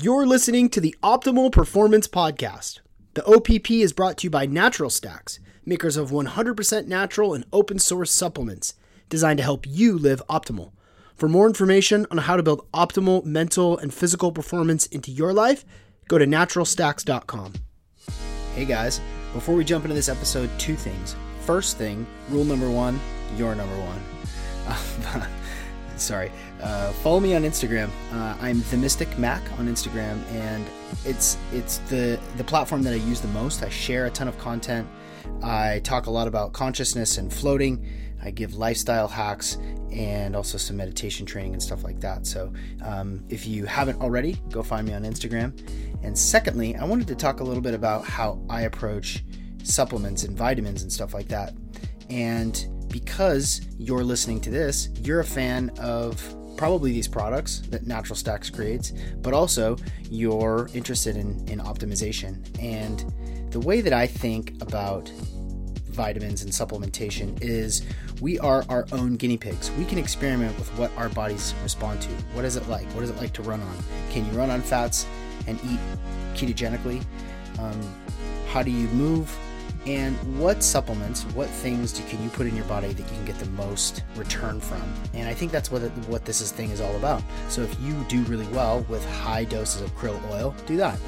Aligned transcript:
You're 0.00 0.28
listening 0.28 0.68
to 0.70 0.80
the 0.80 0.94
Optimal 1.02 1.50
Performance 1.50 2.06
Podcast. 2.06 2.78
The 3.14 3.24
OPP 3.24 3.68
is 3.72 3.92
brought 3.92 4.18
to 4.18 4.26
you 4.26 4.30
by 4.30 4.46
Natural 4.46 4.90
Stacks, 4.90 5.40
makers 5.66 5.96
of 5.96 6.12
100% 6.12 6.86
natural 6.86 7.34
and 7.34 7.44
open 7.52 7.80
source 7.80 8.12
supplements 8.12 8.74
designed 9.08 9.38
to 9.38 9.42
help 9.42 9.66
you 9.66 9.98
live 9.98 10.22
optimal. 10.30 10.70
For 11.16 11.28
more 11.28 11.48
information 11.48 12.06
on 12.12 12.18
how 12.18 12.36
to 12.36 12.44
build 12.44 12.70
optimal 12.70 13.24
mental 13.24 13.76
and 13.76 13.92
physical 13.92 14.30
performance 14.30 14.86
into 14.86 15.10
your 15.10 15.32
life, 15.32 15.64
go 16.06 16.16
to 16.16 16.26
naturalstacks.com. 16.26 17.54
Hey 18.54 18.66
guys, 18.66 19.00
before 19.32 19.56
we 19.56 19.64
jump 19.64 19.84
into 19.84 19.96
this 19.96 20.08
episode, 20.08 20.48
two 20.58 20.76
things. 20.76 21.16
First 21.40 21.76
thing, 21.76 22.06
rule 22.30 22.44
number 22.44 22.70
one, 22.70 23.00
you're 23.36 23.56
number 23.56 23.76
one. 23.80 24.00
Uh, 24.68 25.26
sorry. 25.98 26.30
Uh, 26.62 26.92
follow 26.92 27.20
me 27.20 27.34
on 27.34 27.42
Instagram. 27.42 27.90
Uh, 28.12 28.36
I'm 28.40 28.62
the 28.70 28.76
Mystic 28.76 29.18
Mac 29.18 29.42
on 29.58 29.68
Instagram, 29.68 30.22
and 30.32 30.64
it's 31.04 31.36
it's 31.52 31.78
the 31.90 32.18
the 32.36 32.44
platform 32.44 32.82
that 32.82 32.92
I 32.92 32.96
use 32.96 33.20
the 33.20 33.28
most. 33.28 33.62
I 33.62 33.68
share 33.68 34.06
a 34.06 34.10
ton 34.10 34.28
of 34.28 34.38
content. 34.38 34.88
I 35.42 35.80
talk 35.84 36.06
a 36.06 36.10
lot 36.10 36.26
about 36.26 36.52
consciousness 36.52 37.18
and 37.18 37.32
floating. 37.32 37.86
I 38.22 38.30
give 38.30 38.54
lifestyle 38.54 39.06
hacks 39.06 39.58
and 39.92 40.34
also 40.34 40.58
some 40.58 40.76
meditation 40.76 41.24
training 41.24 41.52
and 41.52 41.62
stuff 41.62 41.84
like 41.84 42.00
that. 42.00 42.26
So 42.26 42.52
um, 42.84 43.24
if 43.28 43.46
you 43.46 43.64
haven't 43.64 44.00
already, 44.00 44.40
go 44.50 44.62
find 44.62 44.86
me 44.86 44.94
on 44.94 45.02
Instagram. 45.02 45.56
And 46.02 46.18
secondly, 46.18 46.76
I 46.76 46.84
wanted 46.84 47.06
to 47.08 47.14
talk 47.14 47.40
a 47.40 47.44
little 47.44 47.62
bit 47.62 47.74
about 47.74 48.04
how 48.04 48.40
I 48.50 48.62
approach 48.62 49.24
supplements 49.62 50.24
and 50.24 50.36
vitamins 50.36 50.82
and 50.82 50.92
stuff 50.92 51.14
like 51.14 51.28
that. 51.28 51.54
And 52.10 52.66
because 52.88 53.60
you're 53.78 54.04
listening 54.04 54.40
to 54.42 54.50
this, 54.50 54.88
you're 55.00 55.20
a 55.20 55.24
fan 55.24 55.70
of 55.78 56.22
probably 56.56 56.92
these 56.92 57.08
products 57.08 57.60
that 57.68 57.86
Natural 57.86 58.16
Stacks 58.16 58.50
creates, 58.50 58.92
but 59.22 59.32
also 59.32 59.76
you're 60.10 60.68
interested 60.74 61.16
in, 61.16 61.48
in 61.48 61.60
optimization. 61.60 62.44
And 62.60 63.04
the 63.52 63.60
way 63.60 63.80
that 63.80 63.92
I 63.92 64.06
think 64.06 64.60
about 64.60 65.08
vitamins 65.86 66.42
and 66.42 66.52
supplementation 66.52 67.36
is 67.42 67.82
we 68.20 68.38
are 68.38 68.64
our 68.68 68.86
own 68.92 69.16
guinea 69.16 69.36
pigs. 69.36 69.70
We 69.72 69.84
can 69.84 69.98
experiment 69.98 70.56
with 70.58 70.68
what 70.78 70.90
our 70.96 71.08
bodies 71.08 71.54
respond 71.62 72.02
to. 72.02 72.10
What 72.34 72.44
is 72.44 72.56
it 72.56 72.68
like? 72.68 72.86
What 72.88 73.04
is 73.04 73.10
it 73.10 73.16
like 73.16 73.32
to 73.34 73.42
run 73.42 73.60
on? 73.60 73.76
Can 74.10 74.26
you 74.26 74.32
run 74.32 74.50
on 74.50 74.60
fats 74.60 75.06
and 75.46 75.58
eat 75.64 75.80
ketogenically? 76.34 77.04
Um, 77.58 77.80
how 78.52 78.62
do 78.62 78.70
you 78.70 78.88
move? 78.88 79.36
And 79.86 80.16
what 80.38 80.62
supplements, 80.62 81.24
what 81.34 81.48
things 81.48 81.92
do, 81.92 82.02
can 82.04 82.22
you 82.22 82.28
put 82.30 82.46
in 82.46 82.54
your 82.54 82.64
body 82.66 82.88
that 82.88 82.98
you 82.98 83.04
can 83.04 83.24
get 83.24 83.38
the 83.38 83.46
most 83.50 84.02
return 84.16 84.60
from? 84.60 84.82
And 85.14 85.28
I 85.28 85.34
think 85.34 85.52
that's 85.52 85.70
what 85.70 85.82
it, 85.82 85.90
what 86.08 86.24
this 86.24 86.40
is, 86.40 86.52
thing 86.52 86.70
is 86.70 86.80
all 86.80 86.94
about. 86.96 87.22
So 87.48 87.62
if 87.62 87.80
you 87.80 87.94
do 88.08 88.22
really 88.24 88.46
well 88.48 88.80
with 88.88 89.04
high 89.20 89.44
doses 89.44 89.82
of 89.82 89.94
krill 89.96 90.20
oil, 90.30 90.54
do 90.66 90.76
that. 90.76 90.98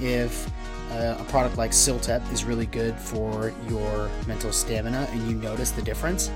If 0.00 0.50
uh, 0.90 1.16
a 1.18 1.24
product 1.24 1.56
like 1.56 1.70
Ciltep 1.70 2.32
is 2.32 2.44
really 2.44 2.66
good 2.66 2.96
for 2.96 3.52
your 3.68 4.10
mental 4.26 4.52
stamina 4.52 5.08
and 5.10 5.28
you 5.28 5.36
notice 5.36 5.70
the 5.70 5.82
difference, 5.82 6.30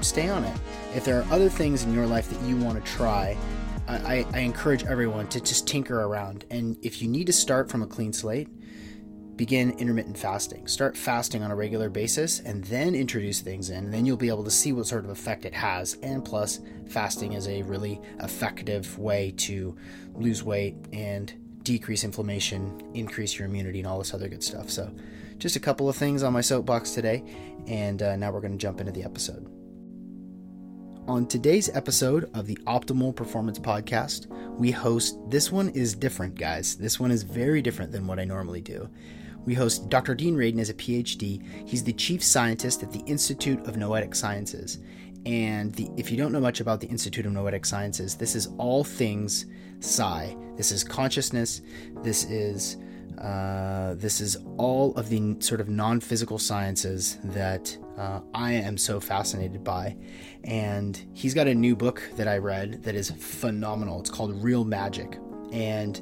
stay 0.00 0.28
on 0.28 0.44
it. 0.44 0.56
If 0.94 1.04
there 1.04 1.20
are 1.20 1.32
other 1.32 1.48
things 1.48 1.84
in 1.84 1.92
your 1.92 2.06
life 2.06 2.28
that 2.30 2.40
you 2.48 2.56
want 2.56 2.84
to 2.84 2.92
try, 2.92 3.36
I, 3.88 4.26
I 4.32 4.40
encourage 4.40 4.84
everyone 4.84 5.28
to 5.28 5.40
just 5.40 5.68
tinker 5.68 6.00
around. 6.00 6.44
And 6.50 6.76
if 6.82 7.00
you 7.00 7.08
need 7.08 7.26
to 7.28 7.32
start 7.32 7.70
from 7.70 7.82
a 7.82 7.86
clean 7.86 8.12
slate, 8.12 8.48
begin 9.36 9.72
intermittent 9.72 10.16
fasting. 10.16 10.66
Start 10.66 10.96
fasting 10.96 11.42
on 11.42 11.50
a 11.50 11.56
regular 11.56 11.90
basis 11.90 12.40
and 12.40 12.64
then 12.64 12.94
introduce 12.94 13.40
things 13.40 13.70
in. 13.70 13.84
And 13.84 13.94
then 13.94 14.06
you'll 14.06 14.16
be 14.16 14.28
able 14.28 14.44
to 14.44 14.50
see 14.50 14.72
what 14.72 14.86
sort 14.86 15.04
of 15.04 15.10
effect 15.10 15.44
it 15.44 15.54
has. 15.54 15.94
And 16.02 16.24
plus, 16.24 16.60
fasting 16.88 17.34
is 17.34 17.46
a 17.46 17.62
really 17.62 18.00
effective 18.20 18.98
way 18.98 19.34
to 19.38 19.76
lose 20.14 20.42
weight 20.42 20.76
and 20.92 21.32
decrease 21.62 22.04
inflammation, 22.04 22.80
increase 22.94 23.38
your 23.38 23.46
immunity, 23.46 23.80
and 23.80 23.88
all 23.88 23.98
this 23.98 24.14
other 24.14 24.28
good 24.28 24.42
stuff. 24.42 24.70
So, 24.70 24.90
just 25.38 25.56
a 25.56 25.60
couple 25.60 25.88
of 25.88 25.96
things 25.96 26.22
on 26.22 26.32
my 26.32 26.40
soapbox 26.40 26.92
today. 26.92 27.22
And 27.66 28.02
uh, 28.02 28.16
now 28.16 28.30
we're 28.30 28.40
going 28.40 28.52
to 28.52 28.58
jump 28.58 28.80
into 28.80 28.92
the 28.92 29.04
episode. 29.04 29.50
On 31.08 31.24
today's 31.24 31.68
episode 31.68 32.28
of 32.34 32.46
the 32.46 32.56
Optimal 32.66 33.14
Performance 33.14 33.60
Podcast, 33.60 34.26
we 34.58 34.72
host 34.72 35.18
this 35.28 35.52
one 35.52 35.68
is 35.68 35.94
different, 35.94 36.34
guys. 36.34 36.74
This 36.74 36.98
one 36.98 37.12
is 37.12 37.22
very 37.22 37.62
different 37.62 37.92
than 37.92 38.06
what 38.08 38.18
I 38.18 38.24
normally 38.24 38.60
do. 38.60 38.88
We 39.46 39.54
host 39.54 39.88
Dr. 39.88 40.14
Dean 40.14 40.36
Radin 40.36 40.58
as 40.58 40.70
a 40.70 40.74
PhD. 40.74 41.40
He's 41.66 41.84
the 41.84 41.92
chief 41.92 42.22
scientist 42.22 42.82
at 42.82 42.92
the 42.92 43.00
Institute 43.06 43.66
of 43.66 43.76
Noetic 43.76 44.14
Sciences. 44.14 44.78
And 45.24 45.72
the, 45.74 45.88
if 45.96 46.10
you 46.10 46.16
don't 46.16 46.32
know 46.32 46.40
much 46.40 46.60
about 46.60 46.80
the 46.80 46.88
Institute 46.88 47.26
of 47.26 47.32
Noetic 47.32 47.64
Sciences, 47.64 48.16
this 48.16 48.34
is 48.34 48.48
all 48.58 48.84
things 48.84 49.46
psi. 49.80 50.36
This 50.56 50.72
is 50.72 50.82
consciousness. 50.82 51.62
This 52.02 52.24
is 52.24 52.76
uh, 53.18 53.94
this 53.94 54.20
is 54.20 54.36
all 54.58 54.94
of 54.96 55.08
the 55.08 55.36
sort 55.40 55.60
of 55.60 55.70
non-physical 55.70 56.38
sciences 56.38 57.16
that 57.24 57.76
uh, 57.96 58.20
I 58.34 58.52
am 58.52 58.76
so 58.76 59.00
fascinated 59.00 59.64
by. 59.64 59.96
And 60.44 61.02
he's 61.14 61.32
got 61.32 61.46
a 61.46 61.54
new 61.54 61.74
book 61.74 62.02
that 62.16 62.28
I 62.28 62.36
read 62.36 62.82
that 62.82 62.94
is 62.94 63.10
phenomenal. 63.10 64.00
It's 64.00 64.10
called 64.10 64.42
Real 64.42 64.64
Magic, 64.64 65.18
and 65.50 66.00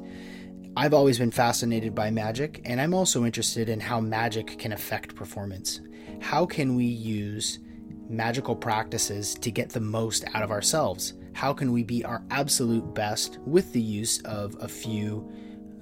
I've 0.76 0.94
always 0.94 1.20
been 1.20 1.30
fascinated 1.30 1.94
by 1.94 2.10
magic, 2.10 2.60
and 2.64 2.80
I'm 2.80 2.94
also 2.94 3.24
interested 3.24 3.68
in 3.68 3.78
how 3.78 4.00
magic 4.00 4.58
can 4.58 4.72
affect 4.72 5.14
performance. 5.14 5.80
How 6.20 6.44
can 6.44 6.74
we 6.74 6.84
use 6.84 7.60
magical 8.08 8.56
practices 8.56 9.36
to 9.36 9.52
get 9.52 9.70
the 9.70 9.78
most 9.78 10.24
out 10.34 10.42
of 10.42 10.50
ourselves? 10.50 11.14
How 11.32 11.52
can 11.52 11.70
we 11.70 11.84
be 11.84 12.04
our 12.04 12.24
absolute 12.30 12.92
best 12.92 13.38
with 13.46 13.72
the 13.72 13.80
use 13.80 14.20
of 14.22 14.56
a 14.60 14.66
few 14.66 15.30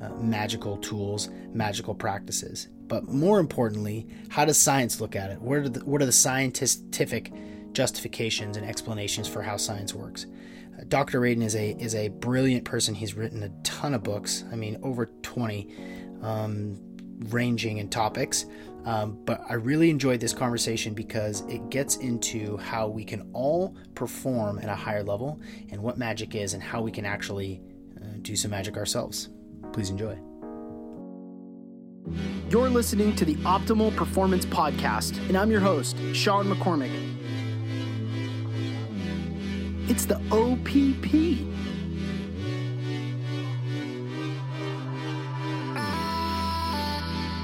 uh, 0.02 0.10
magical 0.16 0.76
tools, 0.76 1.30
magical 1.54 1.94
practices? 1.94 2.68
But 2.86 3.08
more 3.08 3.40
importantly, 3.40 4.06
how 4.28 4.44
does 4.44 4.58
science 4.58 5.00
look 5.00 5.16
at 5.16 5.30
it? 5.30 5.40
What 5.40 5.58
are 5.58 5.68
the, 5.70 5.80
what 5.86 6.02
are 6.02 6.06
the 6.06 6.12
scientific 6.12 7.32
justifications 7.72 8.58
and 8.58 8.66
explanations 8.66 9.26
for 9.26 9.40
how 9.40 9.56
science 9.56 9.94
works? 9.94 10.26
Dr. 10.88 11.20
Radin 11.20 11.42
is 11.42 11.54
a 11.54 11.70
is 11.78 11.94
a 11.94 12.08
brilliant 12.08 12.64
person. 12.64 12.94
He's 12.94 13.14
written 13.14 13.42
a 13.42 13.48
ton 13.62 13.94
of 13.94 14.02
books. 14.02 14.44
I 14.52 14.56
mean, 14.56 14.78
over 14.82 15.06
twenty, 15.22 15.74
um, 16.22 16.78
ranging 17.30 17.78
in 17.78 17.88
topics. 17.88 18.46
Um, 18.84 19.18
but 19.24 19.40
I 19.48 19.54
really 19.54 19.90
enjoyed 19.90 20.18
this 20.18 20.32
conversation 20.32 20.92
because 20.92 21.42
it 21.42 21.70
gets 21.70 21.96
into 21.96 22.56
how 22.56 22.88
we 22.88 23.04
can 23.04 23.30
all 23.32 23.76
perform 23.94 24.58
at 24.58 24.68
a 24.68 24.74
higher 24.74 25.04
level 25.04 25.40
and 25.70 25.80
what 25.80 25.98
magic 25.98 26.34
is 26.34 26.52
and 26.54 26.62
how 26.62 26.82
we 26.82 26.90
can 26.90 27.04
actually 27.04 27.62
uh, 28.00 28.06
do 28.22 28.34
some 28.34 28.50
magic 28.50 28.76
ourselves. 28.76 29.28
Please 29.72 29.90
enjoy. 29.90 30.18
You're 32.50 32.68
listening 32.68 33.14
to 33.16 33.24
the 33.24 33.36
Optimal 33.36 33.94
Performance 33.94 34.44
Podcast, 34.44 35.16
and 35.28 35.38
I'm 35.38 35.50
your 35.50 35.60
host, 35.60 35.96
Sean 36.12 36.46
McCormick. 36.46 36.90
It's 39.88 40.06
the 40.06 40.16
OPP. 40.30 41.12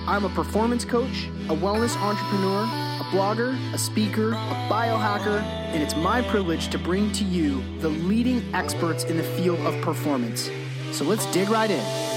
I'm 0.07 0.25
a 0.25 0.29
performance 0.31 0.85
coach, 0.85 1.29
a 1.49 1.55
wellness 1.55 1.97
entrepreneur, 2.01 2.63
a 2.63 3.05
blogger, 3.11 3.59
a 3.75 3.79
speaker, 3.79 4.31
a 4.31 4.69
biohacker, 4.71 5.43
and 5.43 5.83
it's 5.83 5.97
my 5.97 6.23
privilege 6.23 6.69
to 6.69 6.79
bring 6.79 7.13
to 7.13 7.25
you 7.25 7.63
the 7.81 7.89
leading 7.89 8.43
experts 8.55 9.05
in 9.05 9.17
the 9.17 9.23
field 9.23 9.59
of 9.61 9.79
performance. 9.83 10.49
So 10.93 11.05
let's 11.05 11.27
dig 11.33 11.49
right 11.51 11.71
in. 11.71 12.08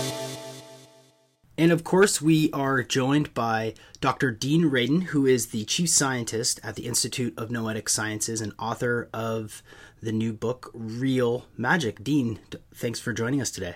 And 1.57 1.71
of 1.71 1.83
course, 1.83 2.21
we 2.21 2.49
are 2.53 2.81
joined 2.81 3.33
by 3.33 3.73
Dr. 3.99 4.31
Dean 4.31 4.63
Radin, 4.63 5.03
who 5.03 5.25
is 5.25 5.47
the 5.47 5.65
chief 5.65 5.89
scientist 5.89 6.59
at 6.63 6.75
the 6.75 6.85
Institute 6.87 7.33
of 7.37 7.51
Noetic 7.51 7.89
Sciences 7.89 8.41
and 8.41 8.53
author 8.57 9.09
of 9.13 9.61
the 10.01 10.11
new 10.11 10.33
book, 10.33 10.71
Real 10.73 11.45
Magic. 11.57 12.03
Dean, 12.03 12.39
thanks 12.73 12.99
for 12.99 13.13
joining 13.13 13.41
us 13.41 13.51
today. 13.51 13.75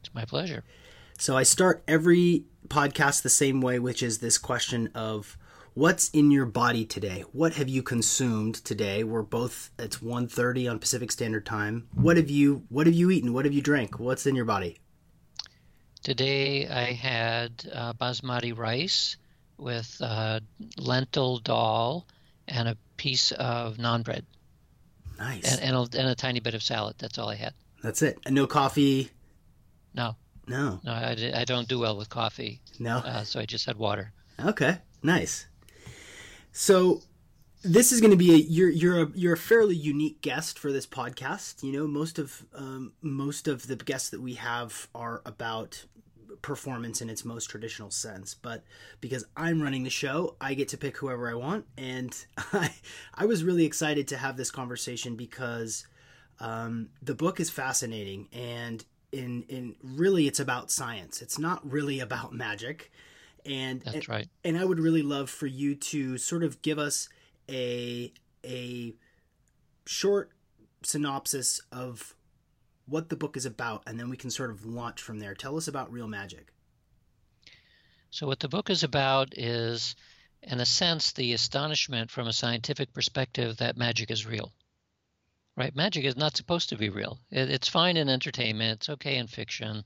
It's 0.00 0.14
my 0.14 0.24
pleasure. 0.24 0.64
So 1.18 1.36
I 1.36 1.44
start 1.44 1.82
every 1.88 2.44
podcast 2.68 3.22
the 3.22 3.30
same 3.30 3.60
way, 3.60 3.78
which 3.78 4.02
is 4.02 4.18
this 4.18 4.36
question 4.36 4.90
of 4.94 5.38
what's 5.74 6.10
in 6.10 6.30
your 6.30 6.44
body 6.44 6.84
today? 6.84 7.24
What 7.32 7.54
have 7.54 7.68
you 7.68 7.82
consumed 7.82 8.56
today? 8.56 9.04
We're 9.04 9.22
both 9.22 9.70
it's 9.78 9.98
1:30 10.02 10.70
on 10.70 10.78
Pacific 10.78 11.10
Standard 11.10 11.46
Time. 11.46 11.88
What 11.94 12.16
have 12.16 12.28
you 12.28 12.64
what 12.68 12.86
have 12.86 12.94
you 12.94 13.10
eaten? 13.10 13.32
What 13.32 13.44
have 13.44 13.54
you 13.54 13.62
drank? 13.62 13.98
What's 13.98 14.26
in 14.26 14.34
your 14.34 14.44
body? 14.44 14.78
Today 16.06 16.68
I 16.68 16.92
had 16.92 17.68
uh, 17.74 17.92
basmati 17.94 18.56
rice 18.56 19.16
with 19.58 19.96
uh, 20.00 20.38
lentil 20.78 21.38
dal 21.38 22.06
and 22.46 22.68
a 22.68 22.76
piece 22.96 23.32
of 23.32 23.78
naan 23.78 24.04
bread. 24.04 24.24
Nice. 25.18 25.56
And, 25.56 25.62
and 25.62 25.76
a, 25.76 25.98
and, 25.98 26.08
a, 26.08 26.14
tiny 26.14 26.38
bit 26.38 26.54
of 26.54 26.62
salad. 26.62 26.94
That's 26.98 27.18
all 27.18 27.28
I 27.28 27.34
had. 27.34 27.54
That's 27.82 28.02
it. 28.02 28.20
And 28.24 28.36
no 28.36 28.46
coffee? 28.46 29.10
No. 29.94 30.14
No. 30.46 30.78
No, 30.84 30.92
I, 30.92 31.32
I 31.34 31.44
don't 31.44 31.66
do 31.66 31.80
well 31.80 31.96
with 31.96 32.08
coffee. 32.08 32.60
No. 32.78 32.98
Uh, 32.98 33.24
so 33.24 33.40
I 33.40 33.44
just 33.44 33.66
had 33.66 33.76
water. 33.76 34.12
Okay. 34.38 34.78
Nice. 35.02 35.46
So 36.52 37.02
this 37.62 37.92
is 37.92 38.00
going 38.00 38.10
to 38.10 38.16
be 38.16 38.32
a 38.32 38.36
you're 38.36 38.70
you're 38.70 39.02
a 39.02 39.10
you're 39.14 39.34
a 39.34 39.38
fairly 39.38 39.74
unique 39.74 40.20
guest 40.20 40.58
for 40.58 40.72
this 40.72 40.86
podcast. 40.86 41.62
You 41.62 41.72
know, 41.72 41.86
most 41.86 42.18
of 42.18 42.44
um, 42.54 42.92
most 43.02 43.48
of 43.48 43.66
the 43.66 43.76
guests 43.76 44.10
that 44.10 44.20
we 44.20 44.34
have 44.34 44.88
are 44.94 45.22
about 45.24 45.84
performance 46.42 47.00
in 47.00 47.10
its 47.10 47.24
most 47.24 47.46
traditional 47.46 47.90
sense. 47.90 48.34
But 48.34 48.62
because 49.00 49.24
I'm 49.36 49.62
running 49.62 49.84
the 49.84 49.90
show, 49.90 50.36
I 50.40 50.54
get 50.54 50.68
to 50.68 50.78
pick 50.78 50.96
whoever 50.96 51.30
I 51.30 51.34
want, 51.34 51.66
and 51.76 52.16
I 52.52 52.72
I 53.14 53.26
was 53.26 53.44
really 53.44 53.64
excited 53.64 54.08
to 54.08 54.16
have 54.16 54.36
this 54.36 54.50
conversation 54.50 55.16
because 55.16 55.86
um, 56.40 56.90
the 57.02 57.14
book 57.14 57.40
is 57.40 57.50
fascinating 57.50 58.28
and 58.32 58.84
in 59.12 59.44
in 59.48 59.76
really 59.82 60.26
it's 60.26 60.40
about 60.40 60.70
science. 60.70 61.22
It's 61.22 61.38
not 61.38 61.68
really 61.70 62.00
about 62.00 62.32
magic. 62.32 62.92
And 63.44 63.80
that's 63.80 63.94
and, 63.94 64.08
right. 64.08 64.28
And 64.44 64.58
I 64.58 64.64
would 64.64 64.80
really 64.80 65.02
love 65.02 65.30
for 65.30 65.46
you 65.46 65.76
to 65.76 66.18
sort 66.18 66.42
of 66.42 66.62
give 66.62 66.78
us 66.78 67.08
a 67.48 68.12
a 68.44 68.94
short 69.86 70.30
synopsis 70.82 71.60
of 71.72 72.14
what 72.86 73.08
the 73.08 73.16
book 73.16 73.36
is 73.36 73.46
about, 73.46 73.82
and 73.86 73.98
then 73.98 74.08
we 74.08 74.16
can 74.16 74.30
sort 74.30 74.50
of 74.50 74.64
launch 74.64 75.02
from 75.02 75.18
there. 75.18 75.34
Tell 75.34 75.56
us 75.56 75.68
about 75.68 75.92
real 75.92 76.06
magic. 76.06 76.52
So, 78.10 78.26
what 78.26 78.40
the 78.40 78.48
book 78.48 78.70
is 78.70 78.84
about 78.84 79.36
is, 79.36 79.96
in 80.42 80.60
a 80.60 80.66
sense, 80.66 81.12
the 81.12 81.32
astonishment 81.32 82.10
from 82.10 82.28
a 82.28 82.32
scientific 82.32 82.92
perspective 82.92 83.56
that 83.56 83.76
magic 83.76 84.10
is 84.10 84.26
real. 84.26 84.52
Right? 85.56 85.74
Magic 85.74 86.04
is 86.04 86.16
not 86.16 86.36
supposed 86.36 86.68
to 86.68 86.76
be 86.76 86.90
real. 86.90 87.18
It, 87.30 87.50
it's 87.50 87.68
fine 87.68 87.96
in 87.96 88.08
entertainment, 88.08 88.80
it's 88.80 88.88
okay 88.90 89.16
in 89.16 89.26
fiction, 89.26 89.84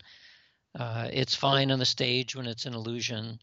uh, 0.78 1.08
it's 1.12 1.34
fine 1.34 1.70
on 1.70 1.78
the 1.78 1.86
stage 1.86 2.36
when 2.36 2.46
it's 2.46 2.66
an 2.66 2.74
illusion. 2.74 3.40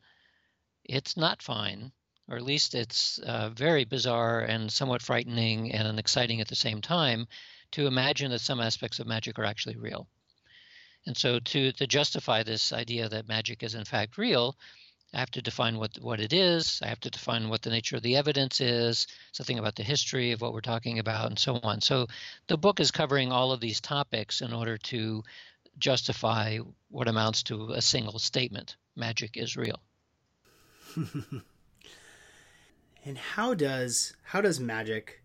It's 0.83 1.17
not 1.17 1.41
fine 1.41 1.91
or 2.29 2.37
at 2.37 2.43
least 2.43 2.75
it's 2.75 3.19
uh, 3.19 3.49
very 3.49 3.85
bizarre 3.85 4.41
and 4.41 4.71
somewhat 4.71 5.01
frightening 5.01 5.71
and 5.71 5.99
exciting 5.99 6.41
at 6.41 6.47
the 6.47 6.55
same 6.55 6.81
time 6.81 7.27
to 7.71 7.87
imagine 7.87 8.31
that 8.31 8.41
some 8.41 8.59
aspects 8.59 8.99
of 8.99 9.07
magic 9.07 9.39
are 9.39 9.45
actually 9.45 9.77
real. 9.77 10.07
And 11.05 11.15
so, 11.15 11.39
to, 11.39 11.71
to 11.71 11.87
justify 11.87 12.43
this 12.43 12.73
idea 12.73 13.07
that 13.07 13.27
magic 13.27 13.63
is 13.63 13.75
in 13.75 13.85
fact 13.85 14.17
real, 14.17 14.57
I 15.13 15.19
have 15.19 15.31
to 15.31 15.41
define 15.41 15.77
what 15.77 15.97
what 16.01 16.19
it 16.19 16.33
is. 16.33 16.81
I 16.83 16.87
have 16.87 16.99
to 17.01 17.09
define 17.09 17.47
what 17.47 17.61
the 17.61 17.69
nature 17.69 17.95
of 17.95 18.03
the 18.03 18.17
evidence 18.17 18.59
is, 18.59 19.07
something 19.31 19.57
about 19.57 19.75
the 19.75 19.83
history 19.83 20.33
of 20.33 20.41
what 20.41 20.51
we're 20.53 20.59
talking 20.59 20.99
about, 20.99 21.27
and 21.27 21.39
so 21.39 21.55
on. 21.63 21.79
So, 21.79 22.07
the 22.47 22.57
book 22.57 22.81
is 22.81 22.91
covering 22.91 23.31
all 23.31 23.53
of 23.53 23.61
these 23.61 23.79
topics 23.79 24.41
in 24.41 24.51
order 24.51 24.77
to 24.77 25.23
justify 25.79 26.57
what 26.89 27.07
amounts 27.07 27.43
to 27.43 27.71
a 27.71 27.81
single 27.81 28.19
statement: 28.19 28.75
magic 28.97 29.37
is 29.37 29.55
real. 29.55 29.81
And 33.07 33.17
how 33.17 33.53
does 33.53 34.11
how 34.21 34.41
does 34.41 34.59
magic 34.59 35.23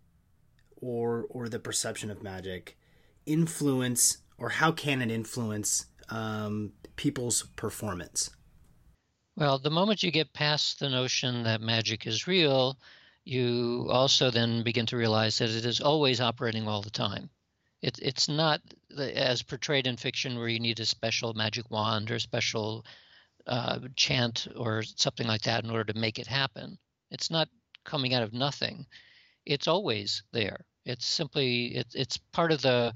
or 0.77 1.27
or 1.29 1.49
the 1.49 1.59
perception 1.59 2.13
of 2.13 2.23
magic 2.23 2.79
influence 3.27 4.19
or 4.39 4.51
how 4.51 4.71
can 4.71 5.03
it 5.03 5.11
influence 5.11 5.87
um, 6.09 6.75
people's 6.95 7.43
performance? 7.57 8.31
Well, 9.35 9.59
the 9.59 9.71
moment 9.71 10.05
you 10.05 10.13
get 10.13 10.33
past 10.33 10.79
the 10.79 10.91
notion 10.91 11.43
that 11.43 11.61
magic 11.61 12.07
is 12.07 12.29
real, 12.29 12.79
you 13.25 13.89
also 13.91 14.31
then 14.31 14.63
begin 14.63 14.87
to 14.87 14.97
realize 14.97 15.39
that 15.39 15.51
it 15.51 15.65
is 15.67 15.81
always 15.81 16.21
operating 16.21 16.69
all 16.69 16.83
the 16.83 16.91
time. 16.91 17.31
It, 17.81 17.99
it's 18.01 18.29
not 18.29 18.61
as 18.97 19.43
portrayed 19.43 19.89
in 19.89 19.97
fiction 19.97 20.39
where 20.39 20.47
you 20.47 20.61
need 20.61 20.79
a 20.79 20.85
special 20.85 21.35
magic 21.35 21.69
wand 21.69 22.13
or 22.13 22.15
a 22.15 22.21
special 22.21 22.87
uh, 23.49 23.81
chant 23.97 24.47
or 24.55 24.85
something 24.85 25.27
like 25.27 25.43
that 25.43 25.65
in 25.65 25.71
order 25.71 25.93
to 25.93 25.99
make 25.99 26.21
it 26.21 26.29
happen. 26.29 26.79
It's 27.11 27.29
not 27.29 27.49
coming 27.85 28.15
out 28.15 28.23
of 28.23 28.33
nothing. 28.33 28.87
It's 29.45 29.69
always 29.69 30.23
there. 30.33 30.65
It's 30.85 31.07
simply 31.07 31.77
it, 31.77 31.87
it's 31.95 32.17
part 32.33 32.53
of 32.53 32.63
the 32.63 32.95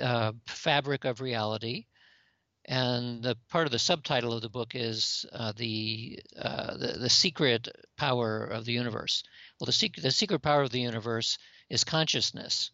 uh, 0.00 0.32
fabric 0.46 1.04
of 1.04 1.20
reality. 1.20 1.86
And 2.68 3.22
the 3.22 3.36
part 3.48 3.66
of 3.66 3.72
the 3.72 3.78
subtitle 3.78 4.32
of 4.32 4.42
the 4.42 4.48
book 4.48 4.74
is 4.74 5.24
uh, 5.32 5.52
the, 5.56 6.18
uh, 6.36 6.76
the, 6.76 6.98
the 6.98 7.08
secret 7.08 7.68
power 7.96 8.44
of 8.44 8.64
the 8.64 8.72
universe. 8.72 9.22
Well, 9.60 9.66
the 9.66 9.72
secret 9.72 10.02
the 10.02 10.10
secret 10.10 10.40
power 10.40 10.62
of 10.62 10.70
the 10.70 10.80
universe 10.80 11.38
is 11.70 11.84
consciousness. 11.84 12.72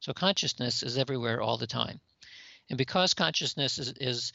So 0.00 0.12
consciousness 0.12 0.82
is 0.82 0.98
everywhere 0.98 1.40
all 1.40 1.56
the 1.56 1.66
time, 1.66 2.00
and 2.68 2.76
because 2.76 3.14
consciousness 3.14 3.78
is, 3.78 3.92
is 3.98 4.32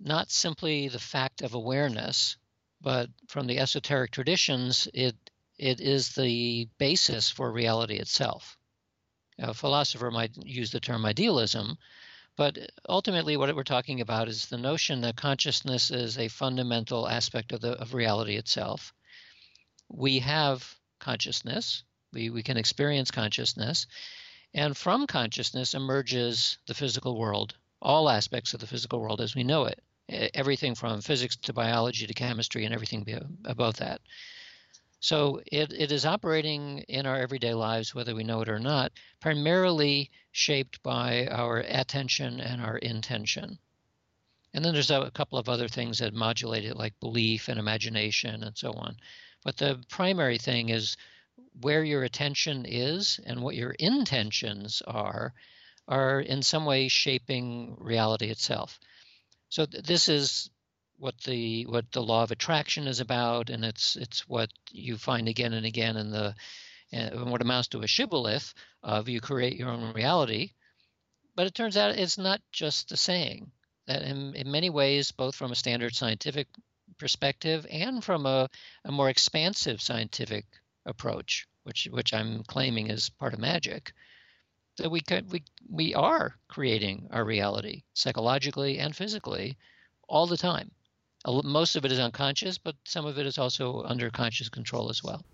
not 0.00 0.30
simply 0.30 0.88
the 0.88 0.98
fact 0.98 1.42
of 1.42 1.54
awareness, 1.54 2.36
but 2.80 3.08
from 3.28 3.46
the 3.46 3.58
esoteric 3.58 4.10
traditions, 4.10 4.88
it 4.92 5.16
it 5.62 5.80
is 5.80 6.16
the 6.16 6.68
basis 6.78 7.30
for 7.30 7.52
reality 7.52 7.94
itself. 7.94 8.58
A 9.38 9.54
philosopher 9.54 10.10
might 10.10 10.36
use 10.44 10.72
the 10.72 10.80
term 10.80 11.06
idealism, 11.06 11.78
but 12.36 12.58
ultimately, 12.88 13.36
what 13.36 13.54
we're 13.54 13.62
talking 13.62 14.00
about 14.00 14.26
is 14.26 14.46
the 14.46 14.58
notion 14.58 15.02
that 15.02 15.16
consciousness 15.16 15.92
is 15.92 16.18
a 16.18 16.26
fundamental 16.26 17.08
aspect 17.08 17.52
of, 17.52 17.60
the, 17.60 17.80
of 17.80 17.94
reality 17.94 18.34
itself. 18.34 18.92
We 19.88 20.18
have 20.18 20.68
consciousness, 20.98 21.84
we, 22.12 22.28
we 22.28 22.42
can 22.42 22.56
experience 22.56 23.12
consciousness, 23.12 23.86
and 24.52 24.76
from 24.76 25.06
consciousness 25.06 25.74
emerges 25.74 26.58
the 26.66 26.74
physical 26.74 27.16
world, 27.16 27.54
all 27.80 28.10
aspects 28.10 28.52
of 28.52 28.58
the 28.58 28.66
physical 28.66 29.00
world 29.00 29.20
as 29.20 29.36
we 29.36 29.44
know 29.44 29.66
it, 29.66 29.80
everything 30.34 30.74
from 30.74 31.02
physics 31.02 31.36
to 31.36 31.52
biology 31.52 32.08
to 32.08 32.14
chemistry 32.14 32.64
and 32.64 32.74
everything 32.74 33.06
above 33.44 33.76
that. 33.76 34.00
So 35.02 35.42
it, 35.50 35.72
it 35.72 35.90
is 35.90 36.06
operating 36.06 36.78
in 36.86 37.06
our 37.06 37.18
everyday 37.18 37.54
lives, 37.54 37.92
whether 37.92 38.14
we 38.14 38.22
know 38.22 38.40
it 38.42 38.48
or 38.48 38.60
not, 38.60 38.92
primarily 39.18 40.12
shaped 40.30 40.80
by 40.84 41.26
our 41.26 41.58
attention 41.58 42.40
and 42.40 42.62
our 42.62 42.78
intention. 42.78 43.58
And 44.54 44.64
then 44.64 44.72
there's 44.72 44.92
a, 44.92 45.10
couple 45.10 45.40
of 45.40 45.48
other 45.48 45.66
things 45.66 45.98
that 45.98 46.14
modulate 46.14 46.64
it, 46.64 46.76
like 46.76 47.00
belief 47.00 47.48
and 47.48 47.58
imagination 47.58 48.44
and 48.44 48.56
so 48.56 48.74
on. 48.74 48.96
But 49.42 49.56
the 49.56 49.82
primary 49.88 50.38
thing 50.38 50.68
is 50.68 50.96
where 51.60 51.82
your 51.82 52.04
attention 52.04 52.64
is 52.64 53.18
and 53.26 53.42
what 53.42 53.56
your 53.56 53.72
intentions 53.72 54.82
are, 54.86 55.34
are 55.88 56.20
in 56.20 56.44
some 56.44 56.64
way 56.64 56.86
shaping 56.86 57.74
reality 57.80 58.30
itself. 58.30 58.78
So 59.48 59.66
th- 59.66 59.82
this 59.82 60.08
is 60.08 60.48
what 61.02 61.18
the 61.22 61.64
what 61.64 61.90
the 61.90 62.00
law 62.00 62.22
of 62.22 62.30
attraction 62.30 62.86
is 62.86 63.00
about, 63.00 63.50
and 63.50 63.64
it's 63.64 63.96
it's 63.96 64.28
what 64.28 64.50
you 64.70 64.96
find 64.96 65.26
again 65.26 65.52
and 65.52 65.66
again 65.66 65.96
in 65.96 66.12
the 66.12 66.32
uh, 66.92 67.24
what 67.24 67.42
amounts 67.42 67.66
to 67.66 67.80
a 67.80 67.88
shibboleth 67.88 68.54
of 68.84 69.08
you 69.08 69.20
create 69.20 69.56
your 69.56 69.68
own 69.68 69.92
reality. 69.94 70.52
But 71.34 71.48
it 71.48 71.56
turns 71.56 71.76
out 71.76 71.98
it's 71.98 72.18
not 72.18 72.40
just 72.52 72.92
a 72.92 72.96
saying. 72.96 73.50
That 73.88 74.02
in, 74.02 74.36
in 74.36 74.52
many 74.52 74.70
ways, 74.70 75.10
both 75.10 75.34
from 75.34 75.50
a 75.50 75.56
standard 75.56 75.92
scientific 75.92 76.46
perspective 76.98 77.66
and 77.68 78.04
from 78.04 78.24
a, 78.24 78.48
a 78.84 78.92
more 78.92 79.10
expansive 79.10 79.82
scientific 79.82 80.46
approach, 80.86 81.48
which 81.64 81.88
which 81.90 82.14
I'm 82.14 82.44
claiming 82.44 82.90
is 82.90 83.08
part 83.08 83.34
of 83.34 83.40
magic, 83.40 83.92
that 84.76 84.88
we 84.92 85.00
could, 85.00 85.32
we 85.32 85.42
we 85.68 85.94
are 85.96 86.36
creating 86.46 87.08
our 87.10 87.24
reality 87.24 87.82
psychologically 87.92 88.78
and 88.78 88.94
physically 88.94 89.56
all 90.06 90.28
the 90.28 90.36
time 90.36 90.70
most 91.26 91.76
of 91.76 91.84
it 91.84 91.92
is 91.92 91.98
unconscious, 91.98 92.58
but 92.58 92.74
some 92.84 93.06
of 93.06 93.18
it 93.18 93.26
is 93.26 93.38
also 93.38 93.82
under 93.84 94.10
conscious 94.10 94.48
control 94.48 94.90
as 94.90 95.02
well. 95.02 95.24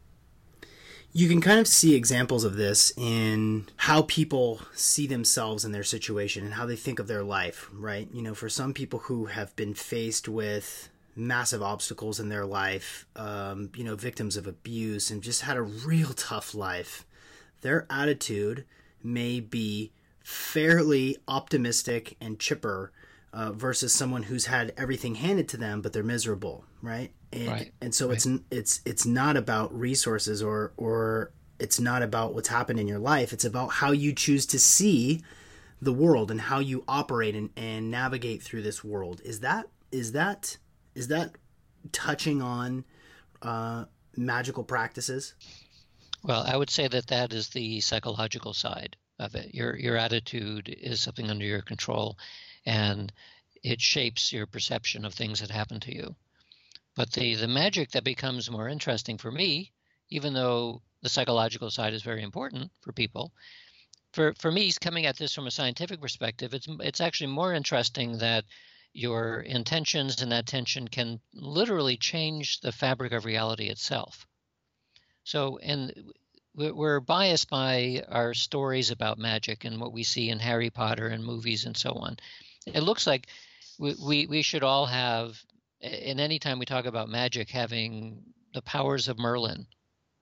You 1.12 1.28
can 1.28 1.40
kind 1.40 1.58
of 1.58 1.66
see 1.66 1.94
examples 1.94 2.44
of 2.44 2.56
this 2.56 2.92
in 2.96 3.66
how 3.76 4.02
people 4.02 4.60
see 4.74 5.06
themselves 5.06 5.64
in 5.64 5.72
their 5.72 5.82
situation 5.82 6.44
and 6.44 6.54
how 6.54 6.66
they 6.66 6.76
think 6.76 6.98
of 6.98 7.06
their 7.06 7.22
life, 7.22 7.68
right? 7.72 8.08
You 8.12 8.20
know, 8.20 8.34
for 8.34 8.50
some 8.50 8.74
people 8.74 8.98
who 9.00 9.26
have 9.26 9.56
been 9.56 9.72
faced 9.72 10.28
with 10.28 10.90
massive 11.16 11.62
obstacles 11.62 12.20
in 12.20 12.28
their 12.28 12.44
life, 12.44 13.06
um, 13.16 13.70
you 13.74 13.84
know, 13.84 13.96
victims 13.96 14.36
of 14.36 14.46
abuse 14.46 15.10
and 15.10 15.22
just 15.22 15.42
had 15.42 15.56
a 15.56 15.62
real 15.62 16.12
tough 16.12 16.54
life, 16.54 17.06
their 17.62 17.86
attitude 17.88 18.66
may 19.02 19.40
be 19.40 19.92
fairly 20.22 21.16
optimistic 21.26 22.16
and 22.20 22.38
chipper 22.38 22.92
uh, 23.38 23.52
versus 23.52 23.94
someone 23.94 24.24
who's 24.24 24.46
had 24.46 24.72
everything 24.76 25.14
handed 25.14 25.48
to 25.48 25.56
them 25.56 25.80
but 25.80 25.92
they're 25.92 26.02
miserable, 26.02 26.64
right? 26.82 27.12
And 27.32 27.46
right. 27.48 27.72
and 27.80 27.94
so 27.94 28.08
right. 28.08 28.16
it's 28.16 28.26
it's 28.50 28.80
it's 28.84 29.06
not 29.06 29.36
about 29.36 29.72
resources 29.72 30.42
or 30.42 30.72
or 30.76 31.30
it's 31.60 31.78
not 31.78 32.02
about 32.02 32.34
what's 32.34 32.48
happened 32.48 32.80
in 32.80 32.88
your 32.88 32.98
life. 32.98 33.32
It's 33.32 33.44
about 33.44 33.68
how 33.68 33.92
you 33.92 34.12
choose 34.12 34.44
to 34.46 34.58
see 34.58 35.22
the 35.80 35.92
world 35.92 36.32
and 36.32 36.40
how 36.40 36.58
you 36.58 36.82
operate 36.88 37.36
and, 37.36 37.50
and 37.56 37.92
navigate 37.92 38.42
through 38.42 38.62
this 38.62 38.82
world. 38.82 39.20
Is 39.24 39.38
that 39.40 39.66
is 39.92 40.12
that 40.12 40.56
is 40.96 41.06
that 41.08 41.36
touching 41.92 42.42
on 42.42 42.84
uh, 43.42 43.84
magical 44.16 44.64
practices? 44.64 45.34
Well, 46.24 46.42
I 46.44 46.56
would 46.56 46.70
say 46.70 46.88
that 46.88 47.06
that 47.06 47.32
is 47.32 47.50
the 47.50 47.80
psychological 47.82 48.52
side 48.52 48.96
of 49.20 49.36
it. 49.36 49.54
Your 49.54 49.76
your 49.76 49.96
attitude 49.96 50.68
is 50.68 50.98
something 51.00 51.30
under 51.30 51.44
your 51.44 51.62
control, 51.62 52.18
and 52.68 53.12
it 53.62 53.80
shapes 53.80 54.32
your 54.32 54.46
perception 54.46 55.04
of 55.04 55.14
things 55.14 55.40
that 55.40 55.50
happen 55.50 55.80
to 55.80 55.94
you. 55.94 56.14
But 56.94 57.12
the, 57.12 57.34
the 57.34 57.48
magic 57.48 57.90
that 57.92 58.04
becomes 58.04 58.50
more 58.50 58.68
interesting 58.68 59.18
for 59.18 59.32
me 59.32 59.72
even 60.10 60.32
though 60.32 60.82
the 61.02 61.08
psychological 61.08 61.70
side 61.70 61.94
is 61.94 62.02
very 62.02 62.22
important 62.22 62.70
for 62.80 62.92
people. 62.92 63.32
For 64.12 64.32
for 64.34 64.50
me, 64.50 64.72
coming 64.80 65.06
at 65.06 65.16
this 65.16 65.34
from 65.34 65.46
a 65.46 65.50
scientific 65.50 66.00
perspective, 66.00 66.54
it's 66.54 66.66
it's 66.80 67.00
actually 67.00 67.28
more 67.28 67.52
interesting 67.52 68.18
that 68.18 68.44
your 68.94 69.40
intentions 69.40 70.22
and 70.22 70.32
that 70.32 70.46
tension 70.46 70.88
can 70.88 71.20
literally 71.34 71.96
change 71.96 72.60
the 72.60 72.72
fabric 72.72 73.12
of 73.12 73.26
reality 73.26 73.66
itself. 73.66 74.26
So, 75.24 75.58
and 75.58 75.92
we're 76.54 77.00
biased 77.00 77.50
by 77.50 78.02
our 78.08 78.34
stories 78.34 78.90
about 78.90 79.18
magic 79.18 79.64
and 79.64 79.78
what 79.80 79.92
we 79.92 80.02
see 80.02 80.30
in 80.30 80.38
Harry 80.40 80.70
Potter 80.70 81.08
and 81.08 81.22
movies 81.22 81.66
and 81.66 81.76
so 81.76 81.92
on. 81.92 82.16
It 82.66 82.82
looks 82.82 83.06
like 83.06 83.26
we, 83.78 83.94
we, 84.04 84.26
we 84.26 84.42
should 84.42 84.62
all 84.62 84.86
have, 84.86 85.40
in 85.80 86.20
any 86.20 86.38
time 86.38 86.58
we 86.58 86.66
talk 86.66 86.84
about 86.84 87.08
magic, 87.08 87.50
having 87.50 88.22
the 88.54 88.62
powers 88.62 89.08
of 89.08 89.18
Merlin 89.18 89.66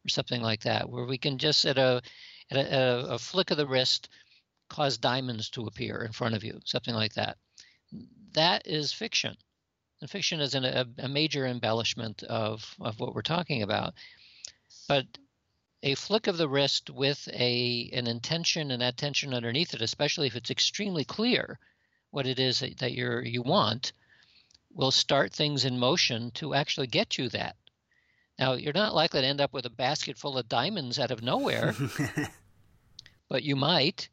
or 0.04 0.08
something 0.08 0.42
like 0.42 0.62
that, 0.62 0.88
where 0.88 1.06
we 1.06 1.18
can 1.18 1.38
just 1.38 1.64
at 1.64 1.78
a, 1.78 2.02
at 2.50 2.58
a, 2.58 3.06
a 3.10 3.18
flick 3.18 3.50
of 3.50 3.56
the 3.56 3.66
wrist 3.66 4.08
cause 4.68 4.98
diamonds 4.98 5.50
to 5.50 5.66
appear 5.66 6.02
in 6.04 6.12
front 6.12 6.34
of 6.34 6.44
you, 6.44 6.60
something 6.64 6.94
like 6.94 7.14
that. 7.14 7.36
That 8.32 8.66
is 8.66 8.92
fiction. 8.92 9.36
And 10.00 10.10
fiction 10.10 10.40
is 10.40 10.54
an, 10.54 10.64
a, 10.64 10.86
a 10.98 11.08
major 11.08 11.46
embellishment 11.46 12.22
of, 12.24 12.74
of 12.80 13.00
what 13.00 13.14
we're 13.14 13.22
talking 13.22 13.62
about. 13.62 13.94
But 14.88 15.06
a 15.82 15.94
flick 15.94 16.26
of 16.26 16.36
the 16.36 16.48
wrist 16.48 16.90
with 16.90 17.28
a 17.32 17.90
an 17.92 18.06
intention 18.06 18.70
and 18.70 18.82
that 18.82 19.02
underneath 19.34 19.74
it, 19.74 19.82
especially 19.82 20.26
if 20.26 20.36
it's 20.36 20.50
extremely 20.50 21.04
clear 21.04 21.58
what 22.10 22.26
it 22.26 22.38
is 22.38 22.60
that 22.60 22.92
you're 22.92 23.24
you 23.24 23.42
want, 23.42 23.92
will 24.72 24.90
start 24.90 25.32
things 25.32 25.64
in 25.64 25.78
motion 25.78 26.30
to 26.32 26.54
actually 26.54 26.86
get 26.86 27.18
you 27.18 27.28
that. 27.30 27.56
Now 28.38 28.52
you're 28.52 28.72
not 28.72 28.94
likely 28.94 29.22
to 29.22 29.26
end 29.26 29.40
up 29.40 29.52
with 29.52 29.64
a 29.66 29.70
basket 29.70 30.18
full 30.18 30.36
of 30.36 30.48
diamonds 30.48 30.98
out 30.98 31.10
of 31.10 31.22
nowhere, 31.22 31.74
but 33.28 33.42
you 33.42 33.56
might. 33.56 34.08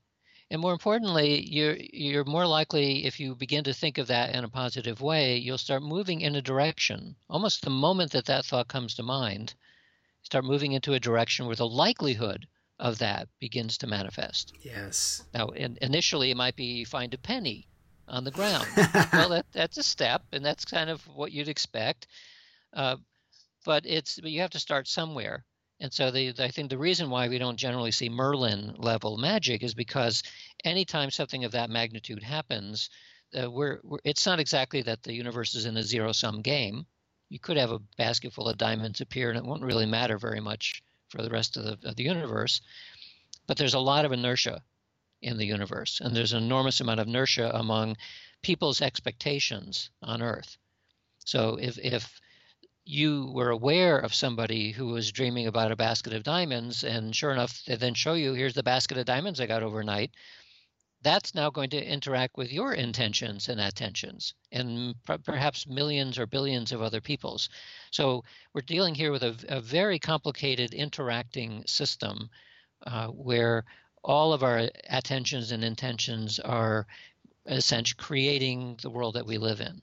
And 0.50 0.62
more 0.62 0.72
importantly, 0.72 1.46
you're 1.50 1.76
you're 1.76 2.24
more 2.26 2.46
likely 2.46 3.06
if 3.06 3.20
you 3.20 3.36
begin 3.36 3.64
to 3.66 3.74
think 3.74 3.98
of 3.98 4.08
that 4.08 4.34
in 4.34 4.44
a 4.44 4.50
positive 4.50 5.02
way, 5.02 5.38
you'll 5.38 5.58
start 5.58 5.84
moving 5.84 6.22
in 6.22 6.36
a 6.36 6.42
direction. 6.42 7.16
Almost 7.30 7.64
the 7.64 7.70
moment 7.70 8.12
that 8.12 8.26
that 8.26 8.46
thought 8.46 8.68
comes 8.68 8.96
to 8.96 9.04
mind, 9.04 9.56
start 10.22 10.46
moving 10.46 10.72
into 10.72 10.94
a 10.94 11.00
direction 11.00 11.46
where 11.46 11.56
the 11.56 11.68
likelihood 11.68 12.48
of 12.80 13.00
that 13.00 13.28
begins 13.40 13.78
to 13.80 13.88
manifest. 13.88 14.54
Yes. 14.62 15.24
Now, 15.34 15.48
in, 15.48 15.78
initially, 15.82 16.32
it 16.32 16.38
might 16.38 16.56
be 16.56 16.84
find 16.84 17.14
a 17.14 17.18
penny 17.18 17.68
on 18.08 18.24
the 18.24 18.32
ground. 18.32 18.68
well, 19.14 19.30
that, 19.30 19.46
that's 19.52 19.78
a 19.78 19.84
step, 19.84 20.24
and 20.32 20.46
that's 20.46 20.66
kind 20.66 20.90
of 20.90 21.02
what 21.08 21.32
you'd 21.32 21.50
expect. 21.50 22.08
Uh, 22.74 22.98
but 23.66 23.86
it's 23.86 24.20
but 24.20 24.32
you 24.32 24.42
have 24.42 24.52
to 24.52 24.60
start 24.60 24.88
somewhere. 24.88 25.46
And 25.80 25.92
so 25.92 26.12
the, 26.12 26.34
I 26.40 26.50
think 26.50 26.70
the 26.70 26.78
reason 26.78 27.10
why 27.10 27.28
we 27.28 27.40
don't 27.40 27.58
generally 27.58 27.92
see 27.92 28.08
Merlin 28.08 28.76
level 28.78 29.18
magic 29.18 29.64
is 29.64 29.74
because 29.74 30.24
anytime 30.64 31.12
something 31.12 31.44
of 31.44 31.52
that 31.54 31.70
magnitude 31.70 32.24
happens, 32.24 32.90
uh, 33.38 33.50
we're, 33.50 33.80
we're, 33.84 33.98
it's 34.04 34.26
not 34.26 34.40
exactly 34.40 34.82
that 34.84 35.04
the 35.04 35.14
universe 35.14 35.56
is 35.56 35.66
in 35.66 35.76
a 35.76 35.84
zero 35.84 36.12
sum 36.12 36.42
game 36.42 36.86
you 37.34 37.40
could 37.40 37.58
have 37.58 37.72
a 37.72 37.80
basket 37.98 38.32
full 38.32 38.48
of 38.48 38.60
diamonds 38.60 39.02
appear 39.02 39.30
and 39.30 39.40
it 39.40 39.44
won't 39.44 39.64
really 39.64 39.88
matter 39.88 40.20
very 40.20 40.40
much 40.40 40.84
for 41.10 41.24
the 41.24 41.32
rest 41.32 41.58
of 41.58 41.64
the, 41.64 41.90
of 41.90 41.96
the 41.96 42.04
universe. 42.04 42.62
But 43.48 43.58
there's 43.58 43.74
a 43.74 43.80
lot 43.80 44.06
of 44.06 44.12
inertia 44.12 44.62
in 45.24 45.38
the 45.38 45.46
universe, 45.46 46.02
and 46.02 46.16
there's 46.16 46.34
an 46.34 46.44
enormous 46.44 46.82
amount 46.82 47.00
of 47.00 47.08
inertia 47.08 47.50
among 47.56 47.98
people's 48.42 48.82
expectations 48.82 49.90
on 50.02 50.22
Earth. 50.22 50.58
So 51.26 51.58
if, 51.60 51.78
if 51.80 52.20
you 52.86 53.32
were 53.34 53.50
aware 53.50 53.98
of 53.98 54.14
somebody 54.14 54.72
who 54.72 54.88
was 54.88 55.12
dreaming 55.12 55.48
about 55.48 55.72
a 55.72 55.76
basket 55.78 56.14
of 56.14 56.24
diamonds, 56.24 56.84
and 56.84 57.16
sure 57.16 57.32
enough, 57.32 57.64
they 57.66 57.76
then 57.76 57.94
show 57.94 58.14
you, 58.14 58.34
here's 58.34 58.54
the 58.54 58.64
basket 58.64 58.98
of 58.98 59.06
diamonds 59.06 59.40
I 59.40 59.48
got 59.48 59.64
overnight, 59.64 60.12
that's 61.02 61.36
now 61.36 61.50
going 61.50 61.70
to 61.70 61.86
interact 61.86 62.38
with 62.38 62.52
your 62.52 62.74
intentions 62.74 63.50
and 63.50 63.60
attentions 63.60 64.34
and 64.52 64.96
perhaps 65.26 65.68
millions 65.68 66.18
or 66.18 66.26
billions 66.26 66.72
of 66.72 66.82
other 66.82 67.02
people's. 67.02 67.50
So 67.92 68.24
we're 68.54 68.62
dealing 68.62 68.96
here 68.96 69.12
with 69.12 69.24
a, 69.24 69.36
a 69.50 69.62
very 69.62 70.00
complicated 70.00 70.74
interacting 70.74 71.64
system 71.68 72.30
uh, 72.88 73.08
where 73.08 73.66
all 74.04 74.34
of 74.34 74.44
our 74.44 74.70
attentions 74.90 75.52
and 75.52 75.64
intentions 75.64 76.40
are 76.40 76.86
essentially 77.46 77.98
creating 77.98 78.80
the 78.82 78.90
world 78.90 79.16
that 79.16 79.26
we 79.26 79.38
live 79.38 79.62
in. 79.62 79.82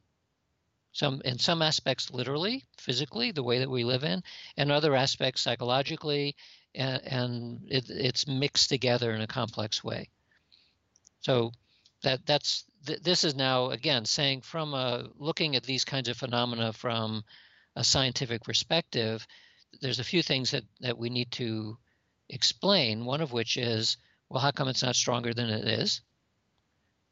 Some 0.92 1.22
in 1.24 1.38
some 1.38 1.62
aspects 1.62 2.10
literally, 2.10 2.64
physically, 2.76 3.30
the 3.30 3.42
way 3.42 3.60
that 3.60 3.70
we 3.70 3.84
live 3.84 4.02
in, 4.02 4.22
and 4.56 4.72
other 4.72 4.94
aspects 4.94 5.42
psychologically, 5.42 6.36
and, 6.74 7.02
and 7.04 7.60
it, 7.68 7.88
it's 7.88 8.26
mixed 8.26 8.68
together 8.68 9.12
in 9.12 9.20
a 9.20 9.26
complex 9.26 9.84
way. 9.84 10.08
So 11.20 11.52
that 12.02 12.26
that's 12.26 12.64
th- 12.86 13.02
this 13.02 13.24
is 13.24 13.34
now 13.34 13.70
again 13.70 14.04
saying 14.04 14.40
from 14.40 14.74
a, 14.74 15.08
looking 15.18 15.54
at 15.54 15.62
these 15.62 15.84
kinds 15.84 16.08
of 16.08 16.16
phenomena 16.16 16.72
from 16.72 17.24
a 17.76 17.84
scientific 17.84 18.42
perspective, 18.42 19.26
there's 19.80 20.00
a 20.00 20.04
few 20.04 20.22
things 20.22 20.50
that, 20.50 20.64
that 20.80 20.98
we 20.98 21.08
need 21.08 21.30
to 21.32 21.78
explain. 22.28 23.04
One 23.04 23.20
of 23.20 23.32
which 23.32 23.56
is, 23.56 23.96
well, 24.30 24.40
how 24.40 24.52
come 24.52 24.68
it's 24.68 24.84
not 24.84 24.94
stronger 24.94 25.34
than 25.34 25.50
it 25.50 25.66
is? 25.66 26.02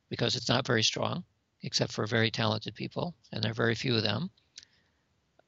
Because 0.08 0.36
it's 0.36 0.48
not 0.48 0.66
very 0.66 0.84
strong, 0.84 1.24
except 1.62 1.90
for 1.90 2.06
very 2.06 2.30
talented 2.30 2.76
people, 2.76 3.16
and 3.32 3.42
there 3.42 3.50
are 3.50 3.54
very 3.54 3.74
few 3.74 3.96
of 3.96 4.04
them. 4.04 4.30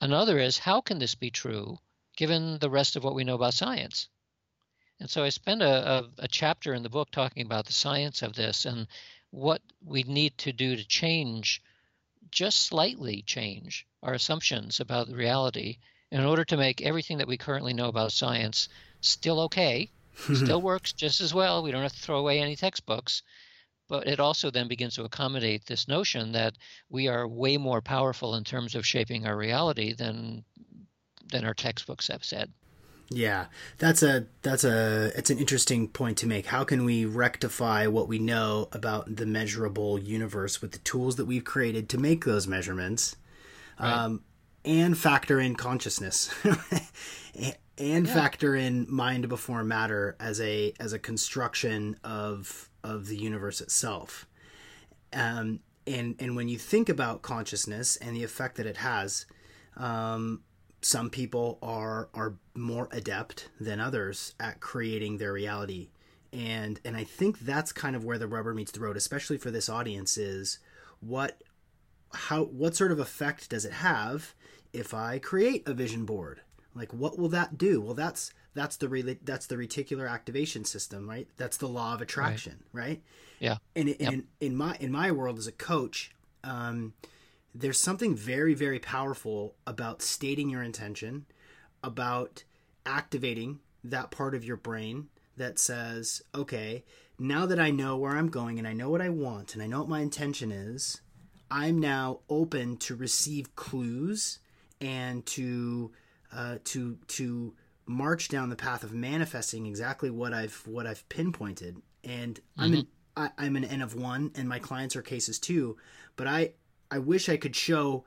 Another 0.00 0.40
is, 0.40 0.58
how 0.58 0.80
can 0.80 0.98
this 0.98 1.14
be 1.14 1.30
true 1.30 1.78
given 2.16 2.58
the 2.58 2.68
rest 2.68 2.96
of 2.96 3.04
what 3.04 3.14
we 3.14 3.22
know 3.22 3.36
about 3.36 3.54
science? 3.54 4.08
And 4.98 5.08
so 5.08 5.22
I 5.22 5.28
spend 5.28 5.62
a, 5.62 5.90
a, 5.90 6.10
a, 6.18 6.28
chapter 6.28 6.74
in 6.74 6.82
the 6.82 6.90
book 6.90 7.10
talking 7.10 7.46
about 7.46 7.66
the 7.66 7.72
science 7.72 8.20
of 8.20 8.34
this 8.34 8.64
and 8.64 8.88
what 9.30 9.62
we 9.82 10.02
need 10.02 10.36
to 10.38 10.52
do 10.52 10.74
to 10.74 10.84
change, 10.84 11.62
just 12.32 12.62
slightly 12.62 13.22
change 13.22 13.86
our 14.02 14.14
assumptions 14.14 14.80
about 14.80 15.08
reality 15.08 15.78
in 16.10 16.24
order 16.24 16.44
to 16.44 16.56
make 16.56 16.82
everything 16.82 17.18
that 17.18 17.28
we 17.28 17.36
currently 17.36 17.72
know 17.72 17.88
about 17.88 18.12
science 18.12 18.68
still 19.00 19.40
okay, 19.40 19.90
still 20.34 20.62
works 20.62 20.92
just 20.92 21.20
as 21.20 21.34
well. 21.34 21.62
We 21.62 21.70
don't 21.70 21.82
have 21.82 21.94
to 21.94 22.00
throw 22.00 22.18
away 22.18 22.40
any 22.40 22.56
textbooks. 22.56 23.22
But 23.88 24.06
it 24.06 24.20
also 24.20 24.52
then 24.52 24.68
begins 24.68 24.94
to 24.94 25.04
accommodate 25.04 25.66
this 25.66 25.88
notion 25.88 26.30
that 26.32 26.56
we 26.88 27.08
are 27.08 27.26
way 27.26 27.56
more 27.56 27.80
powerful 27.80 28.36
in 28.36 28.44
terms 28.44 28.76
of 28.76 28.86
shaping 28.86 29.26
our 29.26 29.36
reality 29.36 29.92
than 29.92 30.44
than 31.30 31.44
our 31.44 31.54
textbooks 31.54 32.08
have 32.08 32.24
said. 32.24 32.52
Yeah, 33.12 33.46
that's 33.78 34.04
a 34.04 34.26
that's 34.42 34.62
a 34.62 35.10
it's 35.16 35.30
an 35.30 35.38
interesting 35.38 35.88
point 35.88 36.18
to 36.18 36.28
make. 36.28 36.46
How 36.46 36.62
can 36.62 36.84
we 36.84 37.04
rectify 37.04 37.88
what 37.88 38.06
we 38.06 38.20
know 38.20 38.68
about 38.70 39.16
the 39.16 39.26
measurable 39.26 39.98
universe 39.98 40.62
with 40.62 40.70
the 40.70 40.78
tools 40.78 41.16
that 41.16 41.24
we've 41.24 41.44
created 41.44 41.88
to 41.88 41.98
make 41.98 42.24
those 42.24 42.46
measurements, 42.46 43.16
right. 43.80 43.92
um, 43.92 44.22
and 44.64 44.96
factor 44.96 45.40
in 45.40 45.56
consciousness, 45.56 46.32
and 47.80 48.06
yeah. 48.06 48.14
factor 48.14 48.54
in 48.54 48.86
mind 48.88 49.28
before 49.28 49.64
matter 49.64 50.16
as 50.20 50.40
a 50.40 50.72
as 50.78 50.92
a 50.92 50.98
construction 50.98 51.96
of 52.04 52.68
of 52.84 53.08
the 53.08 53.16
universe 53.16 53.60
itself. 53.60 54.26
Um, 55.12 55.60
and 55.86 56.14
and 56.20 56.36
when 56.36 56.48
you 56.48 56.58
think 56.58 56.88
about 56.88 57.22
consciousness 57.22 57.96
and 57.96 58.14
the 58.14 58.22
effect 58.22 58.56
that 58.56 58.66
it 58.66 58.76
has, 58.76 59.26
um, 59.76 60.42
some 60.82 61.10
people 61.10 61.58
are 61.62 62.08
are 62.14 62.34
more 62.54 62.88
adept 62.92 63.48
than 63.58 63.80
others 63.80 64.34
at 64.38 64.60
creating 64.60 65.18
their 65.18 65.32
reality 65.32 65.88
and 66.32 66.80
and 66.84 66.96
I 66.96 67.04
think 67.04 67.40
that's 67.40 67.72
kind 67.72 67.96
of 67.96 68.04
where 68.04 68.18
the 68.18 68.28
rubber 68.28 68.54
meets 68.54 68.72
the 68.72 68.80
road 68.80 68.96
especially 68.96 69.38
for 69.38 69.50
this 69.50 69.68
audience 69.68 70.16
is 70.16 70.58
what 71.00 71.42
how 72.12 72.44
what 72.44 72.76
sort 72.76 72.92
of 72.92 72.98
effect 72.98 73.50
does 73.50 73.64
it 73.64 73.72
have 73.72 74.34
if 74.72 74.94
I 74.94 75.18
create 75.18 75.66
a 75.66 75.74
vision 75.74 76.04
board 76.04 76.40
like 76.74 76.92
what 76.92 77.18
will 77.18 77.28
that 77.28 77.58
do 77.58 77.80
well 77.80 77.94
that's 77.94 78.32
that's 78.54 78.76
the 78.76 79.18
that's 79.22 79.46
the 79.46 79.56
reticular 79.56 80.10
activation 80.10 80.64
system 80.64 81.08
right 81.08 81.28
that's 81.36 81.56
the 81.56 81.68
law 81.68 81.94
of 81.94 82.00
attraction 82.00 82.62
right, 82.72 82.86
right? 82.86 83.02
yeah 83.38 83.56
and 83.76 83.88
yep. 83.88 84.00
in, 84.00 84.24
in 84.40 84.56
my 84.56 84.76
in 84.80 84.90
my 84.90 85.10
world 85.10 85.38
as 85.38 85.46
a 85.46 85.52
coach 85.52 86.12
um 86.44 86.92
there's 87.54 87.80
something 87.80 88.14
very, 88.14 88.54
very 88.54 88.78
powerful 88.78 89.54
about 89.66 90.02
stating 90.02 90.48
your 90.50 90.62
intention, 90.62 91.26
about 91.82 92.44
activating 92.86 93.60
that 93.82 94.10
part 94.10 94.34
of 94.34 94.44
your 94.44 94.56
brain 94.56 95.08
that 95.36 95.58
says, 95.58 96.22
okay, 96.34 96.84
now 97.18 97.46
that 97.46 97.58
I 97.58 97.70
know 97.70 97.96
where 97.96 98.16
I'm 98.16 98.28
going 98.28 98.58
and 98.58 98.68
I 98.68 98.72
know 98.72 98.90
what 98.90 99.02
I 99.02 99.08
want 99.08 99.54
and 99.54 99.62
I 99.62 99.66
know 99.66 99.80
what 99.80 99.88
my 99.88 100.00
intention 100.00 100.52
is, 100.52 101.00
I'm 101.50 101.80
now 101.80 102.20
open 102.28 102.76
to 102.78 102.94
receive 102.94 103.56
clues 103.56 104.38
and 104.80 105.26
to 105.26 105.90
uh, 106.32 106.58
to 106.64 106.98
to 107.08 107.54
march 107.86 108.28
down 108.28 108.50
the 108.50 108.56
path 108.56 108.84
of 108.84 108.92
manifesting 108.92 109.66
exactly 109.66 110.10
what 110.10 110.32
I've 110.32 110.62
what 110.66 110.86
I've 110.86 111.08
pinpointed. 111.08 111.76
And 112.04 112.36
mm-hmm. 112.36 112.62
I'm 112.62 112.74
an 112.74 112.86
I, 113.16 113.30
I'm 113.38 113.56
an 113.56 113.64
N 113.64 113.82
of 113.82 113.94
one, 113.94 114.30
and 114.34 114.48
my 114.48 114.58
clients 114.58 114.96
are 114.96 115.02
cases 115.02 115.38
too. 115.38 115.76
But 116.16 116.26
I 116.26 116.52
I 116.90 116.98
wish 116.98 117.28
I 117.28 117.36
could 117.36 117.56
show 117.56 118.04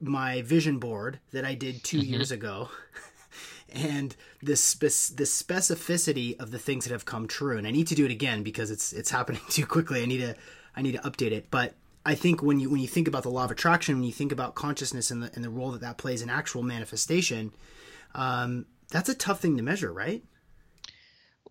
my 0.00 0.42
vision 0.42 0.78
board 0.78 1.20
that 1.32 1.44
I 1.44 1.54
did 1.54 1.82
2 1.82 1.98
mm-hmm. 1.98 2.12
years 2.12 2.30
ago 2.30 2.68
and 3.72 4.14
the 4.42 4.56
spe- 4.56 5.16
the 5.16 5.24
specificity 5.24 6.38
of 6.38 6.50
the 6.50 6.58
things 6.58 6.84
that 6.84 6.92
have 6.92 7.04
come 7.04 7.26
true. 7.26 7.56
And 7.56 7.66
I 7.66 7.70
need 7.70 7.86
to 7.88 7.94
do 7.94 8.04
it 8.04 8.10
again 8.10 8.42
because 8.42 8.70
it's 8.70 8.92
it's 8.92 9.10
happening 9.10 9.40
too 9.48 9.66
quickly. 9.66 10.02
I 10.02 10.06
need 10.06 10.18
to 10.18 10.34
I 10.76 10.82
need 10.82 10.92
to 10.92 10.98
update 10.98 11.32
it. 11.32 11.50
But 11.50 11.74
I 12.06 12.14
think 12.14 12.42
when 12.42 12.60
you 12.60 12.70
when 12.70 12.80
you 12.80 12.88
think 12.88 13.08
about 13.08 13.22
the 13.22 13.30
law 13.30 13.44
of 13.44 13.50
attraction, 13.50 13.96
when 13.96 14.04
you 14.04 14.12
think 14.12 14.32
about 14.32 14.54
consciousness 14.54 15.10
and 15.10 15.22
the 15.22 15.30
and 15.34 15.44
the 15.44 15.50
role 15.50 15.70
that 15.72 15.80
that 15.80 15.98
plays 15.98 16.22
in 16.22 16.30
actual 16.30 16.62
manifestation, 16.62 17.52
um, 18.14 18.66
that's 18.90 19.08
a 19.08 19.14
tough 19.14 19.40
thing 19.40 19.56
to 19.56 19.62
measure, 19.62 19.92
right? 19.92 20.22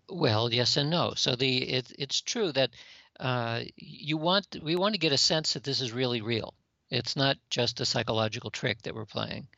Well, 0.08 0.52
yes 0.52 0.76
and 0.76 0.90
no. 0.90 1.14
So 1.16 1.34
the 1.34 1.62
it, 1.62 1.92
it's 1.98 2.20
true 2.20 2.52
that 2.52 2.70
uh, 3.18 3.62
you 3.76 4.16
want 4.16 4.56
we 4.62 4.76
want 4.76 4.94
to 4.94 5.00
get 5.00 5.12
a 5.12 5.18
sense 5.18 5.54
that 5.54 5.64
this 5.64 5.80
is 5.80 5.92
really 5.92 6.20
real. 6.20 6.54
It's 6.90 7.16
not 7.16 7.36
just 7.50 7.80
a 7.80 7.84
psychological 7.84 8.50
trick 8.50 8.82
that 8.82 8.94
we're 8.94 9.06
playing. 9.06 9.48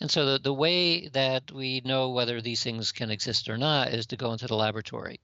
And 0.00 0.10
so 0.10 0.24
the, 0.24 0.38
the 0.40 0.54
way 0.54 1.06
that 1.08 1.52
we 1.52 1.80
know 1.84 2.10
whether 2.10 2.40
these 2.40 2.62
things 2.62 2.90
can 2.90 3.10
exist 3.10 3.48
or 3.48 3.56
not 3.56 3.92
is 3.92 4.06
to 4.06 4.16
go 4.16 4.32
into 4.32 4.48
the 4.48 4.56
laboratory. 4.56 5.20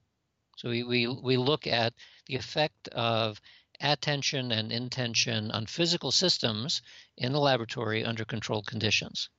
So 0.55 0.69
we, 0.69 0.83
we, 0.83 1.07
we 1.07 1.35
look 1.37 1.67
at 1.67 1.93
the 2.27 2.35
effect 2.35 2.87
of 2.89 3.41
attention 3.81 4.51
and 4.51 4.71
intention 4.71 5.51
on 5.51 5.65
physical 5.65 6.11
systems 6.11 6.81
in 7.17 7.31
the 7.31 7.39
laboratory 7.39 8.03
under 8.03 8.25
controlled 8.25 8.67
conditions. 8.67 9.29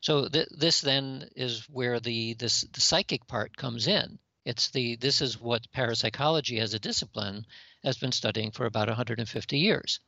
So 0.00 0.28
th- 0.28 0.48
this 0.50 0.80
then 0.80 1.28
is 1.36 1.68
where 1.68 2.00
the 2.00 2.34
this 2.34 2.62
the 2.62 2.80
psychic 2.80 3.26
part 3.26 3.56
comes 3.56 3.86
in. 3.86 4.18
It's 4.44 4.70
the 4.70 4.96
this 4.96 5.20
is 5.20 5.40
what 5.40 5.70
parapsychology 5.72 6.58
as 6.58 6.74
a 6.74 6.78
discipline 6.78 7.46
has 7.84 7.98
been 7.98 8.12
studying 8.12 8.50
for 8.50 8.66
about 8.66 8.88
150 8.88 9.58
years. 9.58 10.00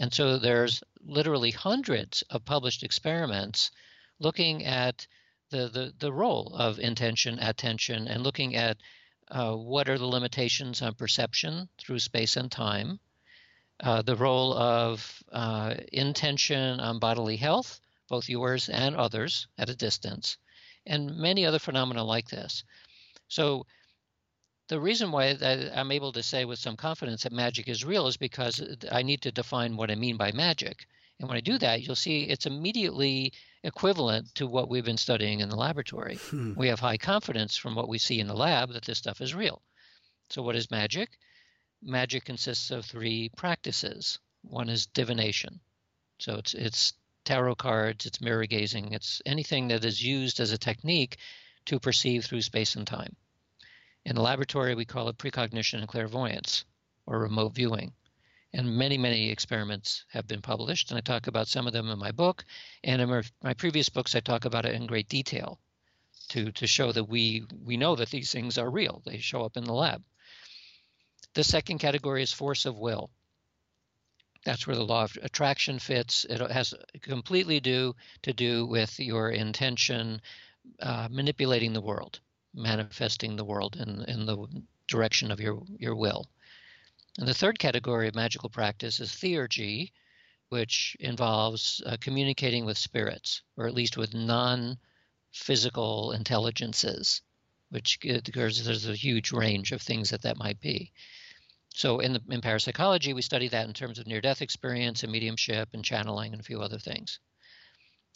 And 0.00 0.12
so 0.12 0.38
there's 0.38 0.82
literally 1.00 1.50
hundreds 1.50 2.22
of 2.30 2.44
published 2.44 2.82
experiments 2.82 3.70
looking 4.18 4.64
at 4.64 5.06
the, 5.50 5.68
the, 5.68 5.94
the 5.98 6.12
role 6.12 6.56
of 6.56 6.78
intention, 6.78 7.38
attention, 7.38 8.08
and 8.08 8.22
looking 8.22 8.56
at 8.56 8.78
uh, 9.32 9.54
what 9.54 9.88
are 9.88 9.98
the 9.98 10.06
limitations 10.06 10.82
on 10.82 10.94
perception 10.94 11.68
through 11.78 11.98
space 11.98 12.36
and 12.36 12.52
time, 12.52 13.00
uh, 13.82 14.02
the 14.02 14.14
role 14.14 14.52
of 14.54 15.22
uh, 15.32 15.74
intention 15.92 16.78
on 16.78 16.98
bodily 16.98 17.36
health, 17.36 17.80
both 18.08 18.28
yours 18.28 18.68
and 18.68 18.94
others 18.94 19.48
at 19.56 19.70
a 19.70 19.74
distance, 19.74 20.36
and 20.86 21.16
many 21.16 21.46
other 21.46 21.58
phenomena 21.58 22.04
like 22.04 22.28
this. 22.28 22.62
So 23.28 23.66
the 24.68 24.78
reason 24.78 25.10
why 25.10 25.36
I'm 25.74 25.92
able 25.92 26.12
to 26.12 26.22
say 26.22 26.44
with 26.44 26.58
some 26.58 26.76
confidence 26.76 27.22
that 27.22 27.32
magic 27.32 27.68
is 27.68 27.84
real 27.84 28.06
is 28.06 28.18
because 28.18 28.62
I 28.90 29.02
need 29.02 29.22
to 29.22 29.32
define 29.32 29.76
what 29.76 29.90
I 29.90 29.94
mean 29.94 30.16
by 30.18 30.32
magic. 30.32 30.86
And 31.18 31.28
when 31.28 31.38
I 31.38 31.40
do 31.40 31.56
that, 31.58 31.82
you'll 31.82 31.96
see 31.96 32.24
it's 32.24 32.46
immediately 32.46 33.32
equivalent 33.64 34.34
to 34.34 34.46
what 34.46 34.68
we've 34.68 34.84
been 34.84 34.96
studying 34.96 35.40
in 35.40 35.48
the 35.48 35.56
laboratory. 35.56 36.16
Hmm. 36.16 36.54
We 36.54 36.68
have 36.68 36.80
high 36.80 36.98
confidence 36.98 37.56
from 37.56 37.74
what 37.74 37.88
we 37.88 37.98
see 37.98 38.20
in 38.20 38.26
the 38.26 38.34
lab 38.34 38.72
that 38.72 38.84
this 38.84 38.98
stuff 38.98 39.20
is 39.20 39.34
real. 39.34 39.62
So, 40.30 40.42
what 40.42 40.56
is 40.56 40.70
magic? 40.70 41.18
Magic 41.82 42.24
consists 42.24 42.70
of 42.70 42.84
three 42.84 43.30
practices. 43.36 44.18
One 44.42 44.68
is 44.68 44.86
divination. 44.86 45.60
So, 46.18 46.36
it's, 46.36 46.54
it's 46.54 46.94
tarot 47.24 47.56
cards, 47.56 48.06
it's 48.06 48.20
mirror 48.20 48.46
gazing, 48.46 48.92
it's 48.92 49.22
anything 49.26 49.68
that 49.68 49.84
is 49.84 50.02
used 50.02 50.40
as 50.40 50.52
a 50.52 50.58
technique 50.58 51.18
to 51.66 51.78
perceive 51.78 52.24
through 52.24 52.42
space 52.42 52.74
and 52.74 52.86
time. 52.86 53.14
In 54.04 54.16
the 54.16 54.22
laboratory, 54.22 54.74
we 54.74 54.84
call 54.84 55.08
it 55.08 55.18
precognition 55.18 55.78
and 55.78 55.88
clairvoyance, 55.88 56.64
or 57.06 57.20
remote 57.20 57.54
viewing 57.54 57.92
and 58.54 58.76
many, 58.76 58.98
many 58.98 59.30
experiments 59.30 60.04
have 60.08 60.26
been 60.26 60.42
published, 60.42 60.90
and 60.90 60.98
I 60.98 61.00
talk 61.00 61.26
about 61.26 61.48
some 61.48 61.66
of 61.66 61.72
them 61.72 61.88
in 61.88 61.98
my 61.98 62.12
book. 62.12 62.44
And 62.84 63.00
in 63.00 63.22
my 63.42 63.54
previous 63.54 63.88
books, 63.88 64.14
I 64.14 64.20
talk 64.20 64.44
about 64.44 64.66
it 64.66 64.74
in 64.74 64.86
great 64.86 65.08
detail 65.08 65.58
to, 66.28 66.52
to 66.52 66.66
show 66.66 66.92
that 66.92 67.04
we, 67.04 67.44
we 67.64 67.76
know 67.76 67.96
that 67.96 68.10
these 68.10 68.30
things 68.30 68.58
are 68.58 68.70
real. 68.70 69.02
They 69.06 69.18
show 69.18 69.42
up 69.42 69.56
in 69.56 69.64
the 69.64 69.72
lab. 69.72 70.02
The 71.34 71.44
second 71.44 71.78
category 71.78 72.22
is 72.22 72.32
force 72.32 72.66
of 72.66 72.78
will. 72.78 73.10
That's 74.44 74.66
where 74.66 74.76
the 74.76 74.84
law 74.84 75.04
of 75.04 75.16
attraction 75.22 75.78
fits. 75.78 76.26
It 76.28 76.40
has 76.50 76.74
completely 77.00 77.60
do 77.60 77.94
to 78.22 78.32
do 78.32 78.66
with 78.66 78.98
your 78.98 79.30
intention 79.30 80.20
uh, 80.80 81.08
manipulating 81.10 81.72
the 81.72 81.80
world, 81.80 82.20
manifesting 82.52 83.36
the 83.36 83.44
world 83.44 83.76
in, 83.76 84.04
in 84.04 84.26
the 84.26 84.46
direction 84.88 85.30
of 85.30 85.40
your, 85.40 85.62
your 85.78 85.94
will. 85.94 86.28
And 87.18 87.28
the 87.28 87.34
third 87.34 87.58
category 87.58 88.08
of 88.08 88.14
magical 88.14 88.48
practice 88.48 89.00
is 89.00 89.10
theurgy, 89.10 89.92
which 90.48 90.96
involves 91.00 91.82
uh, 91.84 91.96
communicating 92.00 92.64
with 92.64 92.78
spirits, 92.78 93.42
or 93.56 93.66
at 93.66 93.74
least 93.74 93.96
with 93.96 94.14
non 94.14 94.78
physical 95.30 96.12
intelligences, 96.12 97.22
which 97.70 97.98
there's, 98.02 98.64
there's 98.64 98.88
a 98.88 98.94
huge 98.94 99.32
range 99.32 99.72
of 99.72 99.82
things 99.82 100.10
that 100.10 100.22
that 100.22 100.36
might 100.36 100.60
be. 100.60 100.92
So 101.74 102.00
in, 102.00 102.12
the, 102.12 102.22
in 102.28 102.42
parapsychology, 102.42 103.14
we 103.14 103.22
study 103.22 103.48
that 103.48 103.66
in 103.66 103.72
terms 103.72 103.98
of 103.98 104.06
near 104.06 104.20
death 104.20 104.42
experience 104.42 105.02
and 105.02 105.12
mediumship 105.12 105.70
and 105.72 105.84
channeling 105.84 106.32
and 106.32 106.40
a 106.40 106.44
few 106.44 106.60
other 106.60 106.78
things. 106.78 107.18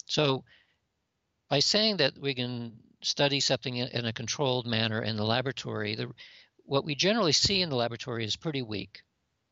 So 0.05 0.43
by 1.49 1.59
saying 1.59 1.97
that 1.97 2.17
we 2.17 2.35
can 2.35 2.73
study 3.01 3.39
something 3.39 3.77
in 3.77 4.05
a 4.05 4.13
controlled 4.13 4.67
manner 4.67 5.01
in 5.01 5.17
the 5.17 5.25
laboratory, 5.25 5.95
the, 5.95 6.11
what 6.67 6.83
we 6.83 6.95
generally 6.95 7.31
see 7.31 7.61
in 7.61 7.69
the 7.69 7.75
laboratory 7.75 8.25
is 8.25 8.35
pretty 8.35 8.61
weak. 8.61 9.01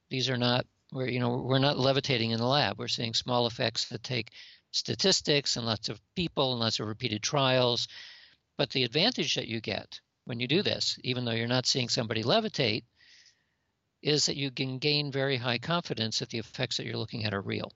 These 0.10 0.30
are 0.30 0.38
not 0.38 0.68
we're 0.92 1.08
you 1.08 1.20
know 1.20 1.38
we're 1.38 1.60
not 1.60 1.80
levitating 1.80 2.32
in 2.32 2.40
the 2.40 2.46
lab. 2.46 2.78
We're 2.78 2.90
seeing 2.90 3.14
small 3.14 3.48
effects 3.48 3.86
that 3.86 4.04
take 4.04 4.32
statistics 4.72 5.56
and 5.56 5.66
lots 5.66 5.88
of 5.90 6.02
people 6.16 6.52
and 6.52 6.60
lots 6.60 6.80
of 6.80 6.88
repeated 6.88 7.24
trials. 7.24 7.88
But 8.58 8.70
the 8.70 8.84
advantage 8.84 9.36
that 9.36 9.48
you 9.48 9.62
get 9.62 10.02
when 10.26 10.40
you 10.40 10.48
do 10.48 10.62
this, 10.62 11.00
even 11.04 11.24
though 11.24 11.32
you're 11.32 11.48
not 11.48 11.66
seeing 11.66 11.88
somebody 11.88 12.22
levitate, 12.22 12.84
is 14.02 14.26
that 14.26 14.36
you 14.36 14.52
can 14.52 14.78
gain 14.78 15.12
very 15.12 15.38
high 15.38 15.58
confidence 15.58 16.20
that 16.20 16.30
the 16.30 16.40
effects 16.40 16.78
that 16.78 16.86
you're 16.86 16.98
looking 16.98 17.24
at 17.24 17.34
are 17.34 17.42
real. 17.42 17.72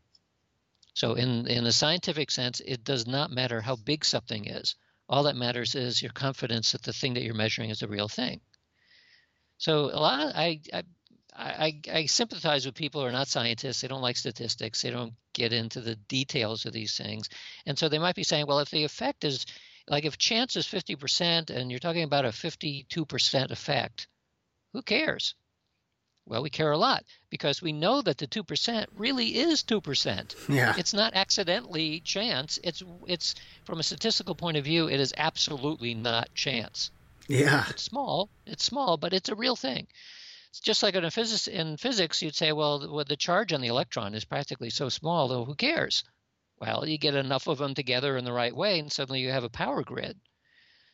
So 0.94 1.14
in 1.14 1.48
in 1.48 1.66
a 1.66 1.72
scientific 1.72 2.30
sense, 2.30 2.60
it 2.60 2.84
does 2.84 3.08
not 3.08 3.32
matter 3.32 3.62
how 3.62 3.78
big 3.78 4.04
something 4.04 4.48
is. 4.48 4.76
All 5.08 5.24
that 5.24 5.38
matters 5.38 5.76
is 5.76 6.02
your 6.02 6.12
confidence 6.12 6.74
that 6.74 6.84
the 6.84 6.94
thing 6.94 7.14
that 7.14 7.24
you're 7.24 7.34
measuring 7.34 7.70
is 7.70 7.82
a 7.82 7.88
real 7.88 8.10
thing. 8.10 8.42
So 9.60 9.92
a 9.94 10.00
lot 10.00 10.22
of 10.22 10.34
I, 10.36 10.60
I 10.74 10.84
I, 11.42 11.80
I, 11.90 12.06
sympathize 12.08 12.66
with 12.66 12.76
people 12.76 13.00
who 13.00 13.08
are 13.08 13.14
not 13.14 13.30
scientists. 13.30 13.80
They 13.80 13.88
don't 13.88 14.02
like 14.02 14.18
statistics. 14.18 14.82
They 14.82 14.90
don't 14.90 15.14
get 15.34 15.54
into 15.54 15.80
the 15.80 15.96
details 15.96 16.66
of 16.66 16.74
these 16.74 16.98
things. 16.98 17.30
And 17.66 17.80
so 17.80 17.88
they 17.88 17.98
might 17.98 18.16
be 18.16 18.24
saying, 18.24 18.46
well, 18.46 18.60
if 18.60 18.72
the 18.72 18.84
effect 18.84 19.24
is 19.24 19.46
like 19.88 20.04
if 20.06 20.18
chance 20.18 20.56
is 20.58 20.68
50% 20.68 21.50
and 21.50 21.72
you're 21.72 21.80
talking 21.80 22.04
about 22.04 22.26
a 22.26 22.30
52% 22.30 23.52
effect, 23.52 24.08
who 24.74 24.82
cares? 24.82 25.34
Well, 26.26 26.44
we 26.44 26.50
care 26.50 26.72
a 26.72 26.78
lot 26.78 27.06
because 27.30 27.62
we 27.62 27.72
know 27.72 28.02
that 28.02 28.18
the 28.18 28.28
2% 28.28 28.86
really 28.96 29.38
is 29.38 29.64
2%. 29.64 30.50
Yeah. 30.50 30.76
It's 30.78 30.94
not 30.94 31.16
accidentally 31.16 32.02
chance. 32.02 32.60
It's 32.64 32.84
it's 33.08 33.34
from 33.64 33.80
a 33.80 33.84
statistical 33.84 34.36
point 34.36 34.58
of 34.58 34.64
view, 34.64 34.90
it 34.90 35.00
is 35.00 35.14
absolutely 35.18 35.96
not 35.96 36.34
chance. 36.36 36.92
Yeah. 37.30 37.66
It's 37.70 37.84
small. 37.84 38.30
It's 38.46 38.64
small, 38.66 38.98
but 38.98 39.14
it's 39.14 39.30
a 39.30 39.36
real 39.36 39.56
thing. 39.56 39.88
It's 40.50 40.60
just 40.60 40.82
like 40.82 40.96
in, 40.96 41.04
phys- 41.04 41.48
in 41.48 41.78
physics, 41.78 42.22
you'd 42.24 42.36
say, 42.36 42.52
well, 42.52 42.80
the, 42.80 43.04
the 43.06 43.16
charge 43.16 43.54
on 43.54 43.62
the 43.62 43.68
electron 43.68 44.16
is 44.16 44.26
practically 44.26 44.72
so 44.72 44.90
small, 44.90 45.28
though 45.28 45.46
who 45.46 45.56
cares? 45.56 46.04
Well, 46.60 46.88
you 46.88 46.98
get 46.98 47.14
enough 47.14 47.48
of 47.48 47.60
them 47.60 47.76
together 47.76 48.18
in 48.18 48.26
the 48.26 48.34
right 48.34 48.54
way, 48.54 48.80
and 48.80 48.92
suddenly 48.92 49.22
you 49.22 49.30
have 49.30 49.44
a 49.44 49.50
power 49.50 49.84
grid. 49.84 50.20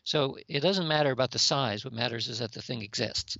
So 0.04 0.38
it 0.48 0.60
doesn't 0.60 0.90
matter 0.90 1.10
about 1.10 1.32
the 1.32 1.40
size. 1.40 1.84
What 1.84 1.94
matters 1.94 2.28
is 2.28 2.40
that 2.40 2.52
the 2.52 2.62
thing 2.62 2.82
exists. 2.82 3.38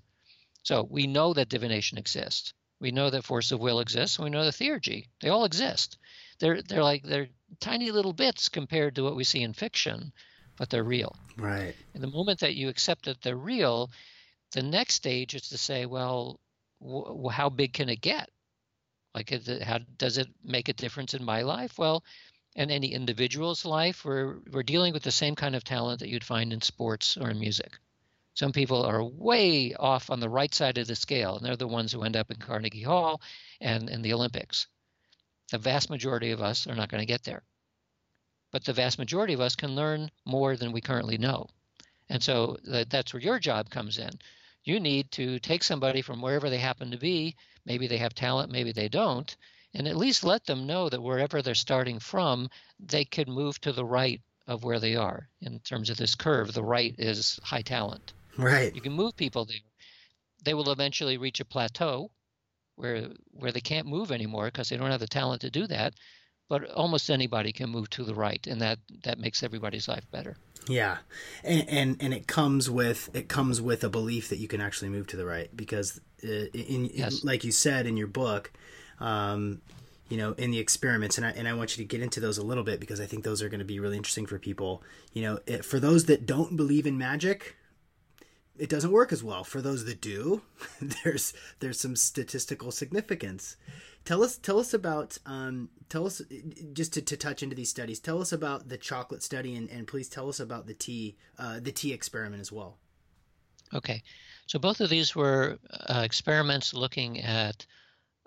So 0.64 0.88
we 0.90 1.06
know 1.06 1.34
that 1.34 1.50
divination 1.50 1.98
exists. 1.98 2.54
We 2.80 2.92
know 2.92 3.10
that 3.10 3.26
force 3.26 3.52
of 3.52 3.60
will 3.60 3.82
exists. 3.82 4.18
We 4.18 4.30
know 4.30 4.46
the 4.46 4.52
theurgy. 4.52 5.10
They 5.22 5.30
all 5.30 5.46
exist. 5.46 5.98
They're 6.40 6.62
they're 6.62 6.84
like 6.84 7.04
they're 7.04 7.30
tiny 7.60 7.92
little 7.92 8.14
bits 8.14 8.50
compared 8.50 8.96
to 8.96 9.04
what 9.04 9.16
we 9.16 9.24
see 9.24 9.44
in 9.44 9.54
fiction, 9.54 10.12
but 10.58 10.70
they're 10.70 10.84
real. 10.84 11.16
Right. 11.38 11.76
And 11.94 12.04
the 12.04 12.08
moment 12.08 12.40
that 12.40 12.56
you 12.56 12.70
accept 12.70 13.06
that 13.06 13.22
they're 13.22 13.36
real, 13.36 13.92
the 14.52 14.64
next 14.64 14.96
stage 14.96 15.34
is 15.36 15.50
to 15.50 15.58
say, 15.58 15.86
well, 15.86 16.40
wh- 16.82 17.32
how 17.32 17.50
big 17.50 17.74
can 17.74 17.90
it 17.90 18.02
get? 18.02 18.30
Like, 19.14 19.32
it, 19.32 19.62
how 19.62 19.80
does 19.98 20.18
it 20.18 20.28
make 20.44 20.70
a 20.70 20.74
difference 20.74 21.14
in 21.14 21.24
my 21.24 21.42
life? 21.42 21.78
Well, 21.78 22.04
in 22.56 22.72
any 22.72 22.94
individual's 22.94 23.66
life, 23.66 24.06
we're 24.06 24.38
we're 24.52 24.64
dealing 24.64 24.94
with 24.94 25.04
the 25.04 25.12
same 25.12 25.36
kind 25.36 25.56
of 25.56 25.64
talent 25.64 26.00
that 26.00 26.10
you'd 26.10 26.24
find 26.24 26.54
in 26.54 26.62
sports 26.62 27.18
or 27.18 27.30
in 27.30 27.40
music. 27.40 27.78
Some 28.34 28.52
people 28.52 28.84
are 28.84 29.04
way 29.04 29.74
off 29.74 30.10
on 30.10 30.20
the 30.20 30.30
right 30.30 30.54
side 30.54 30.78
of 30.78 30.88
the 30.88 30.96
scale, 30.96 31.38
and 31.38 31.46
they're 31.46 31.56
the 31.56 31.68
ones 31.68 31.92
who 31.92 32.04
end 32.04 32.18
up 32.18 32.32
in 32.32 32.38
Carnegie 32.38 32.82
Hall 32.84 33.22
and 33.62 33.90
in 33.90 34.02
the 34.02 34.14
Olympics. 34.14 34.68
The 35.52 35.58
vast 35.58 35.90
majority 35.90 36.32
of 36.32 36.42
us 36.42 36.68
are 36.68 36.76
not 36.76 36.90
going 36.90 37.02
to 37.02 37.06
get 37.06 37.24
there 37.24 37.44
but 38.56 38.64
the 38.64 38.72
vast 38.72 38.98
majority 38.98 39.34
of 39.34 39.42
us 39.42 39.54
can 39.54 39.76
learn 39.76 40.10
more 40.24 40.56
than 40.56 40.72
we 40.72 40.80
currently 40.80 41.18
know. 41.18 41.46
And 42.08 42.24
so 42.24 42.56
that's 42.64 43.14
where 43.14 43.22
your 43.22 43.38
job 43.38 43.70
comes 43.70 43.98
in. 43.98 44.12
You 44.64 44.80
need 44.80 45.12
to 45.12 45.40
take 45.40 45.62
somebody 45.62 46.02
from 46.02 46.22
wherever 46.22 46.50
they 46.50 46.60
happen 46.60 46.90
to 46.92 46.98
be, 46.98 47.36
maybe 47.66 47.86
they 47.86 47.98
have 47.98 48.16
talent, 48.16 48.54
maybe 48.54 48.72
they 48.72 48.88
don't, 48.88 49.36
and 49.74 49.90
at 49.90 49.98
least 49.98 50.24
let 50.24 50.46
them 50.46 50.66
know 50.66 50.88
that 50.88 51.04
wherever 51.04 51.42
they're 51.42 51.54
starting 51.54 52.00
from, 52.00 52.50
they 52.80 53.04
could 53.04 53.28
move 53.28 53.60
to 53.60 53.74
the 53.74 53.84
right 53.84 54.22
of 54.48 54.64
where 54.64 54.80
they 54.80 54.96
are 54.96 55.28
in 55.42 55.60
terms 55.60 55.90
of 55.90 55.98
this 55.98 56.16
curve. 56.16 56.54
The 56.54 56.64
right 56.64 56.96
is 56.98 57.38
high 57.44 57.62
talent. 57.62 58.14
Right. 58.38 58.74
You 58.74 58.80
can 58.80 58.94
move 58.94 59.18
people 59.18 59.44
there. 59.44 59.58
They 60.46 60.54
will 60.54 60.72
eventually 60.72 61.18
reach 61.18 61.42
a 61.42 61.46
plateau 61.46 62.10
where 62.78 63.10
where 63.32 63.52
they 63.52 63.60
can't 63.60 63.86
move 63.86 64.14
anymore 64.14 64.46
because 64.46 64.70
they 64.70 64.78
don't 64.78 64.92
have 64.92 65.02
the 65.02 65.08
talent 65.08 65.42
to 65.42 65.52
do 65.52 65.68
that. 65.68 65.94
But 66.48 66.70
almost 66.72 67.10
anybody 67.10 67.52
can 67.52 67.72
move 67.72 67.90
to 67.92 68.04
the 68.04 68.14
right, 68.14 68.46
and 68.46 68.62
that 68.62 68.80
that 69.04 69.20
makes 69.20 69.42
everybody's 69.42 69.88
life 69.88 70.06
better. 70.12 70.38
Yeah, 70.68 70.98
and, 71.44 71.68
and 71.70 71.98
and 72.00 72.14
it 72.14 72.28
comes 72.28 72.70
with 72.70 73.10
it 73.16 73.28
comes 73.28 73.62
with 73.62 73.84
a 73.84 73.90
belief 73.90 74.30
that 74.30 74.38
you 74.38 74.48
can 74.48 74.62
actually 74.62 74.90
move 74.90 75.08
to 75.08 75.18
the 75.18 75.26
right 75.26 75.50
because 75.56 76.00
uh, 76.24 76.28
in, 76.54 76.90
Yes. 76.94 77.24
in 77.24 77.28
like 77.28 77.44
you 77.44 77.52
said 77.52 77.88
in 77.88 77.98
your 77.98 78.08
book, 78.08 78.52
um, 79.00 79.62
you 80.10 80.18
know, 80.18 80.34
in 80.34 80.52
the 80.52 80.60
experiments, 80.60 81.18
and 81.18 81.26
I 81.26 81.32
and 81.32 81.48
I 81.48 81.54
want 81.54 81.78
you 81.78 81.84
to 81.84 81.88
get 81.88 82.04
into 82.04 82.20
those 82.20 82.38
a 82.38 82.44
little 82.44 82.64
bit 82.64 82.80
because 82.80 83.02
I 83.02 83.08
think 83.08 83.24
those 83.24 83.42
are 83.42 83.50
going 83.50 83.60
to 83.60 83.66
be 83.66 83.80
really 83.80 83.98
interesting 83.98 84.28
for 84.28 84.38
people. 84.38 84.84
You 85.14 85.24
know, 85.24 85.40
it, 85.48 85.66
for 85.66 85.80
those 85.80 86.06
that 86.06 86.28
don't 86.28 86.56
believe 86.56 86.86
in 86.86 86.96
magic, 86.98 87.56
it 88.58 88.70
doesn't 88.70 88.92
work 88.92 89.12
as 89.12 89.24
well. 89.24 89.44
For 89.44 89.62
those 89.62 89.86
that 89.86 90.00
do, 90.00 90.44
there's 91.04 91.34
there's 91.60 91.80
some 91.80 91.96
statistical 91.96 92.72
significance. 92.72 93.58
Tell 94.06 94.24
us 94.24 94.38
tell 94.38 94.60
us 94.60 94.74
about 94.74 95.18
um, 95.26 95.70
tell 95.90 96.06
us 96.06 96.22
just 96.74 96.94
to, 96.94 97.02
to 97.02 97.18
touch 97.18 97.42
into 97.42 97.56
these 97.56 97.70
studies. 97.70 98.00
Tell 98.00 98.22
us 98.22 98.32
about 98.32 98.70
the 98.70 98.78
chocolate 98.78 99.24
study 99.24 99.56
and, 99.56 99.70
and 99.70 99.88
please 99.88 100.08
tell 100.08 100.30
us 100.30 100.40
about 100.40 100.68
the 100.68 100.76
tea 100.76 101.18
uh, 101.40 101.60
the 101.60 101.72
tea 101.72 101.92
experiment 101.92 102.40
as 102.40 102.52
well. 102.52 102.78
Okay, 103.74 104.04
so 104.46 104.60
both 104.60 104.80
of 104.80 104.90
these 104.92 105.16
were 105.16 105.58
uh, 105.90 106.02
experiments 106.06 106.74
looking 106.74 107.20
at 107.22 107.66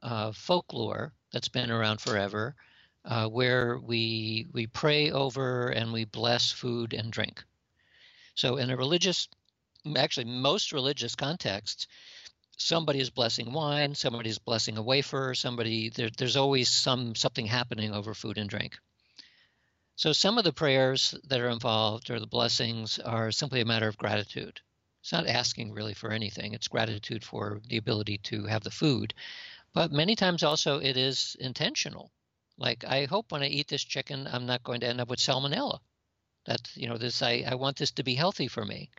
uh, 0.02 0.32
folklore 0.32 1.12
that's 1.32 1.48
been 1.48 1.70
around 1.70 2.00
forever, 2.00 2.56
uh, 3.04 3.28
where 3.28 3.78
we 3.78 4.46
we 4.52 4.66
pray 4.66 5.12
over 5.12 5.68
and 5.68 5.92
we 5.92 6.04
bless 6.04 6.50
food 6.50 6.92
and 6.92 7.12
drink. 7.12 7.44
So 8.34 8.56
in 8.56 8.70
a 8.70 8.76
religious, 8.76 9.28
actually 9.96 10.26
most 10.26 10.72
religious 10.72 11.14
contexts, 11.14 11.86
somebody 12.58 12.98
is 13.00 13.10
blessing 13.10 13.52
wine, 13.52 13.94
somebody 13.94 14.28
is 14.28 14.38
blessing 14.38 14.76
a 14.76 14.82
wafer, 14.82 15.34
somebody 15.34 15.88
there, 15.90 16.10
there's 16.18 16.36
always 16.36 16.68
some 16.68 17.14
something 17.14 17.46
happening 17.46 17.94
over 17.94 18.14
food 18.14 18.36
and 18.36 18.50
drink. 18.50 18.78
So 19.96 20.12
some 20.12 20.38
of 20.38 20.44
the 20.44 20.52
prayers 20.52 21.14
that 21.24 21.40
are 21.40 21.48
involved 21.48 22.10
or 22.10 22.20
the 22.20 22.26
blessings 22.26 22.98
are 22.98 23.32
simply 23.32 23.60
a 23.60 23.64
matter 23.64 23.88
of 23.88 23.96
gratitude. 23.96 24.60
It's 25.00 25.12
not 25.12 25.26
asking 25.26 25.72
really 25.72 25.94
for 25.94 26.10
anything. 26.10 26.52
It's 26.52 26.68
gratitude 26.68 27.24
for 27.24 27.60
the 27.68 27.78
ability 27.78 28.18
to 28.24 28.44
have 28.46 28.62
the 28.62 28.70
food. 28.70 29.14
But 29.72 29.92
many 29.92 30.16
times 30.16 30.42
also 30.42 30.80
it 30.80 30.96
is 30.96 31.36
intentional. 31.40 32.10
Like 32.58 32.84
I 32.84 33.04
hope 33.04 33.30
when 33.30 33.42
I 33.42 33.48
eat 33.48 33.68
this 33.68 33.84
chicken, 33.84 34.28
I'm 34.30 34.46
not 34.46 34.64
going 34.64 34.80
to 34.80 34.88
end 34.88 35.00
up 35.00 35.08
with 35.08 35.20
salmonella. 35.20 35.78
That 36.46 36.60
you 36.74 36.88
know, 36.88 36.98
this 36.98 37.22
I, 37.22 37.44
I 37.46 37.54
want 37.54 37.76
this 37.76 37.92
to 37.92 38.02
be 38.02 38.14
healthy 38.14 38.48
for 38.48 38.64
me. 38.64 38.90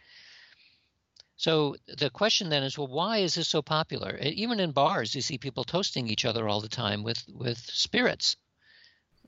So 1.40 1.78
the 1.88 2.10
question 2.10 2.50
then 2.50 2.64
is, 2.64 2.78
well, 2.78 2.90
why 2.90 3.20
is 3.20 3.36
this 3.36 3.48
so 3.48 3.62
popular? 3.62 4.18
Even 4.18 4.60
in 4.60 4.74
bars, 4.74 5.16
you 5.16 5.22
see 5.22 5.38
people 5.38 5.64
toasting 5.64 6.10
each 6.10 6.26
other 6.26 6.50
all 6.50 6.60
the 6.60 6.68
time 6.68 7.02
with 7.02 7.24
with 7.30 7.60
spirits, 7.60 8.36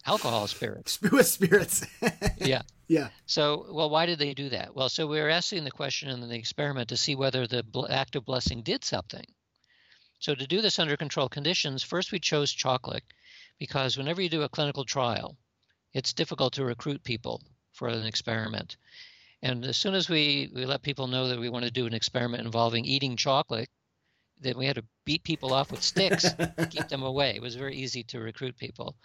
alcohol 0.06 0.47
spirits. 0.47 1.02
With 1.12 1.26
spirits. 1.26 1.86
Yeah. 2.38 2.63
yeah. 2.89 3.12
So, 3.28 3.65
well, 3.71 3.89
why 3.89 4.08
did 4.08 4.19
they 4.19 4.34
do 4.34 4.50
that? 4.50 4.76
Well, 4.76 4.89
so 4.89 5.08
we 5.08 5.21
were 5.21 5.30
asking 5.30 5.63
the 5.63 5.71
question 5.71 6.10
in 6.10 6.28
the 6.28 6.36
experiment 6.36 6.89
to 6.89 6.97
see 6.97 7.15
whether 7.15 7.47
the 7.47 7.63
act 7.89 8.17
of 8.17 8.26
blessing 8.26 8.62
did 8.62 8.84
something. 8.84 9.26
So, 10.19 10.36
to 10.36 10.45
do 10.45 10.62
this 10.62 10.80
under 10.80 10.97
controlled 10.97 11.32
conditions, 11.32 11.82
first 11.82 12.12
we 12.12 12.19
chose 12.19 12.52
chocolate 12.52 13.06
because 13.58 13.95
whenever 13.95 14.21
you 14.21 14.28
do 14.28 14.41
a 14.41 14.50
clinical 14.50 14.84
trial, 14.84 15.38
it's 15.93 16.12
difficult 16.12 16.56
to 16.56 16.65
recruit 16.65 17.06
people 17.06 17.41
for 17.71 17.88
an 17.88 18.06
experiment. 18.06 18.76
And 19.43 19.65
as 19.65 19.77
soon 19.77 19.95
as 19.95 20.10
we, 20.10 20.51
we 20.54 20.65
let 20.65 20.84
people 20.84 21.08
know 21.08 21.27
that 21.27 21.39
we 21.39 21.49
want 21.49 21.65
to 21.65 21.71
do 21.71 21.88
an 21.88 21.93
experiment 21.93 22.45
involving 22.45 22.86
eating 22.86 23.17
chocolate, 23.17 23.69
then 24.39 24.58
we 24.58 24.65
had 24.65 24.75
to 24.75 24.86
beat 25.06 25.23
people 25.23 25.54
off 25.54 25.71
with 25.71 25.82
sticks, 25.82 26.23
to 26.23 26.67
keep 26.69 26.88
them 26.89 27.04
away. 27.04 27.36
It 27.36 27.41
was 27.41 27.56
very 27.56 27.75
easy 27.75 28.04
to 28.06 28.19
recruit 28.19 28.58
people. 28.58 28.95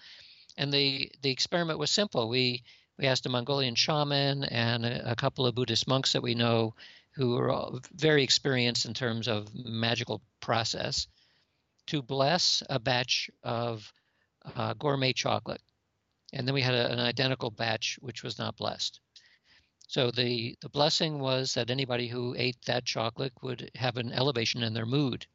And 0.56 0.72
the, 0.72 1.10
the 1.22 1.30
experiment 1.30 1.78
was 1.78 1.90
simple. 1.90 2.28
We 2.28 2.62
we 2.98 3.06
asked 3.06 3.26
a 3.26 3.28
Mongolian 3.28 3.74
shaman 3.74 4.44
and 4.44 4.86
a, 4.86 5.12
a 5.12 5.16
couple 5.16 5.46
of 5.46 5.54
Buddhist 5.54 5.86
monks 5.86 6.12
that 6.12 6.22
we 6.22 6.34
know 6.34 6.74
who 7.12 7.36
are 7.36 7.50
all 7.50 7.80
very 7.94 8.22
experienced 8.22 8.86
in 8.86 8.94
terms 8.94 9.28
of 9.28 9.54
magical 9.54 10.22
process 10.40 11.06
to 11.86 12.02
bless 12.02 12.62
a 12.68 12.78
batch 12.78 13.30
of 13.42 13.92
uh, 14.56 14.74
gourmet 14.74 15.12
chocolate. 15.12 15.62
And 16.32 16.46
then 16.46 16.54
we 16.54 16.62
had 16.62 16.74
a, 16.74 16.90
an 16.90 16.98
identical 16.98 17.50
batch 17.50 17.98
which 18.00 18.22
was 18.22 18.38
not 18.38 18.56
blessed. 18.56 19.00
So 19.86 20.10
the, 20.10 20.56
the 20.60 20.68
blessing 20.68 21.20
was 21.20 21.54
that 21.54 21.70
anybody 21.70 22.08
who 22.08 22.34
ate 22.36 22.60
that 22.66 22.84
chocolate 22.84 23.32
would 23.42 23.70
have 23.76 23.96
an 23.96 24.12
elevation 24.12 24.62
in 24.62 24.74
their 24.74 24.86
mood. 24.86 25.26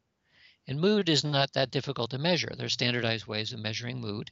And 0.67 0.79
mood 0.79 1.09
is 1.09 1.23
not 1.23 1.53
that 1.53 1.71
difficult 1.71 2.11
to 2.11 2.17
measure. 2.17 2.51
There's 2.55 2.73
standardized 2.73 3.25
ways 3.25 3.53
of 3.53 3.59
measuring 3.59 3.99
mood. 3.99 4.29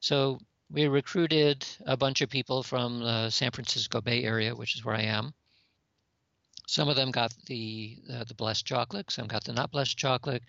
So 0.00 0.40
we 0.70 0.86
recruited 0.86 1.66
a 1.86 1.96
bunch 1.96 2.20
of 2.20 2.30
people 2.30 2.62
from 2.62 3.00
the 3.00 3.30
San 3.30 3.50
Francisco 3.50 4.00
Bay 4.00 4.22
Area, 4.22 4.54
which 4.54 4.76
is 4.76 4.84
where 4.84 4.94
I 4.94 5.02
am. 5.02 5.34
Some 6.66 6.88
of 6.88 6.96
them 6.96 7.10
got 7.10 7.32
the 7.46 7.98
uh, 8.12 8.24
the 8.24 8.34
blessed 8.34 8.66
chocolate, 8.66 9.10
some 9.10 9.26
got 9.26 9.44
the 9.44 9.54
not 9.54 9.70
blessed 9.70 9.96
chocolate, 9.96 10.42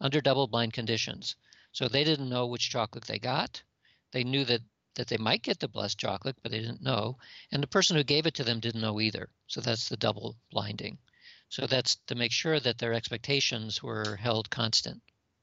under 0.00 0.22
double 0.22 0.46
blind 0.46 0.72
conditions. 0.72 1.36
So 1.72 1.88
they 1.88 2.04
didn't 2.04 2.30
know 2.30 2.46
which 2.46 2.70
chocolate 2.70 3.04
they 3.04 3.18
got. 3.18 3.62
They 4.12 4.24
knew 4.24 4.46
that 4.46 4.62
that 4.96 5.06
they 5.08 5.16
might 5.16 5.42
get 5.42 5.60
the 5.60 5.68
blessed 5.68 5.98
chocolate, 5.98 6.36
but 6.42 6.50
they 6.50 6.60
didn't 6.60 6.82
know. 6.82 7.16
And 7.52 7.62
the 7.62 7.68
person 7.68 7.96
who 7.96 8.02
gave 8.02 8.26
it 8.26 8.34
to 8.34 8.44
them 8.44 8.60
didn't 8.60 8.80
know 8.80 9.00
either. 9.00 9.28
So 9.46 9.60
that's 9.60 9.88
the 9.88 9.96
double 9.96 10.36
blinding. 10.50 10.98
So 11.48 11.66
that's 11.66 11.96
to 12.08 12.14
make 12.14 12.32
sure 12.32 12.58
that 12.58 12.78
their 12.78 12.92
expectations 12.92 13.82
were 13.82 14.16
held 14.16 14.50
constant, 14.50 15.00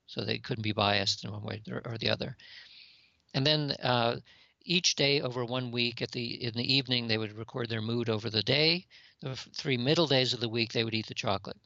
so 0.08 0.22
they 0.22 0.38
couldn't 0.38 0.64
be 0.64 0.74
biased 0.74 1.24
in 1.24 1.32
one 1.32 1.44
way 1.44 1.62
or, 1.86 1.98
the 1.98 2.10
other. 2.10 2.36
And 3.34 3.48
then 3.48 3.72
uh, 3.82 4.18
each 4.66 4.96
day 4.96 5.22
over 5.22 5.46
one 5.46 5.72
week, 5.72 6.02
at 6.02 6.12
the 6.12 6.44
in 6.44 6.54
the 6.56 6.74
evening, 6.74 7.08
they 7.08 7.18
would 7.18 7.38
record 7.38 7.70
their 7.70 7.82
mood 7.82 8.10
over 8.10 8.30
the 8.30 8.44
day. 8.44 8.86
The 9.22 9.36
three 9.36 9.78
middle 9.78 10.08
days 10.08 10.34
of 10.34 10.42
the 10.42 10.50
week, 10.50 10.74
they 10.74 10.84
would 10.84 10.94
eat 10.94 11.08
the 11.08 11.14
chocolate. 11.14 11.58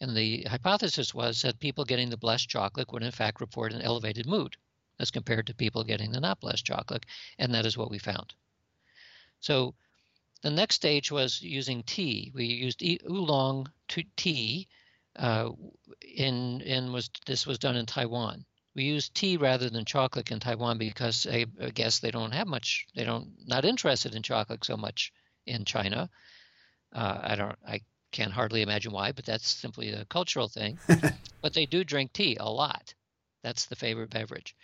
And 0.00 0.16
the 0.16 0.44
hypothesis 0.44 1.12
was 1.12 1.42
that 1.42 1.58
people 1.58 1.84
getting 1.84 2.08
the 2.08 2.16
blessed 2.16 2.48
chocolate 2.48 2.90
would 2.92 3.02
in 3.02 3.10
fact 3.10 3.40
report 3.40 3.72
an 3.72 3.82
elevated 3.82 4.26
mood 4.26 4.56
as 4.98 5.10
compared 5.10 5.46
to 5.46 5.54
people 5.54 5.84
getting 5.84 6.12
the 6.12 6.20
not 6.20 6.40
blessed 6.40 6.64
chocolate, 6.64 7.06
and 7.38 7.54
that 7.54 7.66
is 7.66 7.76
what 7.76 7.90
we 7.90 7.98
found. 7.98 8.34
So 9.40 9.74
the 10.42 10.50
next 10.50 10.76
stage 10.76 11.10
was 11.10 11.42
using 11.42 11.82
tea. 11.82 12.32
We 12.34 12.46
used 12.46 12.82
oolong 12.82 13.70
to 13.88 14.04
tea, 14.16 14.68
uh, 15.16 15.50
in 16.02 16.60
in 16.60 16.92
was 16.92 17.10
this 17.26 17.46
was 17.46 17.58
done 17.58 17.76
in 17.76 17.86
Taiwan. 17.86 18.44
We 18.74 18.84
used 18.84 19.14
tea 19.14 19.36
rather 19.36 19.68
than 19.68 19.84
chocolate 19.84 20.30
in 20.30 20.38
Taiwan 20.38 20.78
because 20.78 21.26
I, 21.26 21.46
I 21.60 21.70
guess 21.70 21.98
they 21.98 22.12
don't 22.12 22.32
have 22.32 22.46
much. 22.46 22.86
They 22.94 23.04
don't 23.04 23.32
not 23.46 23.64
interested 23.64 24.14
in 24.14 24.22
chocolate 24.22 24.64
so 24.64 24.76
much 24.76 25.12
in 25.46 25.64
China. 25.64 26.08
Uh, 26.92 27.18
I 27.22 27.36
don't. 27.36 27.58
I 27.66 27.80
can 28.12 28.30
hardly 28.30 28.62
imagine 28.62 28.92
why, 28.92 29.12
but 29.12 29.24
that's 29.24 29.48
simply 29.48 29.92
a 29.92 30.04
cultural 30.04 30.48
thing. 30.48 30.78
but 31.42 31.52
they 31.54 31.66
do 31.66 31.84
drink 31.84 32.12
tea 32.12 32.36
a 32.38 32.48
lot. 32.48 32.94
That's 33.42 33.66
the 33.66 33.76
favorite 33.76 34.10
beverage. 34.10 34.54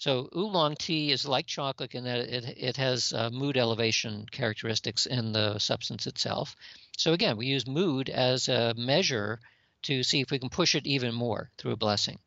So 0.00 0.30
oolong 0.34 0.76
tea 0.76 1.10
is 1.10 1.28
like 1.28 1.46
chocolate 1.46 1.94
in 1.94 2.04
that 2.04 2.20
it 2.20 2.44
it 2.56 2.76
has 2.78 3.12
uh, 3.12 3.28
mood 3.28 3.58
elevation 3.58 4.24
characteristics 4.30 5.04
in 5.04 5.32
the 5.32 5.58
substance 5.58 6.06
itself. 6.06 6.56
So 6.96 7.12
again, 7.12 7.36
we 7.36 7.48
use 7.48 7.66
mood 7.66 8.08
as 8.08 8.48
a 8.48 8.72
measure 8.78 9.40
to 9.82 10.02
see 10.02 10.22
if 10.22 10.30
we 10.30 10.38
can 10.38 10.48
push 10.48 10.74
it 10.74 10.86
even 10.86 11.14
more 11.14 11.50
through 11.58 11.72
a 11.72 11.76
blessing. 11.76 12.18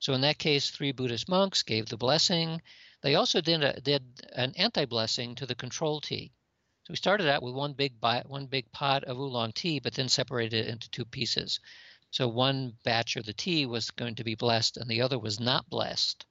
So 0.00 0.12
in 0.12 0.22
that 0.22 0.40
case, 0.40 0.70
three 0.70 0.90
Buddhist 0.90 1.28
monks 1.28 1.62
gave 1.62 1.86
the 1.86 1.96
blessing. 1.96 2.62
They 3.00 3.14
also 3.14 3.40
did 3.40 3.62
a, 3.62 3.80
did 3.80 4.02
an 4.32 4.52
anti-blessing 4.56 5.36
to 5.36 5.46
the 5.46 5.54
control 5.54 6.00
tea. 6.00 6.32
So 6.82 6.90
we 6.90 6.96
started 6.96 7.28
out 7.28 7.44
with 7.44 7.54
one 7.54 7.74
big 7.74 8.00
bi- 8.00 8.24
one 8.26 8.46
big 8.46 8.72
pot 8.72 9.04
of 9.04 9.20
oolong 9.20 9.52
tea, 9.52 9.78
but 9.78 9.94
then 9.94 10.08
separated 10.08 10.66
it 10.66 10.68
into 10.68 10.90
two 10.90 11.04
pieces. 11.04 11.60
So 12.10 12.26
one 12.26 12.76
batch 12.82 13.14
of 13.14 13.24
the 13.24 13.32
tea 13.34 13.66
was 13.66 13.92
going 13.92 14.16
to 14.16 14.24
be 14.24 14.34
blessed, 14.34 14.78
and 14.78 14.90
the 14.90 15.02
other 15.02 15.18
was 15.20 15.38
not 15.38 15.70
blessed. 15.70 16.26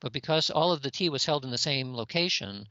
But 0.00 0.12
because 0.12 0.50
all 0.50 0.72
of 0.72 0.82
the 0.82 0.90
tea 0.90 1.08
was 1.08 1.24
held 1.24 1.44
in 1.44 1.50
the 1.50 1.58
same 1.58 1.94
location, 1.94 2.66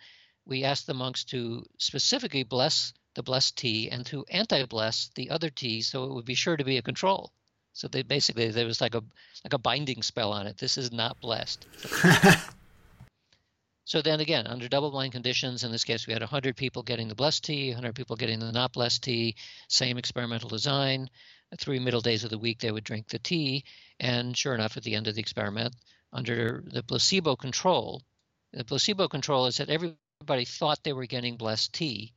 we 0.46 0.64
asked 0.64 0.88
the 0.88 0.94
monks 0.94 1.24
to 1.26 1.66
specifically 1.78 2.44
bless 2.44 2.94
the 3.16 3.24
blessed 3.24 3.58
tea 3.58 3.90
and 3.90 4.06
to 4.08 4.26
anti-bless 4.30 5.10
the 5.16 5.30
other 5.30 5.50
tea, 5.50 5.82
so 5.82 6.04
it 6.04 6.14
would 6.14 6.26
be 6.26 6.36
sure 6.36 6.58
to 6.58 6.64
be 6.64 6.78
a 6.78 6.82
control. 6.82 7.32
So 7.74 7.88
they 7.88 8.04
basically 8.04 8.50
there 8.52 8.66
was 8.66 8.80
like 8.80 8.96
a 8.96 9.04
like 9.44 9.54
a 9.54 9.58
binding 9.58 10.02
spell 10.04 10.32
on 10.32 10.48
it. 10.48 10.58
This 10.58 10.78
is 10.78 10.92
not 10.92 11.20
blessed. 11.20 11.66
So 13.88 14.02
then 14.02 14.20
again, 14.20 14.48
under 14.48 14.68
double 14.68 14.90
blind 14.90 15.14
conditions, 15.14 15.64
in 15.64 15.72
this 15.72 15.84
case, 15.84 16.08
we 16.08 16.14
had 16.14 16.24
100 16.24 16.58
people 16.58 16.82
getting 16.82 17.08
the 17.08 17.14
blessed 17.14 17.44
tea, 17.44 17.70
100 17.70 17.94
people 17.94 18.16
getting 18.16 18.40
the 18.40 18.52
not 18.52 18.74
blessed 18.74 19.04
tea, 19.04 19.36
same 19.70 20.00
experimental 20.00 20.50
design. 20.50 21.08
Three 21.60 21.78
middle 21.78 22.02
days 22.02 22.24
of 22.24 22.32
the 22.32 22.40
week, 22.40 22.60
they 22.60 22.72
would 22.72 22.84
drink 22.84 23.08
the 23.08 23.20
tea. 23.20 23.64
And 24.00 24.36
sure 24.36 24.56
enough, 24.56 24.76
at 24.76 24.84
the 24.84 24.96
end 24.96 25.08
of 25.08 25.14
the 25.14 25.22
experiment, 25.22 25.76
under 26.14 26.64
the 26.66 26.84
placebo 26.84 27.36
control, 27.36 28.02
the 28.54 28.64
placebo 28.64 29.08
control 29.08 29.48
is 29.48 29.58
that 29.58 29.70
everybody 29.70 30.46
thought 30.46 30.84
they 30.84 30.94
were 30.94 31.06
getting 31.06 31.38
blessed 31.38 31.74
tea. 31.74 32.14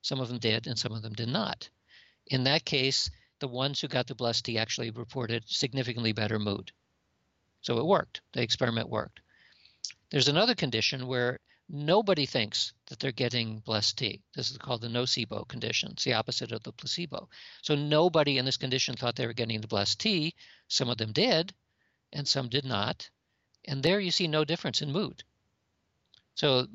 Some 0.00 0.20
of 0.20 0.28
them 0.28 0.38
did, 0.38 0.66
and 0.66 0.78
some 0.78 0.92
of 0.92 1.02
them 1.02 1.12
did 1.12 1.28
not. 1.28 1.68
In 2.26 2.44
that 2.44 2.64
case, 2.64 3.10
the 3.40 3.48
ones 3.48 3.80
who 3.80 3.88
got 3.88 4.06
the 4.06 4.14
blessed 4.14 4.44
tea 4.44 4.58
actually 4.58 4.90
reported 4.90 5.44
significantly 5.46 6.12
better 6.12 6.38
mood. 6.38 6.72
So 7.60 7.78
it 7.78 7.86
worked. 7.86 8.20
The 8.32 8.42
experiment 8.42 8.88
worked. 8.88 9.20
There's 10.10 10.28
another 10.28 10.54
condition 10.54 11.06
where 11.06 11.38
nobody 11.68 12.26
thinks 12.26 12.72
that 12.86 13.00
they're 13.00 13.12
getting 13.12 13.60
blessed 13.60 13.98
tea. 13.98 14.20
This 14.34 14.50
is 14.50 14.58
called 14.58 14.80
the 14.80 14.88
nocebo 14.88 15.46
condition. 15.48 15.90
It's 15.92 16.04
the 16.04 16.14
opposite 16.14 16.52
of 16.52 16.62
the 16.62 16.72
placebo. 16.72 17.28
So 17.62 17.74
nobody 17.74 18.38
in 18.38 18.44
this 18.44 18.56
condition 18.56 18.96
thought 18.96 19.16
they 19.16 19.26
were 19.26 19.32
getting 19.32 19.60
the 19.60 19.68
blessed 19.68 19.98
tea. 19.98 20.34
Some 20.68 20.88
of 20.88 20.98
them 20.98 21.12
did, 21.12 21.54
and 22.12 22.26
some 22.28 22.48
did 22.48 22.64
not. 22.64 23.08
And 23.66 23.82
there 23.82 24.00
you 24.00 24.10
see 24.10 24.28
no 24.28 24.44
difference 24.44 24.82
in 24.82 24.92
mood. 24.92 25.22
So, 26.34 26.66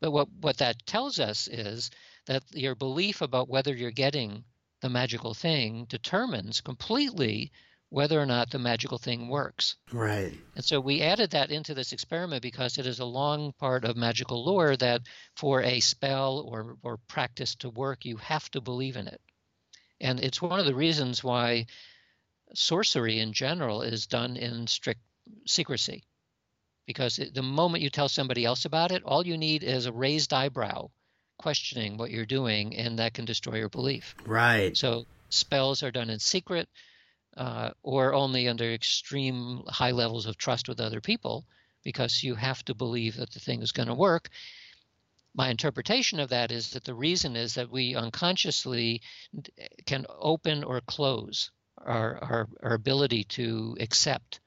but 0.00 0.10
what, 0.10 0.28
what 0.40 0.58
that 0.58 0.86
tells 0.86 1.20
us 1.20 1.46
is 1.48 1.90
that 2.26 2.42
your 2.52 2.74
belief 2.74 3.20
about 3.20 3.48
whether 3.48 3.74
you're 3.74 3.90
getting 3.90 4.44
the 4.80 4.88
magical 4.88 5.34
thing 5.34 5.86
determines 5.88 6.60
completely 6.60 7.52
whether 7.92 8.18
or 8.18 8.24
not 8.24 8.50
the 8.50 8.58
magical 8.58 8.96
thing 8.96 9.28
works. 9.28 9.76
Right. 9.92 10.32
And 10.56 10.64
so 10.64 10.80
we 10.80 11.02
added 11.02 11.32
that 11.32 11.50
into 11.50 11.74
this 11.74 11.92
experiment 11.92 12.40
because 12.40 12.78
it 12.78 12.86
is 12.86 13.00
a 13.00 13.04
long 13.04 13.52
part 13.52 13.84
of 13.84 13.96
magical 13.98 14.44
lore 14.46 14.76
that 14.78 15.02
for 15.36 15.60
a 15.60 15.78
spell 15.80 16.38
or, 16.38 16.76
or 16.82 16.96
practice 17.06 17.54
to 17.56 17.68
work, 17.68 18.06
you 18.06 18.16
have 18.16 18.50
to 18.52 18.62
believe 18.62 18.96
in 18.96 19.08
it. 19.08 19.20
And 20.00 20.20
it's 20.20 20.40
one 20.40 20.58
of 20.58 20.64
the 20.64 20.74
reasons 20.74 21.22
why 21.22 21.66
sorcery 22.54 23.20
in 23.20 23.34
general 23.34 23.82
is 23.82 24.06
done 24.06 24.36
in 24.36 24.66
strict 24.66 25.02
secrecy. 25.46 26.02
Because 26.86 27.16
the 27.16 27.42
moment 27.42 27.82
you 27.82 27.90
tell 27.90 28.08
somebody 28.08 28.44
else 28.44 28.64
about 28.64 28.92
it, 28.92 29.04
all 29.04 29.26
you 29.26 29.36
need 29.36 29.62
is 29.62 29.86
a 29.86 29.92
raised 29.92 30.32
eyebrow 30.32 30.88
questioning 31.38 31.96
what 31.96 32.10
you're 32.10 32.26
doing, 32.26 32.76
and 32.76 32.98
that 32.98 33.14
can 33.14 33.24
destroy 33.24 33.56
your 33.56 33.68
belief. 33.68 34.14
Right. 34.26 34.76
So 34.76 35.06
spells 35.28 35.82
are 35.82 35.90
done 35.90 36.10
in 36.10 36.18
secret 36.18 36.68
uh, 37.36 37.70
or 37.82 38.14
only 38.14 38.48
under 38.48 38.72
extreme 38.72 39.62
high 39.66 39.92
levels 39.92 40.26
of 40.26 40.36
trust 40.36 40.68
with 40.68 40.80
other 40.80 41.00
people 41.00 41.44
because 41.82 42.22
you 42.22 42.34
have 42.34 42.64
to 42.64 42.74
believe 42.74 43.16
that 43.16 43.30
the 43.30 43.40
thing 43.40 43.62
is 43.62 43.72
going 43.72 43.88
to 43.88 43.94
work. 43.94 44.28
My 45.34 45.48
interpretation 45.48 46.20
of 46.20 46.28
that 46.28 46.52
is 46.52 46.70
that 46.70 46.84
the 46.84 46.94
reason 46.94 47.36
is 47.36 47.54
that 47.54 47.70
we 47.70 47.94
unconsciously 47.94 49.00
can 49.86 50.06
open 50.08 50.62
or 50.62 50.80
close 50.82 51.50
our, 51.78 52.18
our, 52.18 52.48
our 52.62 52.74
ability 52.74 53.24
to 53.24 53.76
accept 53.80 54.40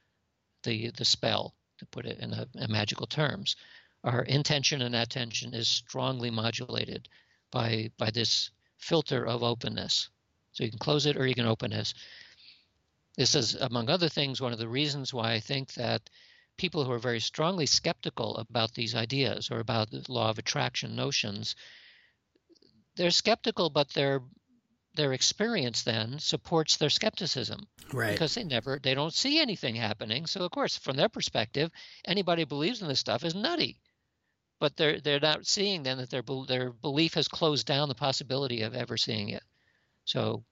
the, 0.64 0.92
the 0.92 1.06
spell, 1.06 1.56
to 1.86 1.92
put 1.92 2.06
it 2.06 2.20
in, 2.20 2.34
a, 2.34 2.68
magical 2.68 3.08
terms. 3.08 3.56
Our 4.04 4.24
intention 4.24 4.82
and 4.82 4.96
attention 4.96 5.54
is 5.54 5.68
strongly 5.68 6.30
modulated 6.30 7.08
by, 7.52 7.92
by 7.98 8.12
this 8.12 8.52
filter 8.78 9.26
of 9.26 9.44
openness. 9.44 10.10
So 10.52 10.64
you 10.64 10.70
can 10.70 10.80
close 10.80 11.06
it 11.06 11.18
or 11.18 11.26
you 11.26 11.36
can 11.36 11.48
open 11.48 11.74
it. 11.74 11.94
This 13.18 13.36
is, 13.36 13.56
among 13.56 13.90
other 13.90 14.10
things, 14.10 14.42
one 14.42 14.54
of 14.54 14.60
the 14.60 14.68
reasons 14.68 15.14
why 15.14 15.34
I 15.34 15.40
think 15.40 15.74
that 15.74 16.10
people 16.58 16.84
who 16.84 16.92
are 16.92 17.00
very 17.00 17.20
strongly 17.20 17.66
skeptical 17.66 18.38
about 18.38 18.74
these 18.74 18.96
ideas 18.96 19.50
or 19.52 19.60
about 19.60 19.90
the 19.90 20.04
law 20.08 20.30
of 20.30 20.38
attraction 20.38 20.96
notions, 20.96 21.56
they're 22.96 23.12
skeptical, 23.12 23.70
but 23.70 23.90
their 23.90 24.22
their 24.96 25.14
experience 25.14 25.84
then 25.84 26.20
supports 26.20 26.78
their 26.78 26.90
skepticism. 26.90 27.68
Right. 27.92 28.14
Because 28.14 28.36
they 28.36 28.44
never 28.44 28.80
they 28.80 28.96
don't 28.96 29.14
see 29.14 29.40
anything 29.40 29.76
happening. 29.76 30.26
So 30.26 30.44
of 30.44 30.52
course 30.52 30.78
from 30.78 30.96
their 30.96 31.10
perspective 31.10 31.70
anybody 32.06 32.44
who 32.44 32.48
believes 32.48 32.82
in 32.82 32.88
this 32.88 33.00
stuff 33.00 33.24
is 33.24 33.36
nutty. 33.36 33.78
But 34.60 34.78
they're 34.78 35.00
they're 35.02 35.20
not 35.20 35.46
seeing 35.46 35.84
then 35.84 35.98
that 35.98 36.10
their 36.10 36.24
their 36.48 36.72
belief 36.72 37.14
has 37.16 37.28
closed 37.28 37.68
down 37.68 37.90
the 37.90 37.96
possibility 37.96 38.62
of 38.62 38.74
ever 38.74 38.98
seeing 38.98 39.30
it. 39.30 39.44
So 40.06 40.44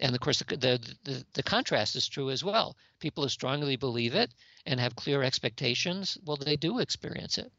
and 0.00 0.14
of 0.14 0.20
course 0.20 0.40
the, 0.40 0.56
the, 0.56 0.96
the, 1.04 1.24
the, 1.34 1.42
contrast 1.42 1.94
is 1.94 2.08
true 2.08 2.30
as 2.30 2.42
well. 2.42 2.76
People 2.98 3.22
who 3.22 3.28
strongly 3.28 3.76
believe 3.76 4.14
it 4.14 4.34
and 4.66 4.80
have 4.80 4.96
clear 4.96 5.22
expectations 5.22 6.18
well 6.24 6.36
they 6.36 6.56
do 6.56 6.78
experience 6.78 7.38
it. 7.38 7.52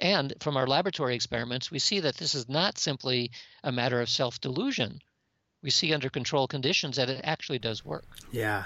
And 0.00 0.34
from 0.40 0.56
our 0.56 0.66
laboratory 0.66 1.14
experiments 1.14 1.70
we 1.70 1.78
see 1.78 2.00
that 2.00 2.16
this 2.16 2.34
is 2.34 2.48
not 2.48 2.78
simply 2.78 3.30
a 3.62 3.72
matter 3.72 4.00
of 4.00 4.08
self-delusion 4.08 5.00
we 5.62 5.70
see 5.70 5.92
under 5.92 6.08
controlled 6.08 6.50
conditions 6.50 6.96
that 6.96 7.08
it 7.08 7.20
actually 7.24 7.58
does 7.58 7.84
work 7.84 8.04
yeah 8.30 8.64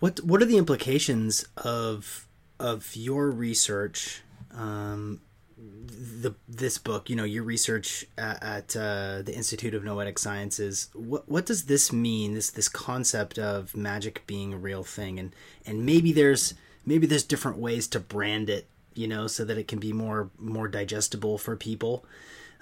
what 0.00 0.20
what 0.20 0.42
are 0.42 0.46
the 0.46 0.58
implications 0.58 1.44
of 1.56 2.26
of 2.58 2.94
your 2.94 3.30
research 3.30 4.22
um, 4.54 5.20
the 5.56 6.34
this 6.48 6.78
book, 6.78 7.08
you 7.08 7.16
know, 7.16 7.24
your 7.24 7.44
research 7.44 8.04
at, 8.18 8.42
at 8.42 8.76
uh, 8.76 9.22
the 9.22 9.32
Institute 9.34 9.74
of 9.74 9.84
Noetic 9.84 10.18
Sciences. 10.18 10.88
What 10.94 11.28
what 11.28 11.46
does 11.46 11.64
this 11.64 11.92
mean? 11.92 12.34
This 12.34 12.50
this 12.50 12.68
concept 12.68 13.38
of 13.38 13.76
magic 13.76 14.26
being 14.26 14.52
a 14.52 14.56
real 14.56 14.84
thing, 14.84 15.18
and 15.18 15.34
and 15.66 15.86
maybe 15.86 16.12
there's 16.12 16.54
maybe 16.84 17.06
there's 17.06 17.24
different 17.24 17.58
ways 17.58 17.86
to 17.88 18.00
brand 18.00 18.50
it, 18.50 18.66
you 18.94 19.06
know, 19.06 19.26
so 19.26 19.44
that 19.44 19.58
it 19.58 19.68
can 19.68 19.78
be 19.78 19.92
more 19.92 20.30
more 20.38 20.68
digestible 20.68 21.38
for 21.38 21.56
people. 21.56 22.04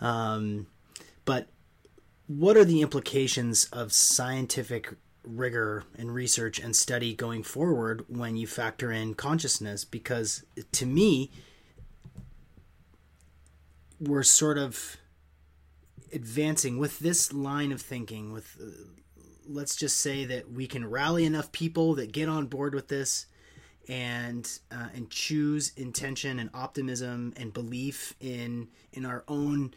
Um, 0.00 0.66
but 1.24 1.48
what 2.30 2.56
are 2.56 2.64
the 2.64 2.80
implications 2.80 3.64
of 3.72 3.92
scientific 3.92 4.94
rigor 5.24 5.82
and 5.98 6.14
research 6.14 6.60
and 6.60 6.76
study 6.76 7.12
going 7.12 7.42
forward 7.42 8.04
when 8.06 8.36
you 8.36 8.46
factor 8.46 8.92
in 8.92 9.14
consciousness? 9.14 9.84
Because 9.84 10.44
to 10.70 10.86
me 10.86 11.32
we're 13.98 14.22
sort 14.22 14.58
of 14.58 14.96
advancing 16.12 16.78
with 16.78 17.00
this 17.00 17.32
line 17.32 17.72
of 17.72 17.82
thinking 17.82 18.32
with 18.32 18.56
uh, 18.62 18.66
let's 19.48 19.74
just 19.74 19.96
say 19.96 20.24
that 20.24 20.52
we 20.52 20.68
can 20.68 20.88
rally 20.88 21.24
enough 21.24 21.50
people 21.50 21.96
that 21.96 22.12
get 22.12 22.28
on 22.28 22.46
board 22.46 22.76
with 22.76 22.86
this 22.86 23.26
and 23.88 24.60
uh, 24.70 24.86
and 24.94 25.10
choose 25.10 25.72
intention 25.76 26.38
and 26.38 26.48
optimism 26.54 27.34
and 27.36 27.52
belief 27.52 28.14
in 28.20 28.68
in 28.92 29.04
our 29.04 29.24
own 29.26 29.74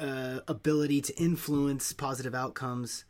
uh, 0.00 0.40
ability 0.48 1.00
to 1.00 1.14
influence 1.16 1.92
positive 1.92 2.34
outcomes 2.34 3.04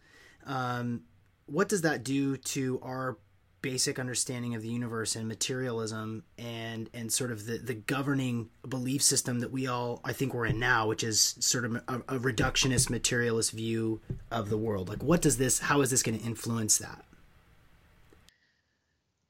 um, 0.47 1.03
what 1.47 1.69
does 1.69 1.83
that 1.83 2.05
do 2.05 2.37
to 2.37 2.81
our 2.83 3.17
basic 3.63 3.99
understanding 3.99 4.55
of 4.55 4.63
the 4.63 4.69
universe 4.69 5.17
and 5.17 5.27
materialism 5.27 6.23
and 6.39 6.89
and 6.95 7.13
sort 7.13 7.33
of 7.33 7.47
the 7.47 7.59
the 7.59 7.75
governing 7.75 8.49
belief 8.69 9.03
system 9.03 9.41
that 9.41 9.51
we 9.51 9.67
all 9.67 10.01
I 10.05 10.13
think 10.13 10.35
we're 10.35 10.47
in 10.47 10.61
now, 10.61 10.87
which 10.87 11.03
is 11.03 11.35
sort 11.41 11.65
of 11.65 11.75
a, 11.75 11.97
a 12.09 12.19
reductionist 12.19 12.91
materialist 12.91 13.51
view 13.51 14.01
of 14.31 14.51
the 14.51 14.57
world. 14.57 14.89
Like, 14.89 15.03
what 15.03 15.21
does 15.21 15.39
this? 15.39 15.59
How 15.59 15.81
is 15.81 15.91
this 15.91 16.05
going 16.05 16.17
to 16.17 16.25
influence 16.25 16.79
that? 16.79 17.05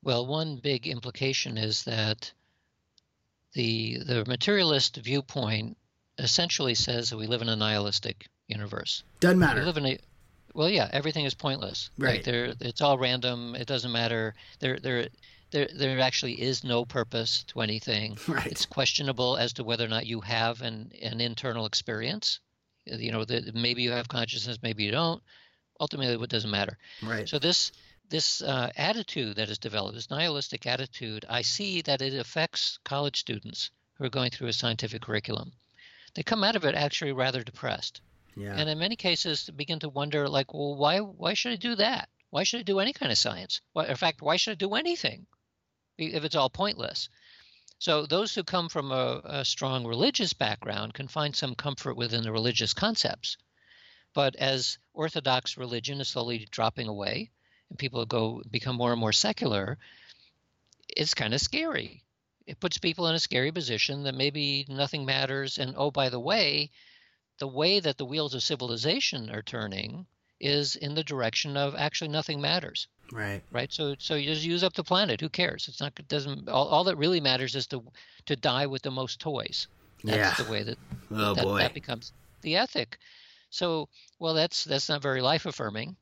Well, 0.03 0.27
one 0.27 0.57
big 0.57 0.87
implication 0.87 1.57
is 1.57 1.85
that 1.85 2.31
the 3.55 3.99
the 4.05 4.25
materialist 4.27 4.97
viewpoint 4.99 5.79
essentially 6.19 6.75
says 6.75 7.11
that 7.11 7.17
we 7.17 7.27
live 7.27 7.43
in 7.43 7.49
a 7.49 7.57
nihilistic 7.57 8.27
universe. 8.49 9.03
Doesn't 9.21 9.39
matter. 9.39 9.61
We 9.61 9.67
live 9.67 9.77
in 9.77 9.87
a 9.87 9.99
well, 10.57 10.71
yeah, 10.71 10.89
everything 10.91 11.27
is 11.27 11.35
pointless. 11.35 11.91
Right. 11.99 12.17
Like 12.17 12.25
there, 12.25 12.55
it's 12.61 12.81
all 12.81 12.97
random. 12.97 13.55
It 13.55 13.67
doesn't 13.67 13.93
matter. 13.93 14.35
There, 14.61 14.79
there, 14.79 15.09
there, 15.51 15.69
there 15.75 16.01
actually 16.01 16.41
is 16.41 16.65
no 16.65 16.87
purpose 16.87 17.45
to 17.49 17.61
anything. 17.61 18.17
Right. 18.29 18.47
It's 18.47 18.65
questionable 18.65 19.37
as 19.37 19.53
to 19.55 19.65
whether 19.65 19.85
or 19.85 19.89
not 19.89 20.07
you 20.07 20.21
have 20.23 20.63
an 20.63 20.93
an 21.03 21.21
internal 21.21 21.67
experience. 21.67 22.41
You 22.87 23.13
know, 23.13 23.25
that 23.25 23.55
maybe 23.55 23.83
you 23.83 23.91
have 23.91 24.09
consciousness, 24.09 24.59
maybe 24.63 24.85
you 24.85 24.93
don't. 24.93 25.23
Ultimately, 25.79 26.17
what 26.17 26.31
doesn't 26.31 26.51
matter. 26.51 26.79
Right. 27.03 27.29
So 27.29 27.39
this 27.39 27.73
this 28.09 28.41
uh, 28.41 28.71
attitude 28.77 29.37
that 29.37 29.51
is 29.51 29.59
developed, 29.59 29.97
this 29.97 30.11
nihilistic 30.11 30.67
attitude, 30.67 31.27
I 31.29 31.43
see 31.43 31.83
that 31.83 32.01
it 32.01 32.15
affects 32.15 32.79
college 32.85 33.19
students 33.19 33.71
who 33.95 34.05
are 34.05 34.11
going 34.11 34.31
through 34.31 34.49
a 34.49 34.53
scientific 34.53 35.03
curriculum. 35.03 35.53
They 36.17 36.23
come 36.23 36.45
out 36.45 36.57
of 36.57 36.65
it 36.65 36.75
actually 36.75 37.13
rather 37.13 37.45
depressed. 37.45 38.01
Yeah. 38.35 38.57
And 38.57 38.71
in 38.71 38.79
many 38.79 38.97
cases, 38.97 39.51
begin 39.51 39.81
to 39.81 39.91
wonder, 39.91 40.29
like, 40.29 40.55
well, 40.55 40.75
why 40.75 40.99
why 40.99 41.35
should 41.35 41.53
I 41.53 41.57
do 41.57 41.75
that? 41.75 42.09
Why 42.31 42.43
should 42.43 42.61
I 42.61 42.63
do 42.63 42.81
any 42.81 42.95
kind 42.95 43.13
of 43.13 43.19
science? 43.19 43.61
In 43.77 43.97
fact, 43.97 44.23
why 44.23 44.37
should 44.37 44.53
I 44.53 44.55
do 44.55 44.75
anything 44.75 45.27
if 45.99 46.25
it's 46.25 46.35
all 46.35 46.49
pointless? 46.49 47.11
So 47.79 48.07
those 48.07 48.35
who 48.35 48.45
come 48.45 48.71
from 48.71 48.93
a, 48.93 49.21
a 49.25 49.45
strong 49.45 49.87
religious 49.87 50.33
background 50.33 50.95
can 50.95 51.07
find 51.07 51.37
some 51.37 51.55
comfort 51.55 51.97
within 51.99 52.23
the 52.23 52.33
religious 52.33 52.73
concepts. 52.73 53.37
But 54.15 54.37
as 54.37 54.79
Orthodox 54.95 55.59
religion 55.59 56.01
is 56.01 56.09
slowly 56.09 56.49
dropping 56.51 56.89
away, 56.89 57.31
and 57.69 57.79
people 57.79 58.07
go 58.07 58.43
become 58.51 58.77
more 58.77 58.93
and 58.93 59.01
more 59.01 59.13
secular, 59.13 59.77
it's 60.89 61.13
kind 61.13 61.35
of 61.35 61.43
scary. 61.43 62.06
It 62.47 62.61
puts 62.61 62.79
people 62.79 63.09
in 63.09 63.15
a 63.15 63.21
scary 63.21 63.51
position 63.51 64.05
that 64.05 64.15
maybe 64.15 64.65
nothing 64.69 65.05
matters. 65.05 65.59
And 65.59 65.75
oh, 65.77 65.91
by 65.91 66.09
the 66.09 66.21
way, 66.21 66.71
the 67.39 67.49
way 67.49 67.81
that 67.81 67.99
the 67.99 68.05
wheels 68.05 68.35
of 68.35 68.43
civilization 68.43 69.31
are 69.31 69.43
turning 69.43 70.07
is 70.39 70.77
in 70.77 70.95
the 70.95 71.05
direction 71.05 71.57
of 71.57 71.75
actually 71.75 72.09
nothing 72.09 72.41
matters. 72.41 72.89
Right. 73.13 73.43
Right. 73.51 73.73
So 73.73 73.95
so 73.99 74.15
you 74.15 74.33
just 74.33 74.45
use 74.45 74.65
up 74.65 74.75
the 74.75 74.85
planet. 74.85 75.21
Who 75.21 75.29
cares? 75.29 75.69
It's 75.69 75.81
not. 75.81 75.93
It 75.99 76.09
doesn't. 76.09 76.49
All, 76.49 76.69
all 76.69 76.85
that 76.85 76.97
really 76.97 77.21
matters 77.21 77.55
is 77.55 77.67
to 77.69 77.83
to 78.27 78.37
die 78.37 78.67
with 78.67 78.83
the 78.83 78.91
most 78.91 79.21
toys. 79.21 79.69
That's 80.05 80.39
yeah. 80.39 80.45
the 80.45 80.51
way 80.51 80.63
that 80.63 80.79
oh, 81.11 81.35
that, 81.35 81.45
boy. 81.45 81.59
that 81.59 81.75
becomes 81.75 82.13
the 82.43 82.57
ethic. 82.57 82.99
So, 83.51 83.89
well, 84.19 84.35
that's 84.35 84.65
that's 84.65 84.89
not 84.89 85.03
very 85.03 85.23
life 85.23 85.47
affirming. 85.47 85.97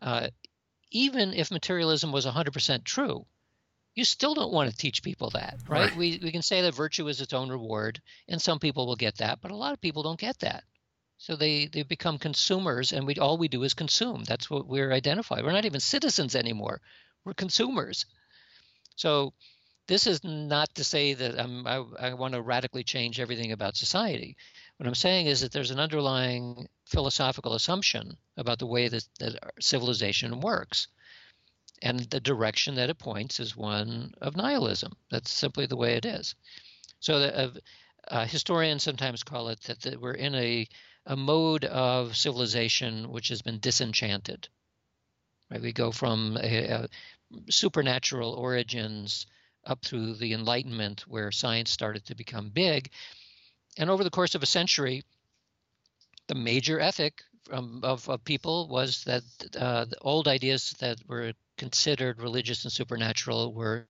Uh, 0.00 0.28
even 0.90 1.34
if 1.34 1.50
materialism 1.50 2.12
was 2.12 2.24
100% 2.24 2.84
true, 2.84 3.26
you 3.98 4.04
still 4.04 4.34
don't 4.34 4.52
want 4.52 4.70
to 4.70 4.76
teach 4.76 5.02
people 5.02 5.30
that, 5.30 5.58
right? 5.68 5.90
Right. 5.90 5.96
We 5.96 6.20
we 6.22 6.30
can 6.30 6.42
say 6.42 6.62
that 6.62 6.74
virtue 6.74 7.08
is 7.08 7.20
its 7.20 7.32
own 7.32 7.48
reward, 7.50 8.00
and 8.28 8.40
some 8.40 8.60
people 8.60 8.86
will 8.86 8.96
get 8.96 9.16
that, 9.16 9.40
but 9.40 9.50
a 9.50 9.56
lot 9.56 9.72
of 9.72 9.80
people 9.80 10.04
don't 10.04 10.20
get 10.20 10.38
that. 10.38 10.62
So 11.18 11.34
they 11.34 11.66
they 11.66 11.82
become 11.82 12.18
consumers, 12.18 12.92
and 12.92 13.06
we 13.06 13.16
all 13.16 13.38
we 13.38 13.48
do 13.48 13.64
is 13.64 13.74
consume. 13.74 14.22
That's 14.22 14.48
what 14.48 14.68
we're 14.68 14.92
identified. 14.92 15.44
We're 15.44 15.58
not 15.58 15.64
even 15.64 15.80
citizens 15.80 16.36
anymore. 16.36 16.80
We're 17.24 17.34
consumers. 17.34 18.06
So 18.94 19.32
this 19.88 20.06
is 20.06 20.22
not 20.22 20.72
to 20.76 20.84
say 20.84 21.14
that 21.14 21.40
I'm, 21.40 21.66
I, 21.66 21.82
I 21.98 22.14
want 22.14 22.34
to 22.34 22.42
radically 22.42 22.84
change 22.84 23.18
everything 23.18 23.52
about 23.52 23.76
society. 23.76 24.36
What 24.76 24.86
I'm 24.86 24.94
saying 24.94 25.26
is 25.26 25.40
that 25.40 25.50
there's 25.50 25.72
an 25.72 25.80
underlying 25.80 26.68
philosophical 26.84 27.54
assumption 27.54 28.16
about 28.36 28.58
the 28.58 28.66
way 28.66 28.88
that, 28.88 29.08
that 29.18 29.34
civilization 29.60 30.40
works. 30.40 30.88
And 31.82 32.00
the 32.00 32.20
direction 32.20 32.74
that 32.74 32.90
it 32.90 32.98
points 32.98 33.40
is 33.40 33.56
one 33.56 34.12
of 34.20 34.36
nihilism. 34.36 34.96
That's 35.10 35.30
simply 35.30 35.66
the 35.66 35.76
way 35.76 35.94
it 35.94 36.04
is. 36.04 36.34
So 37.00 37.20
the, 37.20 37.38
uh, 37.38 37.50
uh, 38.08 38.26
historians 38.26 38.82
sometimes 38.82 39.22
call 39.22 39.48
it 39.48 39.60
that, 39.62 39.80
that 39.82 40.00
we're 40.00 40.12
in 40.12 40.34
a, 40.34 40.66
a 41.06 41.16
mode 41.16 41.64
of 41.64 42.16
civilization 42.16 43.10
which 43.10 43.28
has 43.28 43.42
been 43.42 43.60
disenchanted. 43.60 44.48
Right? 45.50 45.62
We 45.62 45.72
go 45.72 45.92
from 45.92 46.36
a, 46.40 46.64
a 46.64 46.88
supernatural 47.50 48.32
origins 48.32 49.26
up 49.64 49.84
through 49.84 50.14
the 50.14 50.32
Enlightenment, 50.32 51.04
where 51.06 51.30
science 51.30 51.70
started 51.70 52.06
to 52.06 52.14
become 52.14 52.48
big. 52.48 52.90
And 53.76 53.90
over 53.90 54.02
the 54.02 54.10
course 54.10 54.34
of 54.34 54.42
a 54.42 54.46
century, 54.46 55.04
the 56.26 56.34
major 56.34 56.80
ethic 56.80 57.22
from, 57.44 57.80
of, 57.82 58.08
of 58.08 58.24
people 58.24 58.68
was 58.68 59.04
that 59.04 59.22
uh, 59.56 59.84
the 59.84 59.98
old 60.00 60.28
ideas 60.28 60.74
that 60.80 60.98
were 61.06 61.32
considered 61.58 62.22
religious 62.22 62.64
and 62.64 62.72
supernatural 62.72 63.52
were 63.52 63.86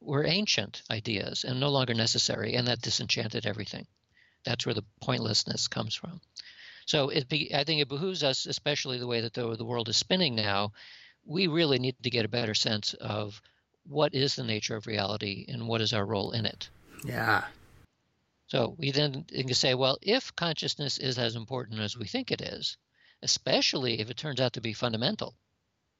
were 0.00 0.26
ancient 0.26 0.82
ideas 0.90 1.44
and 1.44 1.60
no 1.60 1.68
longer 1.68 1.94
necessary, 1.94 2.54
and 2.54 2.66
that 2.66 2.82
disenchanted 2.82 3.46
everything. 3.46 3.86
That's 4.44 4.66
where 4.66 4.74
the 4.74 4.84
pointlessness 5.00 5.68
comes 5.68 5.94
from. 5.94 6.20
So 6.86 7.10
it 7.10 7.28
be, 7.28 7.54
I 7.54 7.62
think 7.62 7.80
it 7.80 7.88
behooves 7.88 8.24
us, 8.24 8.46
especially 8.46 8.98
the 8.98 9.06
way 9.06 9.20
that 9.20 9.34
the, 9.34 9.56
the 9.56 9.64
world 9.64 9.88
is 9.88 9.96
spinning 9.96 10.34
now, 10.34 10.72
we 11.24 11.46
really 11.46 11.78
need 11.78 11.94
to 12.02 12.10
get 12.10 12.24
a 12.24 12.28
better 12.28 12.54
sense 12.54 12.94
of 12.94 13.40
what 13.88 14.14
is 14.14 14.34
the 14.34 14.42
nature 14.42 14.74
of 14.74 14.88
reality 14.88 15.46
and 15.48 15.68
what 15.68 15.80
is 15.80 15.92
our 15.92 16.04
role 16.04 16.32
in 16.32 16.46
it. 16.46 16.68
Yeah. 17.04 17.44
So 18.48 18.74
we 18.76 18.90
then 18.90 19.24
can 19.24 19.54
say, 19.54 19.74
well, 19.74 19.98
if 20.02 20.34
consciousness 20.34 20.98
is 20.98 21.18
as 21.18 21.36
important 21.36 21.80
as 21.80 21.96
we 21.96 22.06
think 22.06 22.32
it 22.32 22.40
is, 22.40 22.76
especially 23.22 24.00
if 24.00 24.10
it 24.10 24.16
turns 24.16 24.40
out 24.40 24.54
to 24.54 24.60
be 24.60 24.72
fundamental 24.72 25.36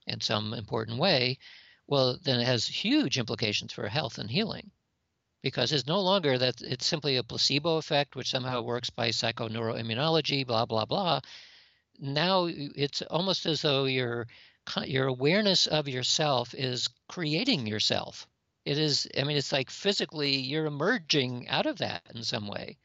in 0.06 0.20
some 0.20 0.54
important 0.54 0.98
way, 0.98 1.38
well, 1.86 2.18
then 2.22 2.40
it 2.40 2.46
has 2.46 2.66
huge 2.66 3.18
implications 3.18 3.72
for 3.72 3.88
health 3.88 4.18
and 4.18 4.30
healing 4.30 4.70
because 5.42 5.72
it's 5.72 5.86
no 5.86 6.00
longer 6.00 6.38
that 6.38 6.62
it's 6.62 6.86
simply 6.86 7.16
a 7.16 7.22
placebo 7.22 7.76
effect, 7.76 8.14
which 8.16 8.30
somehow 8.30 8.62
works 8.62 8.90
by 8.90 9.08
psychoneuroimmunology, 9.08 10.46
blah, 10.46 10.64
blah, 10.64 10.84
blah. 10.84 11.20
Now 11.98 12.48
it's 12.48 13.02
almost 13.02 13.46
as 13.46 13.62
though 13.62 13.84
your, 13.84 14.26
your 14.84 15.08
awareness 15.08 15.66
of 15.66 15.88
yourself 15.88 16.54
is 16.54 16.88
creating 17.08 17.66
yourself. 17.66 18.26
It 18.64 18.78
is, 18.78 19.08
I 19.18 19.24
mean, 19.24 19.36
it's 19.36 19.52
like 19.52 19.70
physically 19.70 20.36
you're 20.36 20.66
emerging 20.66 21.48
out 21.48 21.66
of 21.66 21.78
that 21.78 22.02
in 22.14 22.22
some 22.22 22.46
way. 22.46 22.78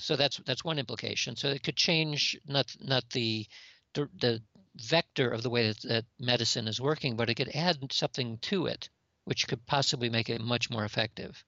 So 0.00 0.14
that's 0.14 0.36
that's 0.46 0.64
one 0.64 0.78
implication. 0.78 1.34
So 1.34 1.48
it 1.48 1.64
could 1.64 1.76
change 1.76 2.38
not 2.46 2.72
not 2.80 3.10
the 3.10 3.46
the 3.94 4.40
vector 4.80 5.28
of 5.30 5.42
the 5.42 5.50
way 5.50 5.68
that, 5.68 5.80
that 5.82 6.04
medicine 6.18 6.68
is 6.68 6.80
working, 6.80 7.16
but 7.16 7.30
it 7.30 7.34
could 7.34 7.54
add 7.54 7.92
something 7.92 8.38
to 8.38 8.66
it, 8.66 8.88
which 9.24 9.46
could 9.48 9.66
possibly 9.66 10.08
make 10.08 10.28
it 10.28 10.40
much 10.40 10.70
more 10.70 10.84
effective. 10.84 11.44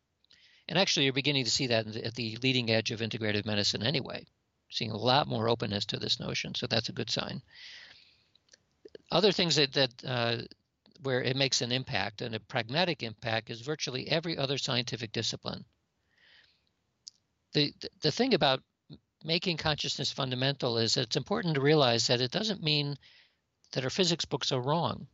And 0.69 0.79
actually, 0.79 1.05
you're 1.05 1.13
beginning 1.13 1.45
to 1.45 1.51
see 1.51 1.69
that 1.69 1.97
at 1.97 2.15
the 2.15 2.37
leading 2.43 2.71
edge 2.71 2.91
of 2.91 3.01
integrative 3.01 3.45
medicine 3.45 3.83
anyway, 3.83 4.25
seeing 4.71 4.91
a 4.91 4.97
lot 4.97 5.27
more 5.27 5.49
openness 5.49 5.87
to 5.87 5.99
this 5.99 6.21
notion. 6.21 6.55
So 6.55 6.67
that's 6.67 6.89
a 6.89 6.93
good 6.93 7.11
sign. 7.11 7.43
Other 9.11 9.33
things 9.33 9.57
that, 9.57 9.73
that 9.73 9.91
uh, 10.05 10.37
where 11.03 11.23
it 11.23 11.37
makes 11.37 11.63
an 11.63 11.73
impact 11.73 12.23
and 12.23 12.35
a 12.35 12.41
pragmatic 12.41 13.03
impact 13.03 13.51
is 13.51 13.61
virtually 13.61 14.09
every 14.09 14.37
other 14.37 14.59
scientific 14.59 15.13
discipline. 15.13 15.65
The, 17.53 17.73
the 18.03 18.13
thing 18.13 18.35
about 18.35 18.63
making 19.25 19.57
consciousness 19.57 20.13
fundamental 20.13 20.79
is 20.79 20.95
that 20.95 21.03
it's 21.03 21.17
important 21.17 21.55
to 21.55 21.61
realize 21.61 22.07
that 22.07 22.21
it 22.21 22.31
doesn't 22.31 22.63
mean 22.63 22.97
that 23.73 23.85
our 23.85 23.91
physics 23.91 24.25
books 24.25 24.53
are 24.53 24.61
wrong. 24.61 25.07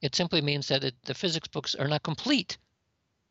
It 0.00 0.14
simply 0.14 0.40
means 0.40 0.68
that 0.68 0.84
it, 0.84 0.94
the 1.04 1.14
physics 1.14 1.48
books 1.48 1.74
are 1.74 1.88
not 1.88 2.02
complete, 2.02 2.58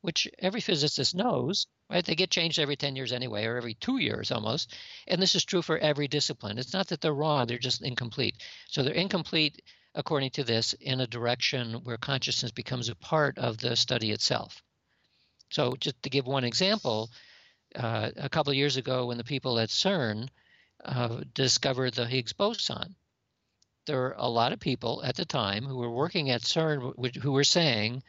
which 0.02 0.28
every 0.38 0.62
physicist 0.62 1.16
knows, 1.16 1.68
right? 1.90 2.06
They 2.06 2.16
get 2.16 2.30
changed 2.30 2.60
every 2.60 2.76
10 2.76 2.96
years 2.96 3.12
anyway, 3.12 3.46
or 3.46 3.58
every 3.58 3.74
two 3.74 3.98
years 3.98 4.32
almost. 4.32 4.74
And 5.08 5.22
this 5.22 5.36
is 5.36 5.44
true 5.44 5.62
for 5.62 5.78
every 5.78 6.08
discipline. 6.08 6.58
It's 6.58 6.74
not 6.74 6.88
that 6.88 7.02
they're 7.02 7.14
wrong, 7.14 7.48
they're 7.48 7.58
just 7.58 7.82
incomplete. 7.82 8.36
So 8.68 8.84
they're 8.84 8.94
incomplete 8.94 9.62
according 9.96 10.32
to 10.32 10.44
this, 10.44 10.74
in 10.74 11.02
a 11.02 11.08
direction 11.08 11.74
where 11.84 11.98
consciousness 11.98 12.52
becomes 12.52 12.90
a 12.90 12.96
part 12.96 13.38
of 13.38 13.58
the 13.58 13.76
study 13.76 14.12
itself. 14.12 14.62
So, 15.50 15.76
just 15.80 16.02
to 16.04 16.10
give 16.10 16.28
one 16.28 16.44
example, 16.44 17.10
uh, 17.76 18.12
a 18.16 18.30
couple 18.30 18.52
of 18.52 18.58
years 18.58 18.78
ago, 18.78 19.08
when 19.08 19.18
the 19.18 19.24
people 19.24 19.60
at 19.60 19.70
CERN 19.70 20.30
uh, 20.86 21.22
discovered 21.34 21.96
the 21.96 22.06
Higgs 22.06 22.34
boson, 22.34 22.96
there 23.89 23.97
were 23.97 24.15
a 24.19 24.30
lot 24.30 24.54
of 24.54 24.60
people 24.60 25.02
at 25.04 25.15
the 25.15 25.25
time 25.25 25.65
who 25.65 25.75
were 25.75 25.89
working 25.89 26.30
at 26.30 26.43
CERN 26.43 27.17
who 27.23 27.32
were 27.32 27.43
saying 27.43 28.04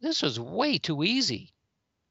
this 0.00 0.22
was 0.22 0.40
way 0.40 0.78
too 0.78 1.04
easy. 1.04 1.52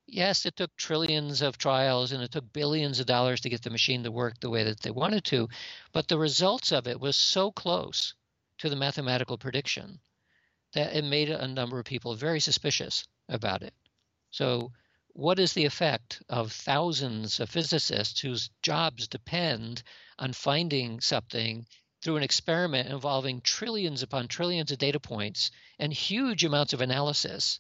Yes, 0.06 0.46
it 0.46 0.56
took 0.56 0.76
trillions 0.76 1.42
of 1.42 1.58
trials 1.58 2.12
and 2.12 2.22
it 2.22 2.32
took 2.32 2.54
billions 2.54 3.00
of 3.00 3.08
dollars 3.08 3.42
to 3.42 3.50
get 3.50 3.64
the 3.64 3.72
machine 3.72 4.04
to 4.04 4.12
work 4.12 4.40
the 4.40 4.52
way 4.52 4.64
that 4.64 4.82
they 4.82 4.92
wanted 4.92 5.24
to, 5.24 5.50
but 5.92 6.08
the 6.08 6.20
results 6.20 6.72
of 6.72 6.88
it 6.88 7.00
was 7.00 7.16
so 7.16 7.52
close 7.52 8.14
to 8.60 8.70
the 8.70 8.76
mathematical 8.76 9.40
prediction 9.40 10.00
that 10.74 10.96
it 10.96 11.04
made 11.04 11.32
a 11.32 11.48
number 11.48 11.80
of 11.80 11.86
people 11.86 12.14
very 12.14 12.40
suspicious 12.40 13.08
about 13.28 13.64
it. 13.64 13.74
So, 14.30 14.72
what 15.14 15.40
is 15.40 15.54
the 15.54 15.66
effect 15.66 16.22
of 16.30 16.52
thousands 16.52 17.40
of 17.40 17.50
physicists 17.50 18.20
whose 18.20 18.52
jobs 18.62 19.08
depend 19.08 19.82
on 20.20 20.32
finding 20.32 21.02
something 21.02 21.66
through 22.02 22.18
an 22.18 22.24
experiment 22.24 22.90
involving 22.90 23.42
trillions 23.42 24.04
upon 24.04 24.28
trillions 24.28 24.72
of 24.72 24.78
data 24.78 25.00
points 25.00 25.52
and 25.80 25.92
huge 25.92 26.44
amounts 26.44 26.74
of 26.74 26.82
analysis? 26.82 27.60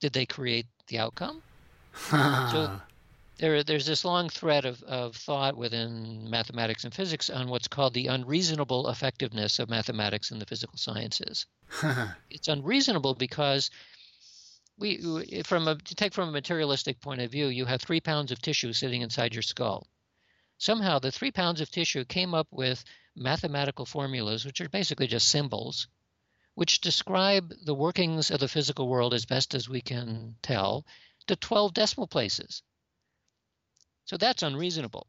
Did 0.00 0.12
they 0.12 0.26
create 0.26 0.66
the 0.88 0.98
outcome? 0.98 1.42
so 2.10 2.80
there, 3.38 3.62
there's 3.64 3.86
this 3.86 4.04
long 4.04 4.28
thread 4.28 4.64
of, 4.64 4.82
of 4.82 5.16
thought 5.16 5.56
within 5.56 6.28
mathematics 6.28 6.84
and 6.84 6.94
physics 6.94 7.30
on 7.30 7.48
what's 7.48 7.68
called 7.68 7.94
the 7.94 8.08
unreasonable 8.08 8.88
effectiveness 8.88 9.58
of 9.58 9.70
mathematics 9.70 10.30
and 10.30 10.40
the 10.40 10.46
physical 10.46 10.76
sciences. 10.76 11.46
it's 12.30 12.48
unreasonable 12.48 13.14
because 13.14 13.70
we, 14.78 15.42
from 15.44 15.68
a, 15.68 15.76
to 15.76 15.94
take 15.94 16.14
from 16.14 16.28
a 16.30 16.32
materialistic 16.32 17.00
point 17.00 17.20
of 17.20 17.30
view, 17.30 17.46
you 17.46 17.64
have 17.66 17.80
three 17.80 18.00
pounds 18.00 18.32
of 18.32 18.40
tissue 18.40 18.72
sitting 18.72 19.02
inside 19.02 19.34
your 19.34 19.42
skull. 19.42 19.86
Somehow, 20.58 20.98
the 20.98 21.12
three 21.12 21.30
pounds 21.30 21.60
of 21.60 21.70
tissue 21.70 22.04
came 22.04 22.34
up 22.34 22.48
with 22.50 22.84
mathematical 23.16 23.86
formulas, 23.86 24.44
which 24.44 24.60
are 24.60 24.68
basically 24.68 25.06
just 25.06 25.28
symbols, 25.28 25.88
which 26.54 26.80
describe 26.80 27.52
the 27.64 27.74
workings 27.74 28.30
of 28.30 28.40
the 28.40 28.48
physical 28.48 28.88
world 28.88 29.14
as 29.14 29.26
best 29.26 29.54
as 29.54 29.68
we 29.68 29.80
can 29.80 30.36
tell 30.42 30.84
to 31.26 31.36
12 31.36 31.74
decimal 31.74 32.06
places. 32.06 32.62
So 34.04 34.16
that's 34.16 34.42
unreasonable. 34.42 35.06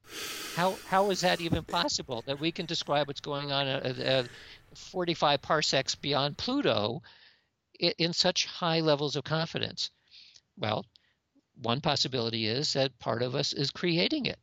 How 0.55 0.75
how 0.87 1.09
is 1.09 1.21
that 1.21 1.41
even 1.41 1.63
possible 1.63 2.21
that 2.27 2.39
we 2.39 2.51
can 2.51 2.67
describe 2.67 3.07
what's 3.07 3.19
going 3.19 3.51
on 3.51 3.67
at, 3.67 3.97
at 3.97 4.29
45 4.75 5.41
parsecs 5.41 5.95
beyond 5.95 6.37
Pluto 6.37 7.01
in, 7.79 7.93
in 7.97 8.13
such 8.13 8.45
high 8.45 8.81
levels 8.81 9.15
of 9.15 9.23
confidence? 9.23 9.89
Well, 10.55 10.85
one 11.55 11.81
possibility 11.81 12.45
is 12.45 12.73
that 12.73 12.99
part 12.99 13.23
of 13.23 13.33
us 13.33 13.53
is 13.53 13.71
creating 13.71 14.27
it. 14.27 14.37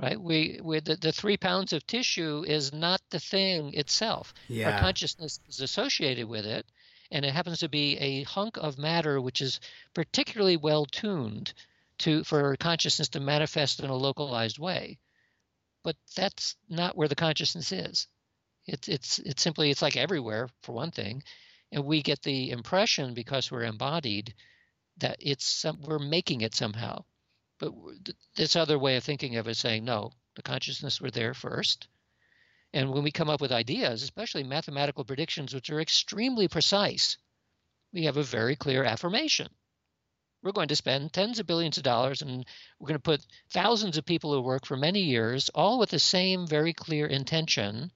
Right? 0.00 0.20
We, 0.20 0.58
we 0.62 0.80
the, 0.80 0.96
the 0.96 1.12
three 1.12 1.36
pounds 1.36 1.72
of 1.72 1.86
tissue 1.86 2.44
is 2.46 2.72
not 2.72 3.00
the 3.10 3.20
thing 3.20 3.74
itself. 3.74 4.34
Yeah. 4.48 4.72
Our 4.72 4.80
consciousness 4.80 5.38
is 5.48 5.60
associated 5.60 6.26
with 6.26 6.46
it, 6.46 6.66
and 7.10 7.24
it 7.24 7.32
happens 7.32 7.60
to 7.60 7.68
be 7.68 7.98
a 7.98 8.22
hunk 8.24 8.56
of 8.56 8.78
matter 8.78 9.20
which 9.20 9.40
is 9.40 9.60
particularly 9.94 10.56
well 10.56 10.86
tuned 10.86 11.52
to 11.98 12.24
for 12.24 12.56
consciousness 12.56 13.10
to 13.10 13.20
manifest 13.20 13.80
in 13.80 13.90
a 13.90 13.96
localized 13.96 14.58
way. 14.58 14.98
But 15.84 15.96
that's 16.16 16.56
not 16.68 16.96
where 16.96 17.08
the 17.08 17.14
consciousness 17.14 17.70
is. 17.70 18.08
It's 18.66 18.88
it's 18.88 19.18
it's 19.18 19.42
simply 19.42 19.70
it's 19.70 19.82
like 19.82 19.96
everywhere 19.96 20.48
for 20.62 20.72
one 20.72 20.90
thing, 20.90 21.22
and 21.70 21.84
we 21.84 22.02
get 22.02 22.22
the 22.22 22.50
impression 22.50 23.14
because 23.14 23.50
we're 23.50 23.64
embodied 23.64 24.34
that 24.98 25.16
it's 25.20 25.44
some, 25.44 25.80
we're 25.82 25.98
making 25.98 26.42
it 26.42 26.54
somehow. 26.54 27.04
But 27.62 27.74
this 28.34 28.56
other 28.56 28.76
way 28.76 28.96
of 28.96 29.04
thinking 29.04 29.36
of 29.36 29.46
it 29.46 29.56
saying, 29.56 29.84
no, 29.84 30.10
the 30.34 30.42
consciousness 30.42 31.00
were 31.00 31.12
there 31.12 31.32
first. 31.32 31.86
And 32.72 32.90
when 32.90 33.04
we 33.04 33.12
come 33.12 33.30
up 33.30 33.40
with 33.40 33.52
ideas, 33.52 34.02
especially 34.02 34.42
mathematical 34.42 35.04
predictions, 35.04 35.54
which 35.54 35.70
are 35.70 35.80
extremely 35.80 36.48
precise, 36.48 37.18
we 37.92 38.06
have 38.06 38.16
a 38.16 38.24
very 38.24 38.56
clear 38.56 38.82
affirmation. 38.82 39.48
We're 40.42 40.50
going 40.50 40.68
to 40.68 40.76
spend 40.76 41.12
tens 41.12 41.38
of 41.38 41.46
billions 41.46 41.76
of 41.76 41.84
dollars 41.84 42.20
and 42.20 42.44
we're 42.80 42.88
going 42.88 42.98
to 42.98 43.00
put 43.00 43.24
thousands 43.50 43.96
of 43.96 44.04
people 44.04 44.32
who 44.32 44.40
work 44.40 44.66
for 44.66 44.76
many 44.76 45.02
years, 45.02 45.48
all 45.54 45.78
with 45.78 45.90
the 45.90 46.00
same 46.00 46.48
very 46.48 46.72
clear 46.72 47.06
intention, 47.06 47.92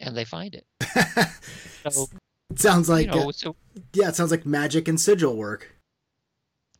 and 0.00 0.16
they 0.16 0.24
find 0.24 0.54
it. 0.54 0.66
so, 1.92 2.08
it 2.48 2.58
sounds 2.58 2.88
like, 2.88 3.08
you 3.08 3.20
know, 3.20 3.28
uh, 3.28 3.32
so, 3.32 3.56
yeah, 3.92 4.08
it 4.08 4.16
sounds 4.16 4.30
like 4.30 4.46
magic 4.46 4.88
and 4.88 4.98
sigil 4.98 5.36
work. 5.36 5.77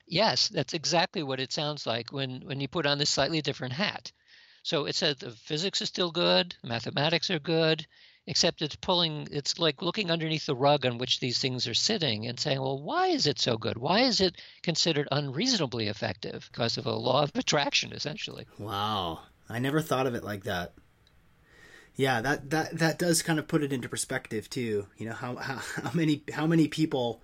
Yes, 0.08 0.48
that's 0.48 0.74
exactly 0.74 1.22
what 1.22 1.40
it 1.40 1.52
sounds 1.52 1.86
like 1.86 2.12
when, 2.12 2.40
when 2.40 2.60
you 2.60 2.68
put 2.68 2.86
on 2.86 2.98
this 2.98 3.10
slightly 3.10 3.42
different 3.42 3.74
hat. 3.74 4.10
So 4.62 4.86
it 4.86 4.94
says 4.94 5.16
the 5.16 5.30
physics 5.30 5.80
is 5.82 5.88
still 5.88 6.10
good, 6.10 6.54
mathematics 6.62 7.30
are 7.30 7.38
good, 7.38 7.86
except 8.28 8.60
it's 8.60 8.76
pulling 8.76 9.26
it's 9.30 9.58
like 9.58 9.80
looking 9.80 10.10
underneath 10.10 10.44
the 10.44 10.54
rug 10.54 10.84
on 10.84 10.98
which 10.98 11.18
these 11.18 11.38
things 11.38 11.66
are 11.66 11.74
sitting 11.74 12.26
and 12.26 12.38
saying 12.38 12.60
well 12.60 12.78
why 12.78 13.06
is 13.08 13.26
it 13.26 13.38
so 13.38 13.56
good? 13.56 13.78
Why 13.78 14.00
is 14.00 14.20
it 14.20 14.36
considered 14.62 15.08
unreasonably 15.10 15.88
effective 15.88 16.48
because 16.52 16.76
of 16.76 16.84
a 16.84 16.92
law 16.92 17.22
of 17.22 17.32
attraction 17.34 17.92
essentially? 17.92 18.46
Wow. 18.58 19.20
I 19.48 19.58
never 19.58 19.80
thought 19.80 20.06
of 20.06 20.14
it 20.14 20.22
like 20.22 20.44
that. 20.44 20.74
Yeah 21.96 22.20
that 22.20 22.50
that 22.50 22.78
that 22.78 22.98
does 22.98 23.22
kind 23.22 23.38
of 23.38 23.48
put 23.48 23.62
it 23.62 23.72
into 23.72 23.88
perspective 23.88 24.50
too. 24.50 24.86
You 24.98 25.06
know 25.06 25.14
how 25.14 25.36
how, 25.36 25.56
how 25.82 25.90
many 25.94 26.22
how 26.30 26.46
many 26.46 26.68
people 26.68 27.22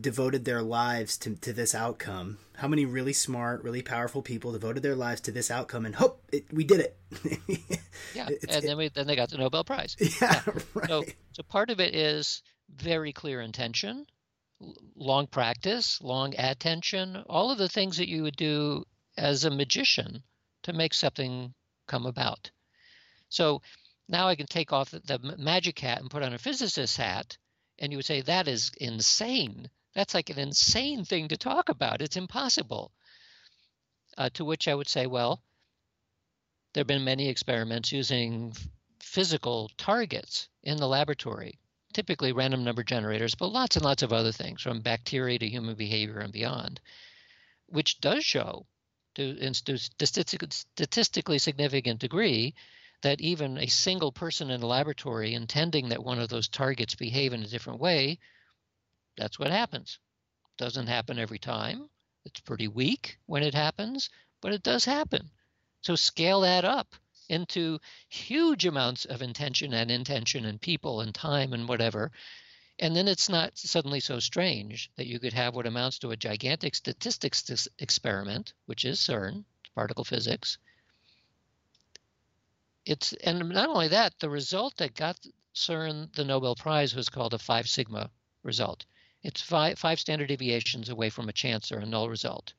devoted 0.00 0.44
their 0.44 0.62
lives 0.62 1.16
to, 1.18 1.34
to 1.36 1.52
this 1.52 1.74
outcome 1.74 2.38
how 2.56 2.68
many 2.68 2.84
really 2.84 3.12
smart 3.12 3.62
really 3.64 3.82
powerful 3.82 4.22
people 4.22 4.52
devoted 4.52 4.82
their 4.82 4.94
lives 4.94 5.20
to 5.20 5.32
this 5.32 5.50
outcome 5.50 5.84
and 5.84 5.96
hope 5.96 6.22
it, 6.32 6.44
we 6.52 6.62
did 6.62 6.80
it 6.80 6.96
yeah 8.14 8.28
and 8.48 8.62
then 8.62 8.76
we 8.76 8.88
then 8.88 9.06
they 9.06 9.16
got 9.16 9.30
the 9.30 9.38
nobel 9.38 9.64
prize 9.64 9.96
yeah, 10.00 10.08
yeah. 10.20 10.42
Right. 10.74 10.88
So, 10.88 11.04
so 11.32 11.42
part 11.42 11.70
of 11.70 11.80
it 11.80 11.94
is 11.94 12.42
very 12.76 13.12
clear 13.12 13.40
intention 13.40 14.06
long 14.94 15.26
practice 15.26 16.00
long 16.00 16.34
attention 16.38 17.16
all 17.28 17.50
of 17.50 17.58
the 17.58 17.68
things 17.68 17.96
that 17.96 18.08
you 18.08 18.22
would 18.22 18.36
do 18.36 18.84
as 19.16 19.44
a 19.44 19.50
magician 19.50 20.22
to 20.62 20.72
make 20.72 20.94
something 20.94 21.52
come 21.88 22.06
about 22.06 22.50
so 23.28 23.60
now 24.08 24.28
i 24.28 24.36
can 24.36 24.46
take 24.46 24.72
off 24.72 24.90
the, 24.90 25.00
the 25.00 25.36
magic 25.36 25.78
hat 25.80 26.00
and 26.00 26.10
put 26.10 26.22
on 26.22 26.32
a 26.32 26.38
physicist 26.38 26.96
hat 26.96 27.36
and 27.78 27.92
you 27.92 27.98
would 27.98 28.06
say, 28.06 28.20
that 28.22 28.48
is 28.48 28.70
insane. 28.80 29.68
That's 29.94 30.14
like 30.14 30.30
an 30.30 30.38
insane 30.38 31.04
thing 31.04 31.28
to 31.28 31.36
talk 31.36 31.68
about. 31.68 32.02
It's 32.02 32.16
impossible. 32.16 32.92
Uh, 34.16 34.30
to 34.34 34.44
which 34.44 34.68
I 34.68 34.74
would 34.74 34.88
say, 34.88 35.06
well, 35.06 35.42
there 36.72 36.80
have 36.80 36.86
been 36.86 37.04
many 37.04 37.28
experiments 37.28 37.92
using 37.92 38.52
physical 39.00 39.70
targets 39.76 40.48
in 40.62 40.76
the 40.76 40.88
laboratory, 40.88 41.58
typically 41.92 42.32
random 42.32 42.64
number 42.64 42.82
generators, 42.82 43.34
but 43.34 43.52
lots 43.52 43.76
and 43.76 43.84
lots 43.84 44.02
of 44.02 44.12
other 44.12 44.32
things, 44.32 44.62
from 44.62 44.80
bacteria 44.80 45.38
to 45.38 45.48
human 45.48 45.74
behavior 45.74 46.18
and 46.18 46.32
beyond, 46.32 46.80
which 47.66 48.00
does 48.00 48.24
show, 48.24 48.66
to, 49.14 49.36
in 49.38 49.54
statistically 49.54 51.38
significant 51.38 52.00
degree, 52.00 52.54
that 53.04 53.20
even 53.20 53.58
a 53.58 53.66
single 53.68 54.10
person 54.10 54.50
in 54.50 54.62
a 54.62 54.66
laboratory 54.66 55.34
intending 55.34 55.90
that 55.90 56.02
one 56.02 56.18
of 56.18 56.28
those 56.28 56.48
targets 56.48 56.94
behave 56.94 57.32
in 57.32 57.42
a 57.42 57.46
different 57.46 57.78
way, 57.78 58.18
that's 59.16 59.38
what 59.38 59.50
happens. 59.50 59.98
Doesn't 60.56 60.88
happen 60.88 61.18
every 61.18 61.38
time. 61.38 61.88
It's 62.24 62.40
pretty 62.40 62.66
weak 62.66 63.18
when 63.26 63.42
it 63.42 63.54
happens, 63.54 64.10
but 64.40 64.52
it 64.52 64.62
does 64.62 64.84
happen. 64.84 65.30
So 65.82 65.96
scale 65.96 66.40
that 66.40 66.64
up 66.64 66.94
into 67.28 67.78
huge 68.08 68.64
amounts 68.64 69.04
of 69.04 69.22
intention 69.22 69.74
and 69.74 69.90
intention 69.90 70.46
and 70.46 70.60
people 70.60 71.00
and 71.02 71.14
time 71.14 71.52
and 71.52 71.68
whatever. 71.68 72.10
And 72.78 72.96
then 72.96 73.06
it's 73.06 73.28
not 73.28 73.56
suddenly 73.58 74.00
so 74.00 74.18
strange 74.18 74.90
that 74.96 75.06
you 75.06 75.20
could 75.20 75.34
have 75.34 75.54
what 75.54 75.66
amounts 75.66 75.98
to 76.00 76.10
a 76.10 76.16
gigantic 76.16 76.74
statistics 76.74 77.68
experiment, 77.78 78.54
which 78.66 78.84
is 78.84 78.98
CERN, 78.98 79.44
particle 79.74 80.04
physics, 80.04 80.58
it's 82.86 83.12
and 83.14 83.48
not 83.48 83.68
only 83.68 83.88
that, 83.88 84.18
the 84.18 84.30
result 84.30 84.76
that 84.76 84.94
got 84.94 85.18
CERN 85.54 86.12
the 86.14 86.24
Nobel 86.24 86.54
Prize 86.54 86.94
was 86.94 87.08
called 87.08 87.34
a 87.34 87.38
five 87.38 87.68
sigma 87.68 88.10
result. 88.42 88.84
It's 89.22 89.40
five, 89.40 89.78
five 89.78 89.98
standard 89.98 90.28
deviations 90.28 90.90
away 90.90 91.10
from 91.10 91.28
a 91.28 91.32
chance 91.32 91.72
or 91.72 91.78
a 91.78 91.86
null 91.86 92.08
result. 92.08 92.52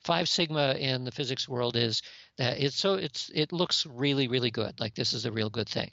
Five 0.00 0.28
sigma 0.28 0.74
in 0.74 1.04
the 1.04 1.12
physics 1.12 1.48
world 1.48 1.76
is 1.76 2.02
that 2.38 2.60
it's 2.60 2.76
so 2.76 2.94
it's 2.94 3.30
it 3.34 3.52
looks 3.52 3.86
really 3.86 4.28
really 4.28 4.50
good, 4.50 4.80
like 4.80 4.94
this 4.94 5.12
is 5.12 5.26
a 5.26 5.32
real 5.32 5.50
good 5.50 5.68
thing, 5.68 5.90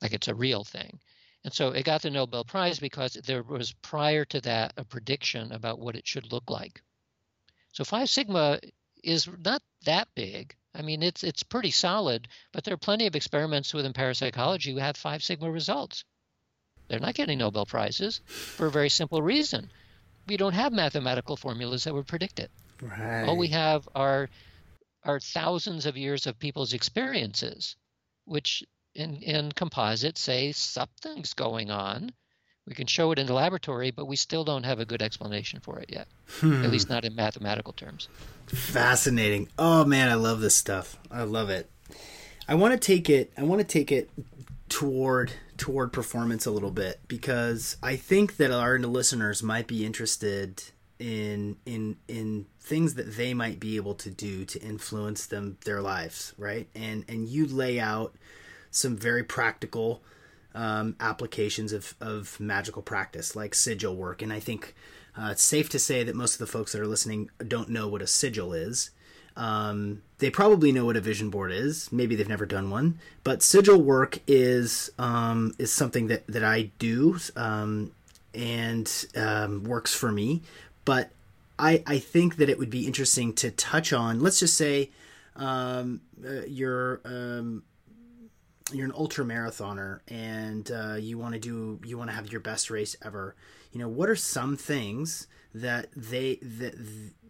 like 0.00 0.12
it's 0.12 0.28
a 0.28 0.34
real 0.34 0.64
thing. 0.64 1.00
And 1.44 1.52
so 1.52 1.70
it 1.70 1.84
got 1.84 2.02
the 2.02 2.10
Nobel 2.10 2.44
Prize 2.44 2.78
because 2.78 3.14
there 3.14 3.42
was 3.42 3.72
prior 3.82 4.24
to 4.26 4.40
that 4.42 4.72
a 4.76 4.84
prediction 4.84 5.52
about 5.52 5.78
what 5.78 5.96
it 5.96 6.06
should 6.06 6.32
look 6.32 6.48
like. 6.48 6.80
So 7.72 7.84
five 7.84 8.08
sigma 8.08 8.60
is 9.02 9.28
not 9.44 9.62
that 9.84 10.08
big, 10.14 10.56
I 10.74 10.82
mean, 10.82 11.02
it's 11.02 11.22
it's 11.22 11.42
pretty 11.42 11.70
solid, 11.70 12.28
but 12.52 12.64
there 12.64 12.74
are 12.74 12.78
plenty 12.78 13.06
of 13.06 13.14
experiments 13.14 13.72
within 13.72 13.92
parapsychology 13.92 14.72
who 14.72 14.78
have 14.78 14.96
five 14.96 15.22
sigma 15.22 15.50
results. 15.50 16.04
They're 16.88 17.00
not 17.00 17.14
getting 17.14 17.38
Nobel 17.38 17.64
prizes 17.64 18.20
for 18.26 18.66
a 18.66 18.70
very 18.70 18.90
simple 18.90 19.22
reason. 19.22 19.70
We 20.26 20.36
don't 20.36 20.52
have 20.52 20.72
mathematical 20.72 21.36
formulas 21.36 21.84
that 21.84 21.94
would 21.94 22.06
predict 22.06 22.40
it. 22.40 22.50
Right. 22.80 23.24
All 23.24 23.36
we 23.36 23.48
have 23.48 23.88
are 23.94 24.28
are 25.04 25.20
thousands 25.20 25.86
of 25.86 25.96
years 25.96 26.26
of 26.26 26.38
people's 26.38 26.72
experiences, 26.72 27.76
which 28.24 28.64
in, 28.94 29.16
in 29.16 29.52
composite 29.52 30.18
say 30.18 30.52
something's 30.52 31.34
going 31.34 31.70
on. 31.70 32.10
We 32.66 32.74
can 32.74 32.86
show 32.86 33.12
it 33.12 33.18
in 33.18 33.26
the 33.26 33.34
laboratory, 33.34 33.90
but 33.90 34.06
we 34.06 34.16
still 34.16 34.44
don't 34.44 34.64
have 34.64 34.80
a 34.80 34.86
good 34.86 35.02
explanation 35.02 35.60
for 35.60 35.78
it 35.80 35.90
yet, 35.90 36.08
hmm. 36.40 36.64
at 36.64 36.70
least 36.70 36.88
not 36.88 37.04
in 37.04 37.14
mathematical 37.14 37.74
terms. 37.74 38.08
Fascinating. 38.46 39.48
Oh 39.58 39.84
man, 39.84 40.08
I 40.08 40.14
love 40.14 40.40
this 40.40 40.56
stuff. 40.56 40.96
I 41.10 41.24
love 41.24 41.50
it. 41.50 41.70
I 42.48 42.54
want 42.54 42.72
to 42.72 42.78
take 42.78 43.10
it. 43.10 43.32
I 43.36 43.42
want 43.42 43.60
to 43.60 43.66
take 43.66 43.92
it 43.92 44.10
toward 44.68 45.32
toward 45.56 45.92
performance 45.92 46.46
a 46.46 46.50
little 46.50 46.70
bit 46.70 47.00
because 47.06 47.76
I 47.82 47.96
think 47.96 48.38
that 48.38 48.50
our 48.50 48.78
listeners 48.78 49.42
might 49.42 49.66
be 49.66 49.84
interested 49.84 50.62
in 50.98 51.56
in 51.66 51.96
in 52.08 52.46
things 52.60 52.94
that 52.94 53.16
they 53.16 53.34
might 53.34 53.60
be 53.60 53.76
able 53.76 53.94
to 53.94 54.10
do 54.10 54.44
to 54.46 54.60
influence 54.60 55.26
them 55.26 55.58
their 55.64 55.80
lives, 55.80 56.32
right? 56.38 56.68
And 56.74 57.04
and 57.08 57.28
you 57.28 57.46
lay 57.46 57.78
out 57.78 58.14
some 58.70 58.96
very 58.96 59.22
practical 59.22 60.02
um, 60.54 60.96
applications 61.00 61.72
of 61.72 61.94
of 62.00 62.38
magical 62.38 62.82
practice 62.82 63.34
like 63.34 63.54
sigil 63.54 63.94
work, 63.94 64.22
and 64.22 64.32
I 64.32 64.40
think 64.40 64.74
uh, 65.16 65.28
it's 65.32 65.42
safe 65.42 65.68
to 65.70 65.78
say 65.78 66.02
that 66.02 66.14
most 66.14 66.34
of 66.34 66.38
the 66.38 66.46
folks 66.46 66.72
that 66.72 66.80
are 66.80 66.86
listening 66.86 67.30
don't 67.46 67.68
know 67.68 67.88
what 67.88 68.02
a 68.02 68.06
sigil 68.06 68.52
is. 68.52 68.90
Um, 69.36 70.02
they 70.18 70.30
probably 70.30 70.70
know 70.70 70.84
what 70.84 70.96
a 70.96 71.00
vision 71.00 71.28
board 71.28 71.50
is. 71.50 71.90
Maybe 71.92 72.14
they've 72.14 72.28
never 72.28 72.46
done 72.46 72.70
one, 72.70 72.98
but 73.24 73.42
sigil 73.42 73.80
work 73.82 74.20
is 74.26 74.90
um, 74.98 75.54
is 75.58 75.72
something 75.72 76.06
that 76.06 76.26
that 76.28 76.44
I 76.44 76.70
do 76.78 77.18
um, 77.36 77.92
and 78.32 79.06
um, 79.16 79.64
works 79.64 79.94
for 79.94 80.12
me. 80.12 80.42
But 80.84 81.10
I 81.58 81.82
I 81.86 81.98
think 81.98 82.36
that 82.36 82.48
it 82.48 82.58
would 82.58 82.70
be 82.70 82.86
interesting 82.86 83.32
to 83.34 83.50
touch 83.50 83.92
on. 83.92 84.20
Let's 84.20 84.38
just 84.38 84.56
say 84.56 84.90
um, 85.36 86.00
uh, 86.24 86.44
you're 86.46 87.00
um, 87.04 87.64
you're 88.72 88.86
an 88.86 88.92
ultra 88.94 89.24
marathoner 89.24 90.00
and 90.08 90.70
uh, 90.70 90.94
you 90.94 91.18
want 91.18 91.34
to 91.34 91.40
do 91.40 91.80
you 91.84 91.98
want 91.98 92.08
to 92.08 92.16
have 92.16 92.30
your 92.32 92.40
best 92.40 92.70
race 92.70 92.96
ever 93.02 93.36
you 93.72 93.78
know 93.78 93.88
what 93.88 94.08
are 94.08 94.16
some 94.16 94.56
things 94.56 95.26
that 95.54 95.88
they 95.94 96.36
that, 96.36 96.74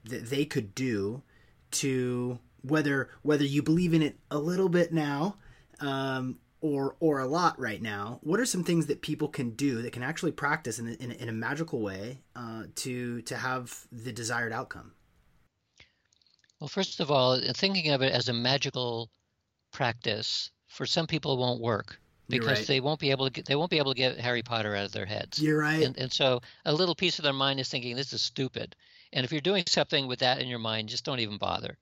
that 0.04 0.26
they 0.30 0.44
could 0.44 0.74
do 0.74 1.22
to 1.70 2.38
whether 2.62 3.10
whether 3.22 3.44
you 3.44 3.62
believe 3.62 3.92
in 3.92 4.02
it 4.02 4.18
a 4.30 4.38
little 4.38 4.68
bit 4.68 4.92
now 4.92 5.36
um, 5.80 6.38
or 6.60 6.96
or 7.00 7.18
a 7.18 7.26
lot 7.26 7.58
right 7.58 7.82
now 7.82 8.20
what 8.22 8.38
are 8.38 8.46
some 8.46 8.62
things 8.62 8.86
that 8.86 9.02
people 9.02 9.28
can 9.28 9.50
do 9.50 9.82
that 9.82 9.92
can 9.92 10.04
actually 10.04 10.32
practice 10.32 10.78
in, 10.78 10.88
in, 10.94 11.10
in 11.10 11.28
a 11.28 11.32
magical 11.32 11.80
way 11.80 12.20
uh, 12.36 12.62
to 12.76 13.20
to 13.22 13.36
have 13.36 13.86
the 13.90 14.12
desired 14.12 14.52
outcome? 14.52 14.92
Well 16.60 16.68
first 16.68 17.00
of 17.00 17.10
all 17.10 17.40
thinking 17.54 17.90
of 17.90 18.02
it 18.02 18.12
as 18.12 18.28
a 18.28 18.32
magical 18.32 19.10
practice 19.72 20.50
for 20.74 20.86
some 20.86 21.06
people 21.06 21.34
it 21.34 21.38
won't 21.38 21.60
work 21.60 22.00
because 22.28 22.58
right. 22.58 22.66
they 22.66 22.80
won't 22.80 23.00
be 23.00 23.10
able 23.10 23.26
to 23.26 23.32
get, 23.32 23.46
they 23.46 23.54
won't 23.54 23.70
be 23.70 23.78
able 23.78 23.92
to 23.92 23.96
get 23.96 24.18
Harry 24.18 24.42
Potter 24.42 24.74
out 24.74 24.86
of 24.86 24.92
their 24.92 25.06
heads. 25.06 25.40
You're 25.40 25.58
right. 25.58 25.82
And, 25.82 25.96
and 25.98 26.12
so 26.12 26.40
a 26.64 26.72
little 26.72 26.94
piece 26.94 27.18
of 27.18 27.22
their 27.22 27.32
mind 27.32 27.60
is 27.60 27.68
thinking 27.68 27.94
this 27.96 28.12
is 28.12 28.22
stupid. 28.22 28.74
And 29.12 29.24
if 29.24 29.30
you're 29.30 29.40
doing 29.40 29.64
something 29.68 30.08
with 30.08 30.20
that 30.20 30.40
in 30.40 30.48
your 30.48 30.58
mind, 30.58 30.88
just 30.88 31.04
don't 31.04 31.20
even 31.20 31.38
bother. 31.38 31.78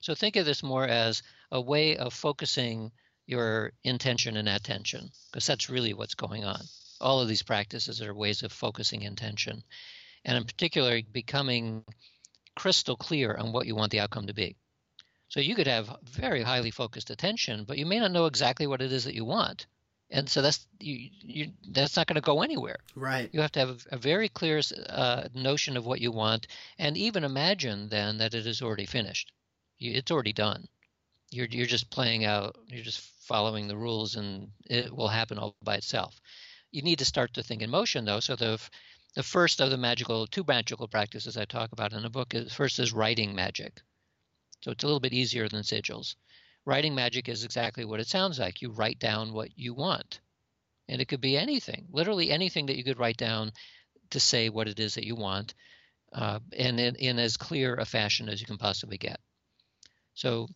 So 0.00 0.14
think 0.14 0.36
of 0.36 0.46
this 0.46 0.62
more 0.62 0.84
as 0.84 1.22
a 1.50 1.60
way 1.60 1.96
of 1.96 2.12
focusing 2.12 2.92
your 3.26 3.72
intention 3.82 4.36
and 4.36 4.48
attention, 4.48 5.10
because 5.30 5.46
that's 5.46 5.68
really 5.68 5.92
what's 5.92 6.14
going 6.14 6.44
on. 6.44 6.60
All 7.00 7.20
of 7.20 7.28
these 7.28 7.42
practices 7.42 8.00
are 8.00 8.14
ways 8.14 8.42
of 8.42 8.52
focusing 8.52 9.02
intention, 9.02 9.62
and 10.24 10.36
in 10.36 10.44
particular, 10.44 11.00
becoming 11.12 11.84
crystal 12.56 12.96
clear 12.96 13.34
on 13.34 13.52
what 13.52 13.66
you 13.66 13.74
want 13.74 13.92
the 13.92 14.00
outcome 14.00 14.26
to 14.28 14.34
be. 14.34 14.56
So 15.28 15.40
you 15.40 15.54
could 15.54 15.66
have 15.66 15.94
very 16.04 16.42
highly 16.42 16.70
focused 16.70 17.10
attention, 17.10 17.64
but 17.64 17.78
you 17.78 17.86
may 17.86 17.98
not 17.98 18.12
know 18.12 18.26
exactly 18.26 18.66
what 18.66 18.80
it 18.80 18.92
is 18.92 19.04
that 19.04 19.14
you 19.14 19.24
want, 19.24 19.66
and 20.10 20.28
so 20.28 20.40
that's 20.40 20.66
you, 20.80 21.10
you 21.20 21.52
that's 21.68 21.96
not 21.96 22.06
going 22.06 22.14
to 22.14 22.22
go 22.22 22.42
anywhere. 22.42 22.78
Right. 22.94 23.28
You 23.32 23.42
have 23.42 23.52
to 23.52 23.60
have 23.60 23.86
a 23.90 23.98
very 23.98 24.30
clear 24.30 24.62
uh, 24.88 25.28
notion 25.34 25.76
of 25.76 25.84
what 25.84 26.00
you 26.00 26.12
want, 26.12 26.46
and 26.78 26.96
even 26.96 27.24
imagine 27.24 27.90
then 27.90 28.18
that 28.18 28.32
it 28.32 28.46
is 28.46 28.62
already 28.62 28.86
finished. 28.86 29.32
You, 29.78 29.92
it's 29.92 30.10
already 30.10 30.32
done. 30.32 30.66
You're 31.30 31.46
you're 31.46 31.66
just 31.66 31.90
playing 31.90 32.24
out. 32.24 32.56
You're 32.68 32.84
just 32.84 33.00
following 33.26 33.68
the 33.68 33.76
rules, 33.76 34.16
and 34.16 34.52
it 34.64 34.94
will 34.94 35.08
happen 35.08 35.38
all 35.38 35.54
by 35.62 35.76
itself. 35.76 36.18
You 36.70 36.80
need 36.80 37.00
to 37.00 37.04
start 37.04 37.34
the 37.34 37.42
thing 37.42 37.60
in 37.60 37.68
motion, 37.70 38.06
though. 38.06 38.20
So 38.20 38.34
the 38.34 38.58
the 39.14 39.22
first 39.22 39.60
of 39.60 39.68
the 39.70 39.76
magical 39.76 40.26
two 40.26 40.44
magical 40.46 40.88
practices 40.88 41.36
I 41.36 41.44
talk 41.44 41.72
about 41.72 41.92
in 41.92 42.02
the 42.02 42.10
book 42.10 42.34
is 42.34 42.54
first 42.54 42.78
is 42.78 42.94
writing 42.94 43.34
magic. 43.34 43.82
So 44.60 44.70
it's 44.70 44.84
a 44.84 44.86
little 44.86 45.00
bit 45.00 45.12
easier 45.12 45.48
than 45.48 45.62
sigils. 45.62 46.16
Writing 46.64 46.94
magic 46.94 47.28
is 47.28 47.44
exactly 47.44 47.84
what 47.84 48.00
it 48.00 48.08
sounds 48.08 48.38
like. 48.38 48.60
You 48.60 48.70
write 48.70 48.98
down 48.98 49.32
what 49.32 49.56
you 49.56 49.74
want. 49.74 50.20
And 50.88 51.00
it 51.00 51.08
could 51.08 51.20
be 51.20 51.36
anything, 51.36 51.86
literally 51.90 52.30
anything 52.30 52.66
that 52.66 52.76
you 52.76 52.84
could 52.84 52.98
write 52.98 53.16
down 53.16 53.52
to 54.10 54.20
say 54.20 54.48
what 54.48 54.68
it 54.68 54.80
is 54.80 54.94
that 54.94 55.06
you 55.06 55.14
want, 55.14 55.54
uh, 56.12 56.40
and 56.56 56.80
in, 56.80 56.94
in 56.96 57.18
as 57.18 57.36
clear 57.36 57.74
a 57.74 57.84
fashion 57.84 58.28
as 58.28 58.40
you 58.40 58.46
can 58.46 58.56
possibly 58.56 58.96
get. 58.96 59.20
So 60.14 60.48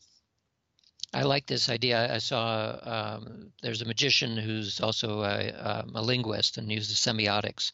I 1.14 1.24
like 1.24 1.46
this 1.46 1.68
idea. 1.68 2.12
I 2.12 2.18
saw 2.18 2.78
um, 2.82 3.52
there's 3.62 3.82
a 3.82 3.86
magician 3.86 4.36
who's 4.36 4.80
also 4.80 5.22
a, 5.22 5.50
um, 5.50 5.92
a 5.94 6.02
linguist 6.02 6.56
and 6.56 6.72
uses 6.72 6.96
semiotics. 6.96 7.72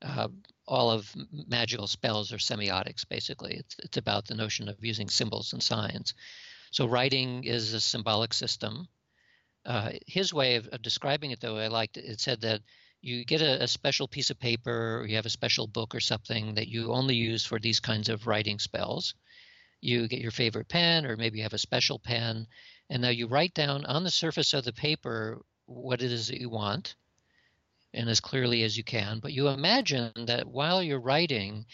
Uh, 0.00 0.28
all 0.66 0.90
of 0.90 1.12
magical 1.48 1.86
spells 1.86 2.32
are 2.32 2.38
semiotics, 2.38 3.08
basically. 3.08 3.54
It's, 3.54 3.76
it's 3.82 3.96
about 3.96 4.26
the 4.26 4.34
notion 4.34 4.68
of 4.68 4.84
using 4.84 5.08
symbols 5.08 5.52
and 5.52 5.62
signs. 5.62 6.14
So 6.70 6.86
writing 6.86 7.44
is 7.44 7.74
a 7.74 7.80
symbolic 7.80 8.32
system. 8.32 8.88
Uh, 9.66 9.92
his 10.06 10.32
way 10.32 10.56
of, 10.56 10.68
of, 10.68 10.82
describing 10.82 11.30
it, 11.30 11.40
though, 11.40 11.56
I 11.56 11.68
liked 11.68 11.96
it. 11.96 12.20
Said 12.20 12.40
that 12.42 12.62
you 13.00 13.24
get 13.24 13.42
a, 13.42 13.64
a, 13.64 13.68
special 13.68 14.08
piece 14.08 14.30
of 14.30 14.38
paper 14.38 15.00
or 15.00 15.06
you 15.06 15.16
have 15.16 15.26
a 15.26 15.30
special 15.30 15.66
book 15.66 15.94
or 15.94 16.00
something 16.00 16.54
that 16.54 16.68
you 16.68 16.92
only 16.92 17.16
use 17.16 17.44
for 17.44 17.58
these 17.58 17.80
kinds 17.80 18.08
of 18.08 18.26
writing 18.26 18.58
spells. 18.58 19.14
You 19.80 20.06
get 20.08 20.20
your 20.20 20.30
favorite 20.30 20.68
pen, 20.68 21.04
or 21.06 21.16
maybe 21.16 21.38
you 21.38 21.42
have 21.42 21.52
a 21.52 21.58
special 21.58 21.98
pen, 21.98 22.46
and 22.88 23.02
now 23.02 23.08
you 23.08 23.26
write 23.26 23.54
down 23.54 23.84
on 23.84 24.04
the 24.04 24.10
surface 24.10 24.54
of 24.54 24.64
the 24.64 24.72
paper 24.72 25.42
what 25.66 26.02
it 26.02 26.12
is 26.12 26.28
that 26.28 26.40
you 26.40 26.48
want 26.48 26.94
and 27.94 28.08
as 28.08 28.20
clearly 28.20 28.62
as 28.62 28.76
you 28.76 28.84
can. 28.84 29.18
But 29.20 29.32
you 29.32 29.48
imagine 29.48 30.12
that 30.26 30.46
while 30.46 30.82
you're 30.82 31.00
writing, 31.00 31.66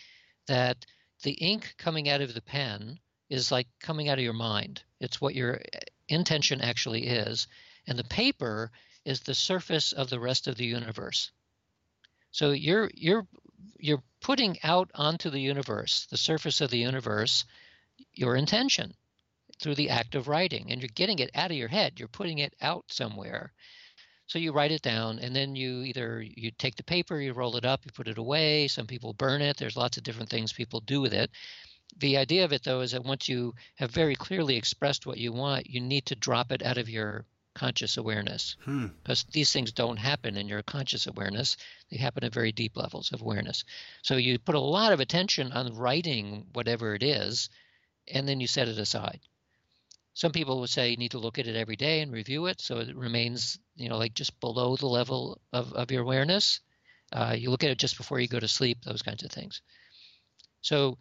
that 0.46 0.84
the 1.22 1.32
ink 1.32 1.74
coming 1.78 2.08
out 2.08 2.20
of 2.20 2.34
the 2.34 2.42
pen 2.42 2.98
is 3.28 3.52
like 3.52 3.68
coming 3.80 4.08
out 4.08 4.18
of 4.18 4.24
your 4.24 4.32
mind. 4.32 4.82
It's 5.00 5.20
what 5.20 5.34
your 5.34 5.60
eh, 5.72 5.80
intention 6.08 6.60
actually 6.60 7.06
is. 7.06 7.46
And 7.86 7.98
the 7.98 8.04
paper 8.04 8.70
is 9.04 9.20
the 9.20 9.34
surface 9.34 9.92
of 9.92 10.10
the 10.10 10.20
rest 10.20 10.46
of 10.46 10.56
the 10.56 10.66
universe. 10.66 11.30
So 12.30 12.50
you're 12.50 12.90
you're 12.94 13.26
you're 13.78 14.02
putting 14.20 14.58
out 14.62 14.90
onto 14.94 15.30
the 15.30 15.40
universe, 15.40 16.06
the 16.10 16.16
surface 16.16 16.60
of 16.60 16.70
the 16.70 16.78
universe, 16.78 17.44
your 18.12 18.36
intention 18.36 18.94
through 19.60 19.74
the 19.74 19.90
act 19.90 20.14
of 20.14 20.28
writing 20.28 20.70
and 20.70 20.80
you're 20.80 20.90
getting 20.94 21.18
it 21.18 21.30
out 21.34 21.50
of 21.50 21.56
your 21.56 21.68
head. 21.68 21.98
You're 21.98 22.08
putting 22.08 22.38
it 22.38 22.54
out 22.60 22.84
somewhere. 22.88 23.52
So 24.28 24.38
you 24.38 24.52
write 24.52 24.72
it 24.72 24.82
down, 24.82 25.18
and 25.18 25.34
then 25.34 25.56
you 25.56 25.82
either 25.82 26.22
you 26.22 26.50
take 26.50 26.76
the 26.76 26.82
paper, 26.82 27.18
you 27.18 27.32
roll 27.32 27.56
it 27.56 27.64
up, 27.64 27.84
you 27.84 27.92
put 27.92 28.08
it 28.08 28.18
away. 28.18 28.68
Some 28.68 28.86
people 28.86 29.14
burn 29.14 29.40
it. 29.40 29.56
There's 29.56 29.76
lots 29.76 29.96
of 29.96 30.02
different 30.02 30.28
things 30.28 30.52
people 30.52 30.80
do 30.80 31.00
with 31.00 31.14
it. 31.14 31.30
The 31.96 32.18
idea 32.18 32.44
of 32.44 32.52
it, 32.52 32.62
though, 32.62 32.82
is 32.82 32.92
that 32.92 33.04
once 33.04 33.28
you 33.28 33.54
have 33.76 33.90
very 33.90 34.14
clearly 34.14 34.56
expressed 34.56 35.06
what 35.06 35.16
you 35.16 35.32
want, 35.32 35.70
you 35.70 35.80
need 35.80 36.04
to 36.06 36.14
drop 36.14 36.52
it 36.52 36.62
out 36.62 36.76
of 36.76 36.90
your 36.90 37.24
conscious 37.54 37.96
awareness 37.96 38.56
because 38.64 39.22
hmm. 39.22 39.30
these 39.32 39.52
things 39.52 39.72
don't 39.72 39.96
happen 39.96 40.36
in 40.36 40.46
your 40.46 40.62
conscious 40.62 41.08
awareness 41.08 41.56
they 41.90 41.96
happen 41.96 42.22
at 42.22 42.32
very 42.32 42.52
deep 42.52 42.76
levels 42.76 43.10
of 43.12 43.20
awareness 43.20 43.64
so 44.00 44.16
you 44.16 44.38
put 44.38 44.54
a 44.54 44.60
lot 44.60 44.92
of 44.92 45.00
attention 45.00 45.50
on 45.50 45.74
writing 45.74 46.46
whatever 46.52 46.94
it 46.94 47.02
is 47.02 47.50
and 48.14 48.28
then 48.28 48.38
you 48.38 48.46
set 48.46 48.68
it 48.68 48.78
aside 48.78 49.18
some 50.18 50.32
people 50.32 50.58
would 50.58 50.68
say 50.68 50.88
you 50.88 50.96
need 50.96 51.12
to 51.12 51.20
look 51.20 51.38
at 51.38 51.46
it 51.46 51.54
every 51.54 51.76
day 51.76 52.00
and 52.00 52.10
review 52.10 52.46
it 52.46 52.60
so 52.60 52.78
it 52.78 52.96
remains, 52.96 53.56
you 53.76 53.88
know, 53.88 53.98
like 53.98 54.14
just 54.14 54.40
below 54.40 54.74
the 54.74 54.88
level 54.88 55.40
of, 55.52 55.72
of 55.74 55.92
your 55.92 56.02
awareness. 56.02 56.58
Uh, 57.12 57.36
you 57.38 57.50
look 57.50 57.62
at 57.62 57.70
it 57.70 57.78
just 57.78 57.96
before 57.96 58.18
you 58.18 58.26
go 58.26 58.40
to 58.40 58.48
sleep, 58.48 58.78
those 58.82 59.02
kinds 59.02 59.22
of 59.22 59.30
things. 59.30 59.62
So 60.60 60.98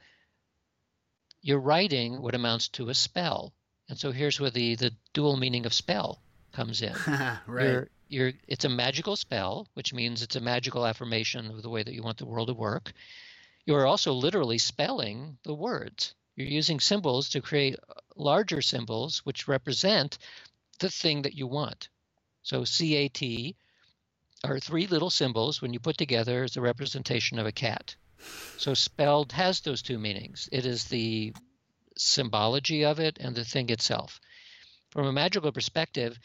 you're 1.42 1.60
writing 1.60 2.22
what 2.22 2.36
amounts 2.36 2.68
to 2.68 2.90
a 2.90 2.94
spell. 2.94 3.54
And 3.90 3.98
so 3.98 4.12
here's 4.12 4.40
where 4.40 4.52
the, 4.52 4.76
the 4.76 4.94
dual 5.14 5.36
meaning 5.36 5.66
of 5.66 5.74
spell 5.74 6.22
comes 6.52 6.84
in. 6.84 6.94
right. 7.08 7.40
You're, 7.48 7.88
you're, 8.10 8.34
it's 8.48 8.66
a 8.66 8.70
magical 8.70 9.16
spell, 9.16 9.68
which 9.74 9.96
means 9.96 10.22
it's 10.22 10.36
a 10.36 10.42
magical 10.42 10.86
affirmation 10.86 11.48
of 11.48 11.64
the 11.64 11.70
way 11.70 11.82
that 11.82 11.96
you 11.96 12.04
want 12.04 12.20
the 12.20 12.28
world 12.28 12.50
to 12.50 12.54
work. 12.54 12.94
You're 13.66 13.88
also 13.88 14.14
literally 14.14 14.60
spelling 14.60 15.40
the 15.42 15.56
words. 15.56 16.14
You're 16.36 16.46
using 16.46 16.80
symbols 16.80 17.30
to 17.30 17.42
create 17.42 17.78
larger 18.18 18.62
symbols 18.62 19.20
which 19.20 19.48
represent 19.48 20.18
the 20.80 20.90
thing 20.90 21.24
that 21.24 21.36
you 21.36 21.48
want. 21.48 21.90
So 22.44 22.64
CAT 22.64 23.22
are 24.44 24.60
three 24.60 24.88
little 24.88 25.10
symbols 25.10 25.62
when 25.62 25.74
you 25.74 25.80
put 25.80 25.98
together 25.98 26.44
as 26.44 26.56
a 26.56 26.62
representation 26.62 27.40
of 27.40 27.46
a 27.46 27.52
cat. 27.52 27.96
So 28.58 28.74
spelled 28.74 29.32
has 29.34 29.62
those 29.62 29.82
two 29.82 30.00
meanings. 30.00 30.50
It 30.52 30.66
is 30.66 30.86
the 30.86 31.34
symbology 31.98 32.86
of 32.86 33.00
it 33.00 33.18
and 33.20 33.36
the 33.36 33.46
thing 33.46 33.70
itself. 33.70 34.20
From 34.92 35.08
a 35.08 35.12
magical 35.12 35.52
perspective, 35.52 36.20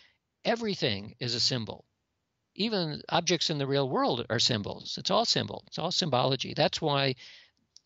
everything 0.44 1.16
is 1.18 1.34
a 1.34 1.40
symbol. 1.40 1.84
Even 2.54 3.02
objects 3.08 3.50
in 3.50 3.58
the 3.58 3.66
real 3.66 3.88
world 3.88 4.26
are 4.28 4.38
symbols. 4.38 4.98
It's 4.98 5.10
all 5.10 5.24
symbol. 5.24 5.64
It's 5.68 5.78
all 5.78 5.90
symbology. 5.90 6.54
That's 6.54 6.80
why 6.80 7.14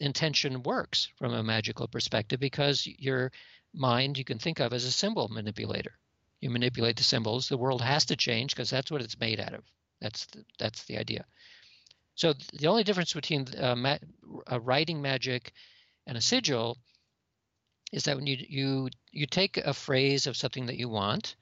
intention 0.00 0.62
works 0.62 1.08
from 1.16 1.32
a 1.32 1.42
magical 1.42 1.88
perspective 1.88 2.40
because 2.40 2.86
your 2.86 3.32
mind 3.74 4.18
you 4.18 4.24
can 4.24 4.38
think 4.38 4.60
of 4.60 4.72
as 4.72 4.84
a 4.84 4.92
symbol 4.92 5.28
manipulator. 5.28 5.98
You 6.40 6.50
manipulate 6.50 6.96
the 6.96 7.02
symbols. 7.02 7.48
The 7.48 7.56
world 7.56 7.82
has 7.82 8.06
to 8.06 8.16
change 8.16 8.54
because 8.54 8.70
that's 8.70 8.90
what 8.90 9.02
it's 9.02 9.18
made 9.18 9.40
out 9.40 9.54
of. 9.54 9.64
That's 10.00 10.26
the, 10.26 10.44
that's 10.58 10.84
the 10.84 10.98
idea. 10.98 11.24
So 12.14 12.34
the 12.54 12.68
only 12.68 12.84
difference 12.84 13.12
between 13.12 13.46
uh, 13.58 13.76
ma- 13.76 13.98
writing 14.60 15.02
magic 15.02 15.52
and 16.06 16.16
a 16.16 16.20
sigil 16.20 16.78
is 17.92 18.04
that 18.04 18.16
when 18.16 18.26
you 18.26 18.36
you 18.48 18.88
you 19.12 19.26
take 19.26 19.56
a 19.58 19.72
phrase 19.72 20.26
of 20.26 20.36
something 20.36 20.66
that 20.66 20.76
you 20.76 20.88
want, 20.88 21.36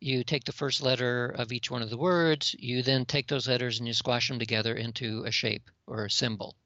you 0.00 0.24
take 0.24 0.44
the 0.44 0.52
first 0.52 0.82
letter 0.82 1.26
of 1.26 1.52
each 1.52 1.70
one 1.70 1.82
of 1.82 1.90
the 1.90 1.98
words, 1.98 2.54
you 2.58 2.82
then 2.82 3.04
take 3.04 3.28
those 3.28 3.48
letters 3.48 3.78
and 3.78 3.86
you 3.86 3.94
squash 3.94 4.28
them 4.28 4.38
together 4.38 4.74
into 4.74 5.24
a 5.24 5.30
shape 5.30 5.70
or 5.86 6.04
a 6.04 6.10
symbol 6.10 6.56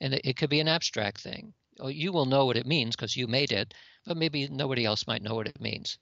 and 0.00 0.14
it, 0.14 0.22
it 0.24 0.36
could 0.36 0.50
be 0.50 0.60
an 0.60 0.68
abstract 0.68 1.20
thing. 1.20 1.52
You 1.88 2.12
will 2.12 2.26
know 2.26 2.46
what 2.46 2.56
it 2.56 2.66
means 2.66 2.96
because 2.96 3.16
you 3.16 3.26
made 3.26 3.52
it, 3.52 3.74
but 4.04 4.16
maybe 4.16 4.48
nobody 4.48 4.84
else 4.84 5.06
might 5.06 5.22
know 5.22 5.34
what 5.34 5.48
it 5.48 5.60
means. 5.60 5.98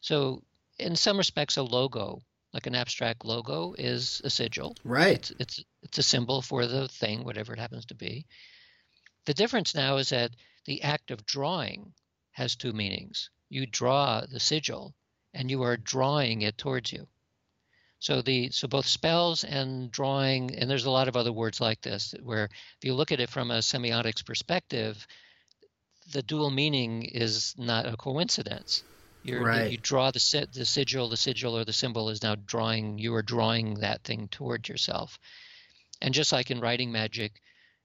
So, 0.00 0.42
in 0.78 0.96
some 0.96 1.18
respects, 1.18 1.56
a 1.56 1.62
logo, 1.62 2.22
like 2.52 2.66
an 2.66 2.74
abstract 2.74 3.24
logo, 3.24 3.74
is 3.74 4.20
a 4.24 4.30
sigil. 4.30 4.76
Right. 4.84 5.12
It's 5.12 5.32
it's 5.38 5.64
it's 5.82 5.98
a 5.98 6.02
symbol 6.02 6.42
for 6.42 6.66
the 6.66 6.88
thing, 6.88 7.24
whatever 7.24 7.52
it 7.52 7.58
happens 7.58 7.86
to 7.86 7.94
be. 7.94 8.26
The 9.26 9.34
difference 9.34 9.74
now 9.74 9.98
is 9.98 10.08
that 10.08 10.34
the 10.64 10.82
act 10.82 11.10
of 11.10 11.26
drawing 11.26 11.94
has 12.32 12.56
two 12.56 12.72
meanings. 12.72 13.30
You 13.48 13.66
draw 13.66 14.24
the 14.26 14.40
sigil, 14.40 14.94
and 15.34 15.50
you 15.50 15.62
are 15.62 15.76
drawing 15.76 16.42
it 16.42 16.56
towards 16.56 16.92
you. 16.92 17.08
So 18.00 18.22
the 18.22 18.50
so 18.50 18.66
both 18.66 18.86
spells 18.86 19.44
and 19.44 19.92
drawing, 19.92 20.56
and 20.56 20.70
there's 20.70 20.86
a 20.86 20.90
lot 20.90 21.06
of 21.06 21.16
other 21.16 21.32
words 21.32 21.60
like 21.60 21.82
this, 21.82 22.14
where 22.22 22.44
if 22.44 22.82
you 22.82 22.94
look 22.94 23.12
at 23.12 23.20
it 23.20 23.28
from 23.28 23.50
a 23.50 23.58
semiotics 23.58 24.24
perspective, 24.24 25.06
the 26.12 26.22
dual 26.22 26.50
meaning 26.50 27.02
is 27.02 27.54
not 27.58 27.84
a 27.86 27.98
coincidence. 27.98 28.82
You're, 29.22 29.44
right. 29.44 29.70
You 29.70 29.76
draw 29.76 30.10
the 30.10 30.48
the 30.50 30.64
sigil, 30.64 31.10
the 31.10 31.16
sigil 31.18 31.54
or 31.54 31.66
the 31.66 31.74
symbol 31.74 32.08
is 32.08 32.22
now 32.22 32.36
drawing. 32.46 32.98
You 32.98 33.14
are 33.16 33.22
drawing 33.22 33.74
that 33.80 34.02
thing 34.02 34.28
toward 34.28 34.66
yourself, 34.66 35.18
and 36.00 36.14
just 36.14 36.32
like 36.32 36.50
in 36.50 36.58
writing 36.58 36.90
magic, 36.90 37.32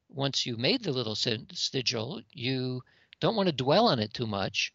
once 0.07 0.45
you 0.45 0.55
made 0.55 0.81
the 0.81 0.93
little 0.93 1.15
sigil, 1.15 2.21
you 2.31 2.81
don't 3.19 3.35
want 3.35 3.47
to 3.47 3.53
dwell 3.53 3.87
on 3.87 3.99
it 3.99 4.13
too 4.13 4.27
much, 4.27 4.71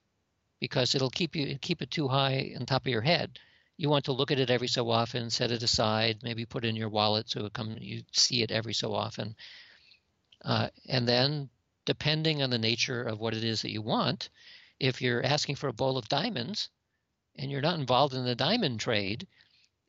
because 0.61 0.95
it'll 0.95 1.09
keep 1.09 1.35
you 1.35 1.57
keep 1.59 1.81
it 1.81 1.91
too 1.91 2.09
high 2.09 2.53
on 2.61 2.67
top 2.67 2.83
of 2.83 2.93
your 2.93 3.01
head 3.01 3.39
you 3.81 3.89
want 3.89 4.05
to 4.05 4.13
look 4.13 4.31
at 4.31 4.39
it 4.39 4.51
every 4.51 4.69
so 4.69 4.91
often, 4.91 5.31
set 5.31 5.51
it 5.51 5.63
aside, 5.63 6.23
maybe 6.23 6.45
put 6.45 6.67
it 6.67 6.69
in 6.69 6.77
your 6.77 6.91
wallet 6.91 7.31
so 7.31 7.47
it 7.47 7.55
come 7.55 7.79
you 7.81 8.03
see 8.13 8.43
it 8.43 8.51
every 8.51 8.75
so 8.75 8.93
often. 8.93 9.35
Uh, 10.45 10.69
and 10.87 11.09
then, 11.09 11.49
depending 11.87 12.43
on 12.43 12.51
the 12.51 12.59
nature 12.59 13.03
of 13.03 13.21
what 13.21 13.33
it 13.33 13.43
is 13.43 13.63
that 13.63 13.71
you 13.71 13.81
want, 13.81 14.29
if 14.79 15.01
you're 15.01 15.25
asking 15.25 15.57
for 15.57 15.69
a 15.69 15.73
bowl 15.73 15.97
of 15.97 16.11
diamonds 16.11 16.69
and 17.37 17.51
you're 17.51 17.63
not 17.63 17.79
involved 17.81 18.13
in 18.13 18.27
the 18.27 18.35
diamond 18.35 18.81
trade, 18.81 19.27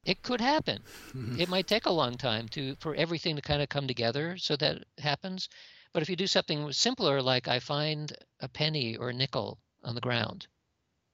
it 0.06 0.22
could 0.22 0.40
happen. 0.40 0.82
it 1.38 1.50
might 1.50 1.68
take 1.68 1.86
a 1.86 1.92
long 1.92 2.16
time 2.16 2.48
to 2.48 2.78
for 2.78 2.96
everything 2.96 3.36
to 3.36 3.42
kind 3.42 3.62
of 3.62 3.68
come 3.68 3.88
together 3.88 4.38
so 4.38 4.56
that 4.56 4.86
happens. 5.00 5.50
But 5.92 6.02
if 6.02 6.10
you 6.10 6.16
do 6.16 6.28
something 6.28 6.72
simpler, 6.72 7.22
like 7.22 7.50
I 7.50 7.60
find 7.60 8.16
a 8.40 8.48
penny 8.48 8.96
or 8.96 9.10
a 9.10 9.14
nickel 9.14 9.60
on 9.84 9.96
the 9.96 10.08
ground 10.08 10.48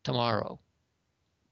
tomorrow, 0.04 0.60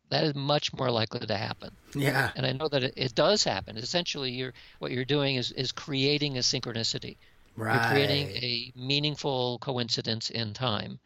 that 0.09 0.23
is 0.23 0.35
much 0.35 0.73
more 0.73 0.91
likely 0.91 1.25
to 1.25 1.37
happen. 1.37 1.71
Yeah. 1.95 2.31
And 2.35 2.45
I 2.45 2.51
know 2.51 2.67
that 2.67 2.83
it, 2.83 2.93
it 2.95 3.15
does 3.15 3.43
happen. 3.43 3.77
Essentially, 3.77 4.31
you're 4.31 4.53
what 4.79 4.91
you're 4.91 5.05
doing 5.05 5.35
is 5.35 5.51
is 5.51 5.71
creating 5.71 6.37
a 6.37 6.41
synchronicity. 6.41 7.17
Right. 7.55 7.75
You're 7.75 7.91
creating 7.91 8.27
a 8.29 8.73
meaningful 8.75 9.59
coincidence 9.59 10.29
in 10.29 10.53
time. 10.53 10.99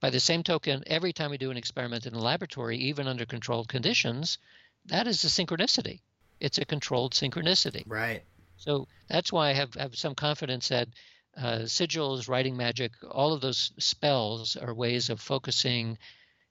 By 0.00 0.10
the 0.10 0.20
same 0.20 0.42
token, 0.42 0.84
every 0.86 1.12
time 1.12 1.30
we 1.30 1.38
do 1.38 1.50
an 1.50 1.56
experiment 1.56 2.06
in 2.06 2.14
a 2.14 2.20
laboratory, 2.20 2.76
even 2.78 3.08
under 3.08 3.26
controlled 3.26 3.68
conditions, 3.68 4.38
that 4.86 5.06
is 5.06 5.24
a 5.24 5.28
synchronicity. 5.28 6.00
It's 6.40 6.58
a 6.58 6.64
controlled 6.64 7.14
synchronicity. 7.14 7.82
Right. 7.86 8.22
So 8.58 8.86
that's 9.08 9.32
why 9.32 9.50
I 9.50 9.52
have, 9.54 9.74
have 9.74 9.96
some 9.96 10.14
confidence 10.14 10.68
that 10.68 10.88
uh, 11.36 11.60
sigils, 11.64 12.28
writing 12.28 12.56
magic, 12.56 12.92
all 13.10 13.32
of 13.32 13.40
those 13.40 13.72
spells 13.78 14.56
are 14.56 14.74
ways 14.74 15.10
of 15.10 15.20
focusing 15.20 15.98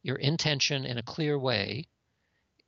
your 0.08 0.16
intention 0.16 0.86
in 0.86 0.98
a 0.98 1.04
clear 1.04 1.38
way, 1.38 1.86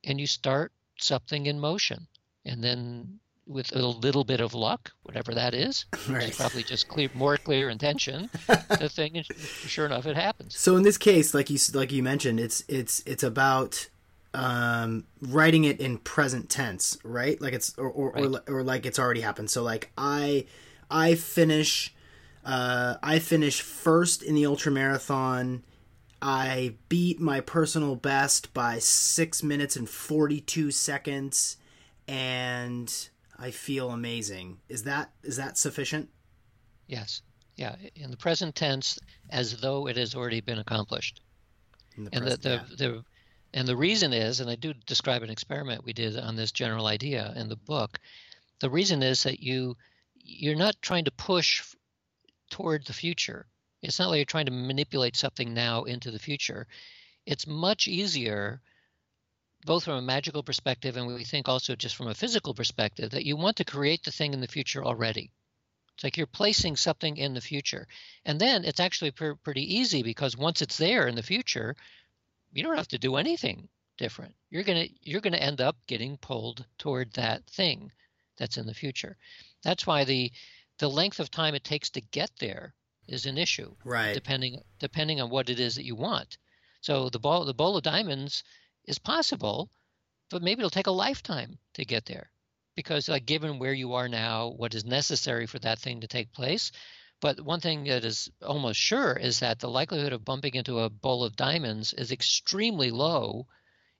and 0.04 0.20
you 0.20 0.26
start 0.26 0.72
something 0.98 1.46
in 1.46 1.58
motion. 1.58 2.06
And 2.44 2.62
then 2.62 3.18
with 3.46 3.74
a 3.74 3.84
little 3.84 4.24
bit 4.24 4.40
of 4.40 4.54
luck, 4.54 4.92
whatever 5.02 5.34
that 5.34 5.54
is, 5.54 5.86
right. 6.08 6.28
it's 6.28 6.36
probably 6.36 6.62
just 6.62 6.86
clear, 6.88 7.08
more 7.14 7.38
clear 7.38 7.70
intention. 7.70 8.28
the 8.46 8.88
thing, 8.92 9.16
is, 9.16 9.26
sure 9.66 9.86
enough, 9.86 10.06
it 10.06 10.16
happens. 10.16 10.56
So 10.56 10.76
in 10.76 10.82
this 10.82 10.98
case, 10.98 11.34
like 11.34 11.50
you 11.50 11.58
like 11.74 11.90
you 11.90 12.02
mentioned, 12.02 12.38
it's 12.38 12.62
it's 12.68 13.02
it's 13.06 13.22
about 13.22 13.88
um, 14.34 15.04
writing 15.22 15.64
it 15.64 15.80
in 15.80 15.98
present 15.98 16.50
tense, 16.50 16.98
right? 17.02 17.40
Like 17.40 17.54
it's 17.54 17.76
or 17.78 17.88
or, 17.88 18.12
right. 18.12 18.24
or, 18.24 18.58
or 18.58 18.62
like 18.62 18.86
it's 18.86 18.98
already 18.98 19.22
happened. 19.22 19.50
So 19.50 19.62
like 19.62 19.90
I 19.96 20.44
I 20.90 21.14
finish 21.14 21.94
uh, 22.44 22.96
I 23.02 23.18
finish 23.18 23.62
first 23.62 24.22
in 24.22 24.34
the 24.34 24.46
ultra 24.46 24.70
marathon. 24.70 25.64
I 26.22 26.74
beat 26.88 27.20
my 27.20 27.40
personal 27.40 27.96
best 27.96 28.52
by 28.52 28.78
six 28.78 29.42
minutes 29.42 29.76
and 29.76 29.88
forty 29.88 30.40
two 30.40 30.70
seconds, 30.70 31.56
and 32.06 32.92
I 33.38 33.50
feel 33.50 33.90
amazing. 33.90 34.58
Is 34.68 34.84
that 34.84 35.10
is 35.22 35.36
that 35.36 35.56
sufficient? 35.56 36.10
Yes. 36.86 37.22
Yeah. 37.56 37.76
In 37.94 38.10
the 38.10 38.16
present 38.16 38.54
tense, 38.54 38.98
as 39.30 39.60
though 39.60 39.86
it 39.86 39.96
has 39.96 40.14
already 40.14 40.40
been 40.40 40.58
accomplished. 40.58 41.20
The 41.96 42.08
and 42.12 42.22
present, 42.22 42.42
the, 42.42 42.48
the, 42.48 42.54
yeah. 42.54 42.76
the 42.76 43.04
and 43.52 43.66
the 43.66 43.76
reason 43.76 44.12
is, 44.12 44.40
and 44.40 44.48
I 44.48 44.54
do 44.54 44.72
describe 44.86 45.22
an 45.22 45.30
experiment 45.30 45.84
we 45.84 45.92
did 45.92 46.16
on 46.16 46.36
this 46.36 46.52
general 46.52 46.86
idea 46.86 47.32
in 47.36 47.48
the 47.48 47.56
book. 47.56 47.98
The 48.60 48.70
reason 48.70 49.02
is 49.02 49.22
that 49.24 49.40
you 49.40 49.76
you're 50.14 50.56
not 50.56 50.80
trying 50.82 51.04
to 51.06 51.10
push 51.10 51.62
toward 52.50 52.86
the 52.86 52.92
future. 52.92 53.46
It's 53.82 53.98
not 53.98 54.10
like 54.10 54.18
you're 54.18 54.24
trying 54.26 54.46
to 54.46 54.52
manipulate 54.52 55.16
something 55.16 55.54
now 55.54 55.84
into 55.84 56.10
the 56.10 56.18
future. 56.18 56.66
It's 57.24 57.46
much 57.46 57.88
easier, 57.88 58.60
both 59.64 59.84
from 59.84 59.94
a 59.94 60.02
magical 60.02 60.42
perspective 60.42 60.96
and 60.96 61.06
we 61.06 61.24
think 61.24 61.48
also 61.48 61.74
just 61.76 61.96
from 61.96 62.08
a 62.08 62.14
physical 62.14 62.52
perspective, 62.52 63.10
that 63.10 63.24
you 63.24 63.36
want 63.36 63.56
to 63.56 63.64
create 63.64 64.02
the 64.02 64.12
thing 64.12 64.34
in 64.34 64.40
the 64.40 64.48
future 64.48 64.84
already. 64.84 65.30
It's 65.94 66.04
like 66.04 66.16
you're 66.16 66.26
placing 66.26 66.76
something 66.76 67.16
in 67.16 67.34
the 67.34 67.40
future. 67.40 67.86
And 68.24 68.40
then 68.40 68.64
it's 68.64 68.80
actually 68.80 69.12
pr- 69.12 69.32
pretty 69.42 69.76
easy 69.76 70.02
because 70.02 70.36
once 70.36 70.62
it's 70.62 70.76
there 70.76 71.08
in 71.08 71.14
the 71.14 71.22
future, 71.22 71.76
you 72.52 72.62
don't 72.62 72.76
have 72.76 72.88
to 72.88 72.98
do 72.98 73.16
anything 73.16 73.68
different. 73.96 74.34
You're 74.50 74.62
gonna 74.62 74.88
you're 75.02 75.20
gonna 75.20 75.36
end 75.36 75.60
up 75.60 75.76
getting 75.86 76.16
pulled 76.16 76.64
toward 76.78 77.12
that 77.12 77.46
thing 77.46 77.92
that's 78.36 78.56
in 78.56 78.66
the 78.66 78.74
future. 78.74 79.16
That's 79.62 79.86
why 79.86 80.04
the 80.04 80.32
the 80.78 80.88
length 80.88 81.20
of 81.20 81.30
time 81.30 81.54
it 81.54 81.64
takes 81.64 81.90
to 81.90 82.00
get 82.00 82.30
there 82.40 82.74
is 83.10 83.26
an 83.26 83.36
issue. 83.36 83.74
Right. 83.84 84.14
Depending 84.14 84.62
depending 84.78 85.20
on 85.20 85.30
what 85.30 85.50
it 85.50 85.60
is 85.60 85.74
that 85.74 85.84
you 85.84 85.96
want. 85.96 86.38
So 86.80 87.10
the 87.10 87.18
ball 87.18 87.44
the 87.44 87.52
bowl 87.54 87.76
of 87.76 87.82
diamonds 87.82 88.44
is 88.84 88.98
possible, 88.98 89.70
but 90.30 90.42
maybe 90.42 90.60
it'll 90.60 90.70
take 90.70 90.86
a 90.86 91.02
lifetime 91.06 91.58
to 91.74 91.84
get 91.84 92.06
there. 92.06 92.30
Because 92.76 93.08
like 93.08 93.26
given 93.26 93.58
where 93.58 93.74
you 93.74 93.94
are 93.94 94.08
now, 94.08 94.48
what 94.48 94.74
is 94.74 94.84
necessary 94.84 95.46
for 95.46 95.58
that 95.58 95.80
thing 95.80 96.00
to 96.00 96.06
take 96.06 96.32
place, 96.32 96.72
but 97.20 97.40
one 97.40 97.60
thing 97.60 97.84
that 97.84 98.04
is 98.04 98.30
almost 98.40 98.80
sure 98.80 99.12
is 99.12 99.40
that 99.40 99.58
the 99.58 99.68
likelihood 99.68 100.12
of 100.12 100.24
bumping 100.24 100.54
into 100.54 100.78
a 100.78 100.88
bowl 100.88 101.24
of 101.24 101.36
diamonds 101.36 101.92
is 101.92 102.12
extremely 102.12 102.90
low. 102.90 103.46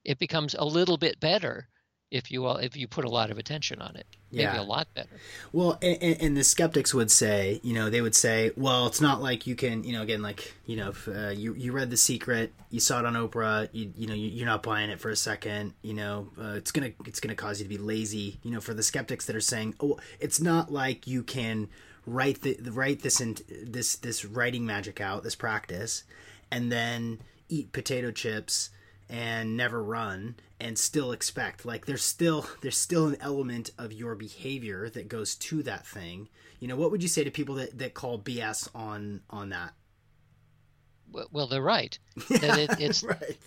It 0.03 0.17
becomes 0.17 0.55
a 0.55 0.63
little 0.65 0.97
bit 0.97 1.19
better 1.19 1.69
if 2.11 2.29
you 2.29 2.47
if 2.49 2.75
you 2.75 2.87
put 2.87 3.05
a 3.05 3.09
lot 3.09 3.31
of 3.31 3.37
attention 3.37 3.81
on 3.81 3.95
it. 3.95 4.05
Maybe 4.31 4.43
yeah. 4.43 4.61
a 4.61 4.63
lot 4.63 4.87
better. 4.93 5.09
Well, 5.51 5.77
and, 5.81 6.21
and, 6.21 6.37
the 6.37 6.43
skeptics 6.45 6.93
would 6.93 7.11
say, 7.11 7.59
you 7.63 7.73
know, 7.73 7.89
they 7.89 7.99
would 7.99 8.15
say, 8.15 8.51
well, 8.55 8.87
it's 8.87 9.01
not 9.01 9.21
like 9.21 9.45
you 9.45 9.57
can, 9.57 9.83
you 9.83 9.91
know, 9.91 10.01
again, 10.01 10.21
like, 10.21 10.53
you 10.65 10.77
know, 10.77 10.89
if, 10.89 11.05
uh, 11.05 11.29
you 11.29 11.53
you 11.53 11.73
read 11.73 11.89
The 11.89 11.97
Secret, 11.97 12.53
you 12.69 12.79
saw 12.79 12.99
it 12.99 13.05
on 13.05 13.15
Oprah, 13.15 13.67
you 13.73 13.91
you 13.97 14.07
know, 14.07 14.13
you, 14.13 14.43
are 14.43 14.45
not 14.45 14.63
buying 14.63 14.89
it 14.89 14.99
for 14.99 15.09
a 15.09 15.15
second, 15.15 15.73
you 15.81 15.93
know, 15.93 16.29
uh, 16.39 16.53
it's 16.55 16.71
gonna 16.71 16.91
it's 17.05 17.19
gonna 17.19 17.35
cause 17.35 17.59
you 17.59 17.65
to 17.65 17.69
be 17.69 17.77
lazy, 17.77 18.39
you 18.43 18.51
know, 18.51 18.61
for 18.61 18.73
the 18.73 18.83
skeptics 18.83 19.25
that 19.25 19.35
are 19.35 19.41
saying, 19.41 19.75
oh, 19.81 19.97
it's 20.19 20.39
not 20.39 20.71
like 20.71 21.07
you 21.07 21.23
can 21.23 21.67
write 22.05 22.41
the 22.41 22.57
write 22.71 23.01
this 23.01 23.21
in 23.21 23.37
this 23.63 23.95
this 23.97 24.25
writing 24.25 24.65
magic 24.65 24.99
out 24.99 25.23
this 25.23 25.35
practice 25.35 26.03
and 26.49 26.71
then 26.71 27.19
eat 27.47 27.71
potato 27.71 28.11
chips 28.11 28.69
and 29.11 29.57
never 29.57 29.83
run 29.83 30.35
and 30.59 30.77
still 30.77 31.11
expect. 31.11 31.65
Like 31.65 31.85
there's 31.85 32.03
still 32.03 32.47
there's 32.61 32.77
still 32.77 33.07
an 33.07 33.17
element 33.21 33.71
of 33.77 33.93
your 33.93 34.15
behavior 34.15 34.89
that 34.89 35.07
goes 35.07 35.35
to 35.35 35.61
that 35.63 35.85
thing. 35.85 36.29
You 36.59 36.67
know 36.67 36.75
what 36.75 36.91
would 36.91 37.03
you 37.03 37.09
say 37.09 37.23
to 37.23 37.31
people 37.31 37.55
that 37.55 37.77
that 37.77 37.93
call 37.93 38.17
bs 38.17 38.69
on 38.73 39.21
on 39.29 39.49
that? 39.49 39.73
Well 41.31 41.47
they're 41.47 41.61
right. 41.61 41.97
That 42.29 42.57
it, 42.57 42.79
it's 42.79 43.03
right. 43.03 43.37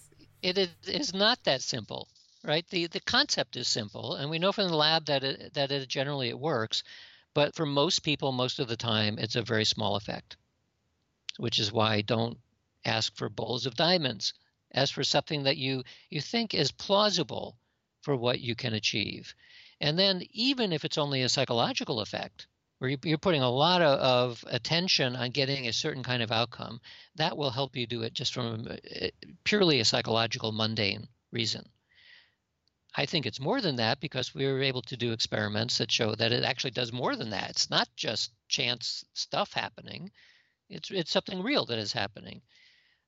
it 0.43 0.71
is 0.87 1.15
not 1.15 1.43
that 1.45 1.63
simple 1.63 2.09
right? 2.45 2.69
The 2.69 2.89
the 2.89 3.01
concept 3.01 3.57
is 3.57 3.67
simple 3.67 4.15
and 4.17 4.29
we 4.29 4.39
know 4.39 4.53
from 4.53 4.69
the 4.69 4.77
lab 4.77 5.07
that 5.07 5.25
it 5.25 5.55
that 5.55 5.73
it 5.73 5.89
generally 5.89 6.29
it 6.29 6.39
works 6.39 6.85
but 7.35 7.57
for 7.57 7.67
most 7.67 8.05
people, 8.05 8.31
most 8.31 8.61
of 8.61 8.69
the 8.69 8.77
time, 8.77 9.19
it's 9.19 9.35
a 9.35 9.43
very 9.43 9.65
small 9.65 9.97
effect, 9.97 10.37
which 11.37 11.59
is 11.59 11.73
why 11.73 12.01
don't 12.01 12.39
ask 12.85 13.15
for 13.17 13.29
bowls 13.29 13.67
of 13.67 13.75
diamonds. 13.75 14.35
Ask 14.75 14.93
for 14.93 15.05
something 15.05 15.45
that 15.45 15.57
you, 15.57 15.85
you 16.11 16.21
think 16.21 16.53
is 16.53 16.73
plausible 16.73 17.57
for 18.03 18.17
what 18.17 18.41
you 18.41 18.55
can 18.55 18.75
achieve. 18.75 19.35
And 19.81 19.99
then, 19.99 20.23
even 20.33 20.73
if 20.73 20.85
it's 20.85 20.99
only 20.99 21.23
a 21.23 21.29
psychological 21.29 22.01
effect, 22.01 22.47
where 22.79 22.97
you're 23.05 23.19
putting 23.19 23.43
a 23.43 23.51
lot 23.51 23.81
of, 23.83 24.45
attention 24.49 25.17
on 25.17 25.31
getting 25.31 25.67
a 25.67 25.73
certain 25.73 26.03
kind 26.03 26.23
of 26.23 26.33
outcome, 26.33 26.81
that 27.15 27.37
will 27.37 27.51
help 27.51 27.77
you 27.77 27.87
do 27.87 28.03
it 28.03 28.13
just 28.13 28.35
from 28.35 28.67
a, 28.71 29.11
purely 29.45 29.81
a 29.81 29.85
psychological, 29.85 30.53
mundane 30.53 31.09
reason. 31.31 31.69
I 32.97 33.07
think 33.07 33.27
it's 33.27 33.41
more 33.41 33.61
than 33.61 33.77
that 33.77 34.01
because 34.01 34.35
we 34.35 34.47
were 34.47 34.63
able 34.63 34.83
to 34.83 34.97
do 34.97 35.13
experiments 35.13 35.79
that 35.79 35.91
show 35.91 36.15
that 36.15 36.33
it 36.33 36.45
actually 36.45 36.71
does 36.73 36.93
more 36.93 37.17
than 37.17 37.31
that. 37.31 37.51
It's 37.51 37.71
not 37.71 37.89
just 37.97 38.33
chance 38.49 39.05
stuff 39.15 39.53
happening. 39.53 40.13
It's 40.69 40.91
it's 40.91 41.11
something 41.11 41.43
real 41.43 41.67
that 41.67 41.79
is 41.79 41.93
happening. 41.93 42.43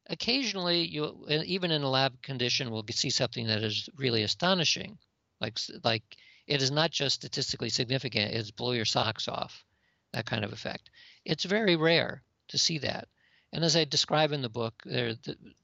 Occasionally, 0.08 0.86
you 0.86 1.26
even 1.28 1.70
in 1.70 1.82
a 1.82 1.90
lab 1.90 2.22
condition, 2.22 2.70
we'll 2.70 2.84
see 2.90 3.10
something 3.10 3.46
that 3.48 3.62
is 3.62 3.88
really 3.96 4.22
astonishing, 4.22 4.98
like 5.40 5.58
like 5.82 6.04
it 6.46 6.62
is 6.62 6.70
not 6.70 6.90
just 6.90 7.16
statistically 7.16 7.70
significant; 7.70 8.34
it's 8.34 8.50
blow 8.50 8.72
your 8.72 8.84
socks 8.84 9.28
off, 9.28 9.64
that 10.12 10.26
kind 10.26 10.44
of 10.44 10.52
effect. 10.52 10.90
It's 11.24 11.44
very 11.44 11.76
rare 11.76 12.22
to 12.48 12.58
see 12.58 12.78
that. 12.78 13.08
And 13.52 13.64
as 13.64 13.74
I 13.76 13.84
describe 13.84 14.32
in 14.32 14.42
the 14.42 14.48
book, 14.48 14.82
there, 14.84 15.14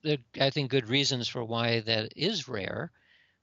there 0.03 0.19
I 0.41 0.51
think 0.51 0.71
good 0.71 0.89
reasons 0.89 1.29
for 1.29 1.45
why 1.45 1.81
that 1.81 2.13
is 2.17 2.49
rare 2.49 2.93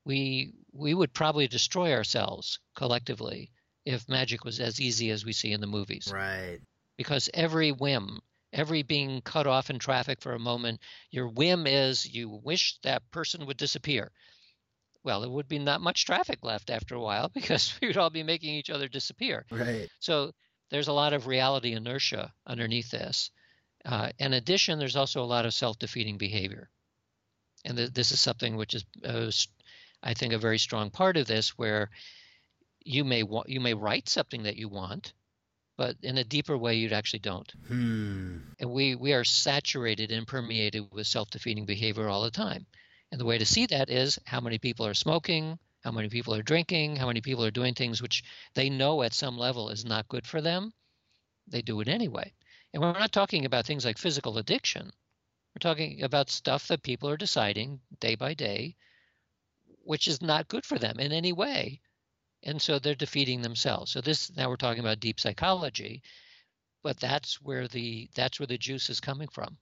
we 0.06 0.54
we 0.72 0.94
would 0.94 1.14
probably 1.14 1.48
destroy 1.48 1.94
ourselves 1.94 2.60
collectively 2.76 3.52
if 3.86 4.10
magic 4.10 4.44
was 4.44 4.60
as 4.60 4.80
easy 4.82 5.12
as 5.12 5.26
we 5.26 5.34
see 5.34 5.52
in 5.52 5.62
the 5.62 5.68
movies. 5.68 6.10
Right. 6.12 6.60
Because 6.98 7.30
every 7.34 7.72
whim, 7.72 8.20
every 8.54 8.84
being 8.84 9.22
cut 9.22 9.48
off 9.48 9.70
in 9.70 9.80
traffic 9.80 10.22
for 10.22 10.34
a 10.34 10.40
moment, 10.40 10.80
your 11.12 11.28
whim 11.28 11.68
is 11.68 12.06
you 12.06 12.30
wish 12.30 12.78
that 12.84 13.10
person 13.12 13.46
would 13.46 13.58
disappear. 13.58 14.12
Well, 15.04 15.22
there 15.22 15.30
would 15.30 15.48
be 15.48 15.60
not 15.60 15.82
much 15.82 16.06
traffic 16.06 16.44
left 16.44 16.70
after 16.70 16.96
a 16.96 17.02
while 17.02 17.30
because 17.34 17.74
we 17.82 17.88
would 17.88 17.98
all 17.98 18.10
be 18.10 18.24
making 18.24 18.56
each 18.56 18.70
other 18.70 18.88
disappear. 18.88 19.46
Right. 19.52 19.90
So 20.00 20.34
there's 20.70 20.88
a 20.88 20.94
lot 20.94 21.14
of 21.14 21.28
reality 21.28 21.74
inertia 21.74 22.34
underneath 22.46 22.92
this. 22.92 23.32
Uh, 23.86 24.12
in 24.20 24.34
addition, 24.34 24.78
there's 24.78 24.98
also 24.98 25.24
a 25.24 25.26
lot 25.26 25.46
of 25.46 25.54
self-defeating 25.54 26.18
behavior, 26.18 26.70
and 27.64 27.78
th- 27.78 27.94
this 27.94 28.12
is 28.12 28.20
something 28.20 28.58
which 28.58 28.74
is 28.74 28.86
uh, 29.06 29.32
I 30.02 30.14
think, 30.14 30.34
a 30.34 30.38
very 30.38 30.60
strong 30.60 30.90
part 30.92 31.18
of 31.18 31.28
this 31.28 31.58
where 31.58 31.90
you 32.82 33.04
may 33.04 33.24
want 33.24 33.50
you 33.50 33.60
may 33.60 33.74
write 33.74 34.08
something 34.08 34.44
that 34.44 34.56
you 34.56 34.70
want, 34.70 35.14
but 35.80 35.96
in 36.04 36.18
a 36.18 36.26
deeper 36.26 36.58
way 36.58 36.76
you 36.76 36.90
actually 36.90 37.22
don't. 37.22 37.50
Hmm. 37.70 38.40
And 38.60 38.70
we 38.70 38.96
we 38.96 39.14
are 39.14 39.24
saturated 39.24 40.12
and 40.12 40.28
permeated 40.28 40.92
with 40.92 41.08
self-defeating 41.08 41.66
behavior 41.66 42.10
all 42.10 42.24
the 42.24 42.32
time. 42.32 42.66
And 43.12 43.22
the 43.22 43.26
way 43.26 43.38
to 43.38 43.46
see 43.46 43.66
that 43.68 43.90
is 43.90 44.20
how 44.26 44.42
many 44.42 44.58
people 44.58 44.86
are 44.86 44.94
smoking, 44.94 45.58
how 45.82 45.92
many 45.92 46.10
people 46.10 46.36
are 46.36 46.44
drinking, 46.44 46.98
how 46.98 47.08
many 47.08 47.22
people 47.22 47.46
are 47.46 47.60
doing 47.60 47.76
things 47.76 48.02
which 48.02 48.24
they 48.56 48.70
know 48.70 49.04
at 49.04 49.14
some 49.14 49.38
level 49.38 49.70
is 49.70 49.86
not 49.86 50.10
good 50.10 50.28
for 50.28 50.42
them. 50.42 50.74
they 51.48 51.62
do 51.62 51.80
it 51.82 51.88
anyway. 51.88 52.34
And 52.74 52.84
we're 52.84 52.92
not 52.92 53.14
talking 53.14 53.46
about 53.46 53.66
things 53.66 53.86
like 53.86 53.98
physical 53.98 54.38
addiction. 54.38 54.92
We're 55.56 55.70
talking 55.70 56.04
about 56.04 56.30
stuff 56.30 56.68
that 56.68 56.84
people 56.84 57.10
are 57.10 57.18
deciding 57.18 57.80
day 58.02 58.16
by 58.16 58.34
day, 58.34 58.76
which 59.84 60.10
is 60.10 60.22
not 60.22 60.50
good 60.50 60.66
for 60.66 60.78
them 60.78 61.00
in 61.00 61.14
any 61.14 61.32
way. 61.32 61.82
And 62.44 62.62
so 62.62 62.80
they're 62.80 62.96
defeating 62.96 63.42
themselves. 63.42 63.92
So 63.92 64.02
this 64.02 64.36
now 64.36 64.50
we're 64.50 64.56
talking 64.56 64.80
about 64.80 65.00
deep 65.00 65.20
psychology, 65.20 66.02
but 66.84 67.00
that's 67.00 67.42
where 67.42 67.68
the 67.68 68.10
that's 68.16 68.40
where 68.40 68.48
the 68.48 68.58
juice 68.58 68.90
is 68.90 69.00
coming 69.00 69.28
from. 69.28 69.58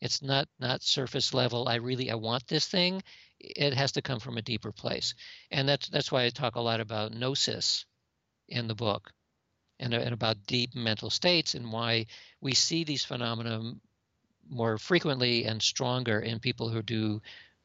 It's 0.00 0.22
not 0.22 0.48
not 0.58 0.82
surface 0.82 1.34
level. 1.34 1.68
I 1.68 1.76
really 1.76 2.10
I 2.10 2.14
want 2.14 2.46
this 2.46 2.66
thing. 2.66 3.02
It 3.40 3.74
has 3.74 3.92
to 3.92 4.02
come 4.02 4.20
from 4.20 4.38
a 4.38 4.42
deeper 4.42 4.72
place, 4.72 5.14
and 5.50 5.68
that's 5.68 5.88
that's 5.88 6.12
why 6.12 6.24
I 6.24 6.30
talk 6.30 6.56
a 6.56 6.60
lot 6.60 6.80
about 6.80 7.12
gnosis 7.12 7.84
in 8.48 8.68
the 8.68 8.74
book, 8.74 9.12
and, 9.80 9.94
and 9.94 10.12
about 10.12 10.46
deep 10.46 10.74
mental 10.74 11.10
states 11.10 11.54
and 11.54 11.72
why 11.72 12.06
we 12.40 12.54
see 12.54 12.84
these 12.84 13.04
phenomena 13.04 13.74
more 14.48 14.78
frequently 14.78 15.44
and 15.44 15.62
stronger 15.62 16.20
in 16.20 16.40
people 16.40 16.68
who 16.68 16.82
do 16.82 17.20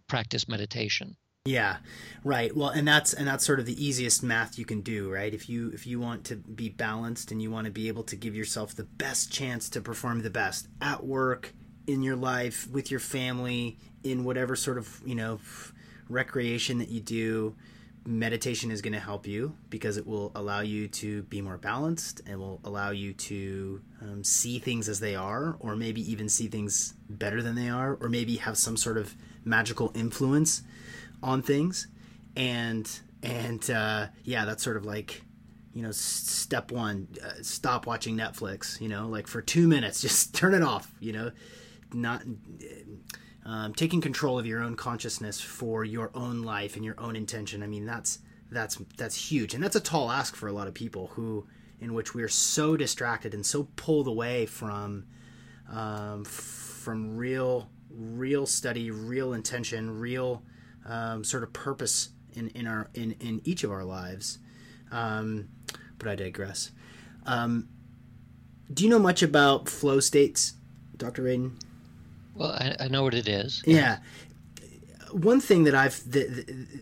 practice 0.07 0.47
meditation. 0.47 1.15
Yeah, 1.45 1.77
right. 2.23 2.55
Well, 2.55 2.69
and 2.69 2.87
that's 2.87 3.13
and 3.13 3.27
that's 3.27 3.45
sort 3.45 3.59
of 3.59 3.65
the 3.65 3.85
easiest 3.85 4.23
math 4.23 4.57
you 4.57 4.63
can 4.63 4.79
do, 4.79 5.11
right? 5.11 5.33
If 5.33 5.49
you 5.49 5.71
if 5.73 5.85
you 5.85 5.99
want 5.99 6.23
to 6.25 6.37
be 6.37 6.69
balanced 6.69 7.31
and 7.31 7.41
you 7.41 7.51
want 7.51 7.65
to 7.65 7.71
be 7.71 7.89
able 7.89 8.03
to 8.03 8.15
give 8.15 8.33
yourself 8.33 8.73
the 8.73 8.85
best 8.85 9.29
chance 9.29 9.67
to 9.71 9.81
perform 9.81 10.21
the 10.21 10.29
best 10.29 10.69
at 10.79 11.05
work, 11.05 11.53
in 11.85 12.01
your 12.01 12.15
life, 12.15 12.67
with 12.71 12.89
your 12.89 12.99
family, 12.99 13.77
in 14.03 14.23
whatever 14.23 14.55
sort 14.55 14.77
of, 14.77 15.01
you 15.05 15.15
know, 15.15 15.39
recreation 16.09 16.77
that 16.77 16.89
you 16.89 17.01
do, 17.01 17.55
meditation 18.05 18.71
is 18.71 18.81
going 18.81 18.93
to 18.93 18.99
help 18.99 19.27
you 19.27 19.55
because 19.69 19.97
it 19.97 20.05
will 20.05 20.31
allow 20.35 20.61
you 20.61 20.87
to 20.87 21.23
be 21.23 21.41
more 21.41 21.57
balanced 21.57 22.21
and 22.25 22.39
will 22.39 22.59
allow 22.63 22.91
you 22.91 23.13
to 23.13 23.81
um, 24.01 24.23
see 24.23 24.59
things 24.59 24.89
as 24.89 24.99
they 24.99 25.15
are 25.15 25.55
or 25.59 25.75
maybe 25.75 26.09
even 26.09 26.27
see 26.29 26.47
things 26.47 26.93
better 27.09 27.41
than 27.41 27.55
they 27.55 27.69
are 27.69 27.95
or 27.95 28.09
maybe 28.09 28.37
have 28.37 28.57
some 28.57 28.77
sort 28.77 28.97
of 28.97 29.15
magical 29.45 29.91
influence 29.93 30.63
on 31.23 31.41
things. 31.41 31.87
And 32.35 32.89
and 33.23 33.69
uh, 33.69 34.07
yeah 34.23 34.43
that's 34.45 34.61
sort 34.61 34.75
of 34.75 34.85
like 34.85 35.23
you 35.73 35.81
know 35.81 35.91
step 35.91 36.71
one 36.71 37.07
uh, 37.23 37.41
stop 37.41 37.87
watching 37.87 38.17
netflix 38.17 38.81
you 38.81 38.89
know 38.89 39.07
like 39.07 39.27
for 39.27 39.41
two 39.41 39.65
minutes 39.67 40.01
just 40.07 40.35
turn 40.35 40.53
it 40.53 40.61
off 40.61 40.91
you 40.99 41.13
know. 41.13 41.31
Not 41.93 42.23
um, 43.45 43.73
taking 43.73 44.01
control 44.01 44.39
of 44.39 44.45
your 44.45 44.61
own 44.61 44.75
consciousness 44.75 45.39
for 45.39 45.83
your 45.83 46.11
own 46.15 46.43
life 46.43 46.75
and 46.75 46.85
your 46.85 46.99
own 46.99 47.15
intention. 47.15 47.61
I 47.61 47.67
mean, 47.67 47.85
that's 47.85 48.19
that's 48.51 48.79
that's 48.97 49.15
huge, 49.31 49.53
and 49.53 49.63
that's 49.63 49.75
a 49.75 49.81
tall 49.81 50.11
ask 50.11 50.35
for 50.35 50.47
a 50.47 50.53
lot 50.53 50.67
of 50.67 50.73
people 50.73 51.07
who, 51.13 51.45
in 51.79 51.93
which 51.93 52.13
we 52.13 52.23
are 52.23 52.29
so 52.29 52.77
distracted 52.77 53.33
and 53.33 53.45
so 53.45 53.67
pulled 53.75 54.07
away 54.07 54.45
from 54.45 55.05
um, 55.69 56.23
from 56.25 57.17
real 57.17 57.69
real 57.89 58.45
study, 58.45 58.89
real 58.91 59.33
intention, 59.33 59.99
real 59.99 60.43
um, 60.85 61.23
sort 61.23 61.43
of 61.43 61.53
purpose 61.53 62.09
in, 62.33 62.49
in 62.49 62.67
our 62.67 62.89
in, 62.93 63.15
in 63.19 63.41
each 63.43 63.63
of 63.63 63.71
our 63.71 63.83
lives. 63.83 64.39
Um, 64.91 65.49
but 65.97 66.07
I 66.07 66.15
digress. 66.15 66.71
Um, 67.25 67.69
do 68.73 68.83
you 68.83 68.89
know 68.89 68.99
much 68.99 69.23
about 69.23 69.69
flow 69.69 69.99
states, 69.99 70.53
Dr. 70.97 71.23
Radin? 71.23 71.53
Well, 72.35 72.51
I, 72.51 72.75
I 72.79 72.87
know 72.87 73.03
what 73.03 73.13
it 73.13 73.27
is. 73.27 73.61
Yeah. 73.65 73.99
One 75.11 75.39
thing 75.39 75.65
that 75.65 75.75
I've 75.75 75.99
the, 76.09 76.23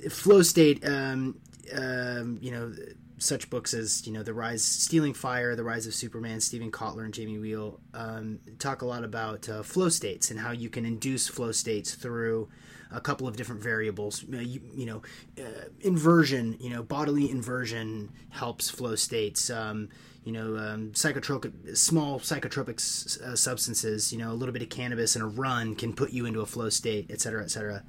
the 0.04 0.10
flow 0.10 0.41
state, 0.41 0.86
um, 0.88 1.39
um, 1.76 2.39
you 2.41 2.52
know, 2.52 2.74
such 3.18 3.49
books 3.49 3.74
as 3.74 4.06
you 4.08 4.14
know 4.14 4.24
the 4.24 4.34
rise, 4.34 4.64
stealing 4.64 5.14
fire, 5.14 5.56
the 5.56 5.64
rise 5.64 5.86
of 5.86 5.93
Superman, 5.93 6.39
Steven 6.39 6.72
Kotler 6.72 7.04
and 7.04 7.14
Jamie 7.14 7.38
Wheal 7.38 7.80
um, 7.93 8.39
talk 8.58 8.82
a 8.82 8.86
lot 8.86 9.04
about 9.04 9.47
uh, 9.49 9.64
flow 9.64 9.89
states 9.89 10.32
and 10.32 10.39
how 10.39 10.52
you 10.52 10.70
can 10.70 10.86
induce 10.86 11.28
flow 11.28 11.52
states 11.52 11.93
through 11.93 12.49
a 12.92 13.02
couple 13.02 13.28
of 13.28 13.36
different 13.36 13.62
variables. 13.62 14.24
Uh, 14.34 14.38
you, 14.38 14.62
you 14.74 14.86
know, 14.86 15.02
uh, 15.39 15.66
inversion, 15.82 16.58
you 16.60 16.70
know, 16.70 16.84
bodily 16.84 17.30
inversion 17.30 18.12
helps 18.30 18.70
flow 18.70 18.96
states. 18.96 19.50
Um, 19.50 19.89
you 20.24 20.32
know, 20.32 20.56
um, 20.58 20.92
psychotropic, 20.92 21.76
small 21.76 22.20
psychotropic 22.20 22.78
uh, 23.24 23.36
substances, 23.36 24.14
you 24.14 24.20
know, 24.20 24.32
a 24.32 24.38
little 24.38 24.54
bit 24.54 24.62
of 24.62 24.70
cannabis 24.70 25.16
and 25.16 25.24
a 25.24 25.28
run 25.28 25.76
can 25.76 25.94
put 25.94 26.12
you 26.12 26.28
into 26.28 26.42
a 26.42 26.46
flow 26.46 26.70
state, 26.70 27.08
et 27.10 27.20
cetera, 27.20 27.44
et 27.44 27.50
cetera. 27.50 27.84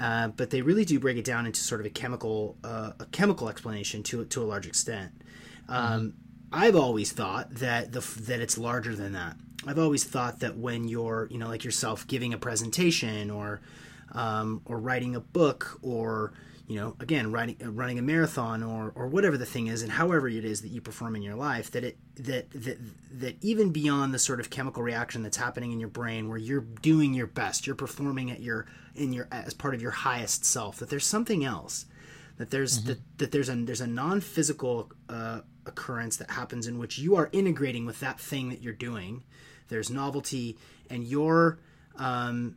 Uh, 0.00 0.28
but 0.28 0.50
they 0.50 0.62
really 0.62 0.84
do 0.84 1.00
break 1.00 1.16
it 1.16 1.24
down 1.24 1.44
into 1.44 1.60
sort 1.60 1.80
of 1.80 1.86
a 1.86 1.90
chemical, 1.90 2.56
uh, 2.62 2.92
a 3.00 3.06
chemical 3.06 3.48
explanation 3.48 4.02
to 4.02 4.24
to 4.26 4.42
a 4.42 4.46
large 4.46 4.66
extent. 4.66 5.10
Um, 5.68 6.00
mm-hmm. 6.00 6.08
I've 6.52 6.76
always 6.76 7.12
thought 7.12 7.54
that 7.56 7.92
the 7.92 8.00
that 8.22 8.40
it's 8.40 8.56
larger 8.56 8.94
than 8.94 9.12
that. 9.14 9.36
I've 9.66 9.78
always 9.78 10.04
thought 10.04 10.40
that 10.40 10.56
when 10.56 10.88
you're, 10.88 11.28
you 11.30 11.38
know, 11.38 11.48
like 11.48 11.64
yourself 11.64 12.06
giving 12.06 12.32
a 12.32 12.38
presentation 12.38 13.30
or 13.30 13.60
um, 14.12 14.62
or 14.64 14.78
writing 14.78 15.16
a 15.16 15.20
book 15.20 15.78
or 15.82 16.32
you 16.72 16.76
know, 16.76 16.96
again, 17.00 17.32
writing, 17.32 17.56
uh, 17.62 17.70
running 17.70 17.98
a 17.98 18.02
marathon 18.02 18.62
or, 18.62 18.92
or 18.94 19.06
whatever 19.06 19.36
the 19.36 19.44
thing 19.44 19.66
is, 19.66 19.82
and 19.82 19.92
however 19.92 20.28
it 20.28 20.44
is 20.44 20.62
that 20.62 20.68
you 20.68 20.80
perform 20.80 21.16
in 21.16 21.22
your 21.22 21.34
life, 21.34 21.70
that 21.72 21.84
it 21.84 21.98
that 22.16 22.50
that 22.52 22.78
that 23.10 23.36
even 23.42 23.72
beyond 23.72 24.14
the 24.14 24.18
sort 24.18 24.40
of 24.40 24.48
chemical 24.48 24.82
reaction 24.82 25.22
that's 25.22 25.36
happening 25.36 25.72
in 25.72 25.80
your 25.80 25.88
brain, 25.88 26.28
where 26.28 26.38
you're 26.38 26.60
doing 26.60 27.14
your 27.14 27.26
best, 27.26 27.66
you're 27.66 27.76
performing 27.76 28.30
at 28.30 28.40
your 28.40 28.66
in 28.94 29.12
your 29.12 29.28
as 29.30 29.52
part 29.54 29.74
of 29.74 29.82
your 29.82 29.90
highest 29.90 30.44
self, 30.44 30.78
that 30.78 30.88
there's 30.88 31.04
something 31.04 31.44
else, 31.44 31.86
that 32.38 32.50
there's 32.50 32.78
mm-hmm. 32.78 32.88
that, 32.88 33.18
that 33.18 33.32
there's 33.32 33.48
a 33.48 33.56
there's 33.56 33.80
a 33.80 33.86
non-physical 33.86 34.90
uh, 35.08 35.40
occurrence 35.66 36.16
that 36.16 36.30
happens 36.30 36.66
in 36.66 36.78
which 36.78 36.98
you 36.98 37.16
are 37.16 37.28
integrating 37.32 37.86
with 37.86 38.00
that 38.00 38.20
thing 38.20 38.48
that 38.50 38.62
you're 38.62 38.72
doing. 38.72 39.24
There's 39.68 39.90
novelty, 39.90 40.56
and 40.88 41.04
you're 41.04 41.58
um, 41.96 42.56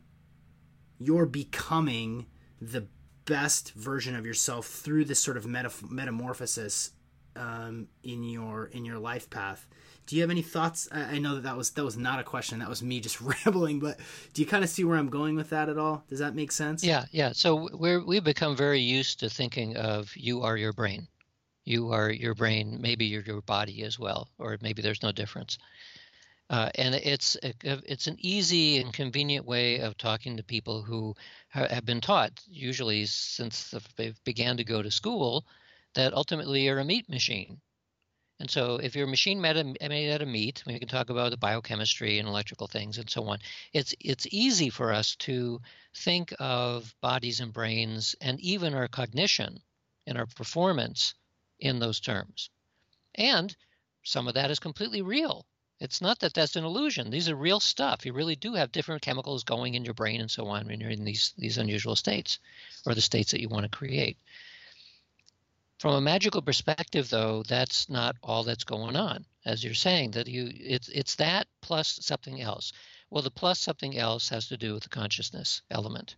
you're 1.00 1.26
becoming 1.26 2.26
the 2.62 2.88
best 3.26 3.74
version 3.74 4.16
of 4.16 4.26
yourself 4.26 4.68
through 4.68 5.06
this 5.06 5.20
sort 5.20 5.38
of 5.38 5.46
metamorphosis 5.46 6.91
um, 7.36 7.88
in 8.04 8.24
your 8.24 8.66
in 8.68 8.86
your 8.86 9.00
life 9.00 9.30
path. 9.30 9.68
Do 10.08 10.16
you 10.16 10.22
have 10.22 10.30
any 10.30 10.43
thoughts? 10.43 10.88
I, 10.91 11.02
I 11.16 11.20
know 11.20 11.36
that 11.36 11.43
that 11.43 11.58
was 11.58 11.72
that 11.72 11.84
was 11.84 11.98
not 11.98 12.20
a 12.20 12.24
question. 12.24 12.60
That 12.60 12.70
was 12.70 12.84
me 12.84 13.00
just 13.00 13.20
rambling. 13.46 13.80
But 13.80 14.00
do 14.34 14.41
you 14.41 14.48
kind 14.48 14.64
of 14.64 14.70
see 14.70 14.84
where 14.84 14.98
I'm 14.98 15.10
going 15.10 15.36
with 15.36 15.50
that 15.50 15.70
at 15.70 15.78
all? 15.78 16.04
Does 16.08 16.20
that 16.20 16.36
make 16.36 16.52
sense? 16.52 16.84
Yeah, 16.84 17.06
yeah. 17.12 17.32
So 17.34 17.70
we're 17.74 18.04
we've 18.04 18.24
become 18.24 18.56
very 18.56 18.80
used 18.80 19.20
to 19.20 19.30
thinking 19.30 19.76
of 19.76 20.16
you 20.16 20.43
are 20.43 20.58
your 20.58 20.74
brain, 20.74 21.08
you 21.66 21.91
are 21.91 22.12
your 22.12 22.36
brain. 22.36 22.78
Maybe 22.80 23.06
you're 23.06 23.24
your 23.24 23.41
body 23.41 23.84
as 23.84 24.00
well, 24.00 24.30
or 24.38 24.58
maybe 24.62 24.82
there's 24.82 25.04
no 25.04 25.12
difference. 25.12 25.58
Uh, 26.50 26.70
and 26.76 26.93
it's 26.93 27.36
it's 27.41 28.06
an 28.06 28.18
easy 28.20 28.78
and 28.78 28.93
convenient 28.93 29.46
way 29.46 29.80
of 29.80 29.98
talking 29.98 30.38
to 30.38 30.43
people 30.43 30.84
who 30.84 31.16
have 31.50 31.86
been 31.86 32.02
taught, 32.02 32.39
usually 32.46 33.06
since 33.08 33.74
they 33.96 34.14
began 34.24 34.58
to 34.58 34.64
go 34.64 34.82
to 34.82 34.91
school, 34.91 35.46
that 35.96 36.14
ultimately 36.14 36.66
you're 36.66 36.80
a 36.80 36.86
meat 36.86 37.10
machine. 37.10 37.60
And 38.39 38.52
so, 38.52 38.76
if 38.76 38.96
you're 38.96 39.08
a 39.08 39.10
machine 39.10 39.41
made 39.41 39.58
out 39.58 40.22
of 40.22 40.28
meat, 40.28 40.62
we 40.68 40.78
can 40.78 40.88
talk 40.89 41.10
about 41.10 41.32
the 41.32 41.38
biochemistry 41.38 42.20
and 42.20 42.28
electrical 42.28 42.68
things 42.68 42.98
and 42.98 43.10
so 43.10 43.24
on. 43.28 43.39
It's 43.74 43.96
it's 44.00 44.28
easy 44.30 44.70
for 44.70 44.91
us 44.91 45.16
to 45.18 45.62
think 45.96 46.34
of 46.38 46.93
bodies 47.02 47.39
and 47.39 47.54
brains 47.54 48.16
and 48.22 48.39
even 48.41 48.74
our 48.74 48.89
cognition 48.89 49.62
and 50.06 50.18
our 50.18 50.28
performance 50.28 51.16
in 51.60 51.80
those 51.80 52.00
terms. 52.02 52.50
And 53.16 53.56
some 54.04 54.28
of 54.28 54.34
that 54.34 54.52
is 54.52 54.60
completely 54.60 55.02
real. 55.02 55.48
It's 55.82 55.99
not 55.99 56.19
that 56.19 56.34
that's 56.34 56.55
an 56.55 56.63
illusion. 56.63 57.09
These 57.09 57.28
are 57.28 57.36
real 57.36 57.59
stuff. 57.59 58.05
You 58.05 58.13
really 58.13 58.38
do 58.38 58.53
have 58.53 58.71
different 58.71 59.01
chemicals 59.01 59.43
going 59.43 59.73
in 59.73 59.84
your 59.84 59.93
brain 59.93 60.21
and 60.21 60.32
so 60.32 60.47
on 60.47 60.67
when 60.67 60.80
you're 60.80 60.89
in 60.89 61.03
these 61.03 61.34
these 61.38 61.57
unusual 61.57 61.97
states 61.97 62.39
or 62.86 62.95
the 62.95 63.01
states 63.01 63.32
that 63.32 63.41
you 63.41 63.49
want 63.49 63.63
to 63.63 63.78
create. 63.78 64.17
From 65.78 65.95
a 65.95 66.01
magical 66.01 66.41
perspective 66.41 67.09
though, 67.09 67.43
that's 67.43 67.89
not 67.89 68.15
all 68.23 68.43
that's 68.43 68.63
going 68.63 68.95
on. 68.95 69.26
As 69.45 69.65
you're 69.65 69.73
saying 69.73 70.11
that 70.11 70.28
you 70.28 70.49
it's 70.53 70.88
it's 70.88 71.15
that 71.15 71.47
plus 71.59 71.99
something 72.01 72.39
else. 72.39 72.71
Well, 73.09 73.23
the 73.23 73.30
plus 73.30 73.59
something 73.59 73.97
else 73.97 74.30
has 74.30 74.47
to 74.47 74.57
do 74.57 74.73
with 74.73 74.84
the 74.84 74.89
consciousness 74.89 75.61
element. 75.69 76.15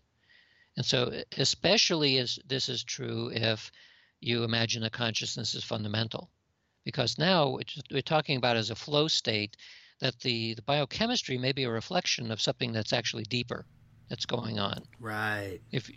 And 0.76 0.86
so 0.86 1.24
especially 1.36 2.20
as 2.20 2.38
this 2.46 2.70
is 2.70 2.84
true 2.84 3.32
if 3.34 3.72
you 4.20 4.44
imagine 4.44 4.84
that 4.84 4.92
consciousness 4.92 5.56
is 5.56 5.64
fundamental 5.64 6.30
because 6.88 7.18
now 7.18 7.60
we're 7.92 8.02
talking 8.02 8.38
about 8.38 8.56
as 8.56 8.70
a 8.70 8.76
flow 8.76 9.10
state 9.10 9.58
that 10.00 10.18
the, 10.22 10.54
the 10.54 10.62
biochemistry 10.62 11.38
may 11.38 11.52
be 11.52 11.66
a 11.66 11.70
reflection 11.70 12.32
of 12.32 12.40
something 12.40 12.72
that's 12.72 12.94
actually 12.94 13.26
deeper 13.26 13.66
that's 14.08 14.26
going 14.26 14.58
on. 14.58 14.84
Right. 14.98 15.60
If 15.70 15.92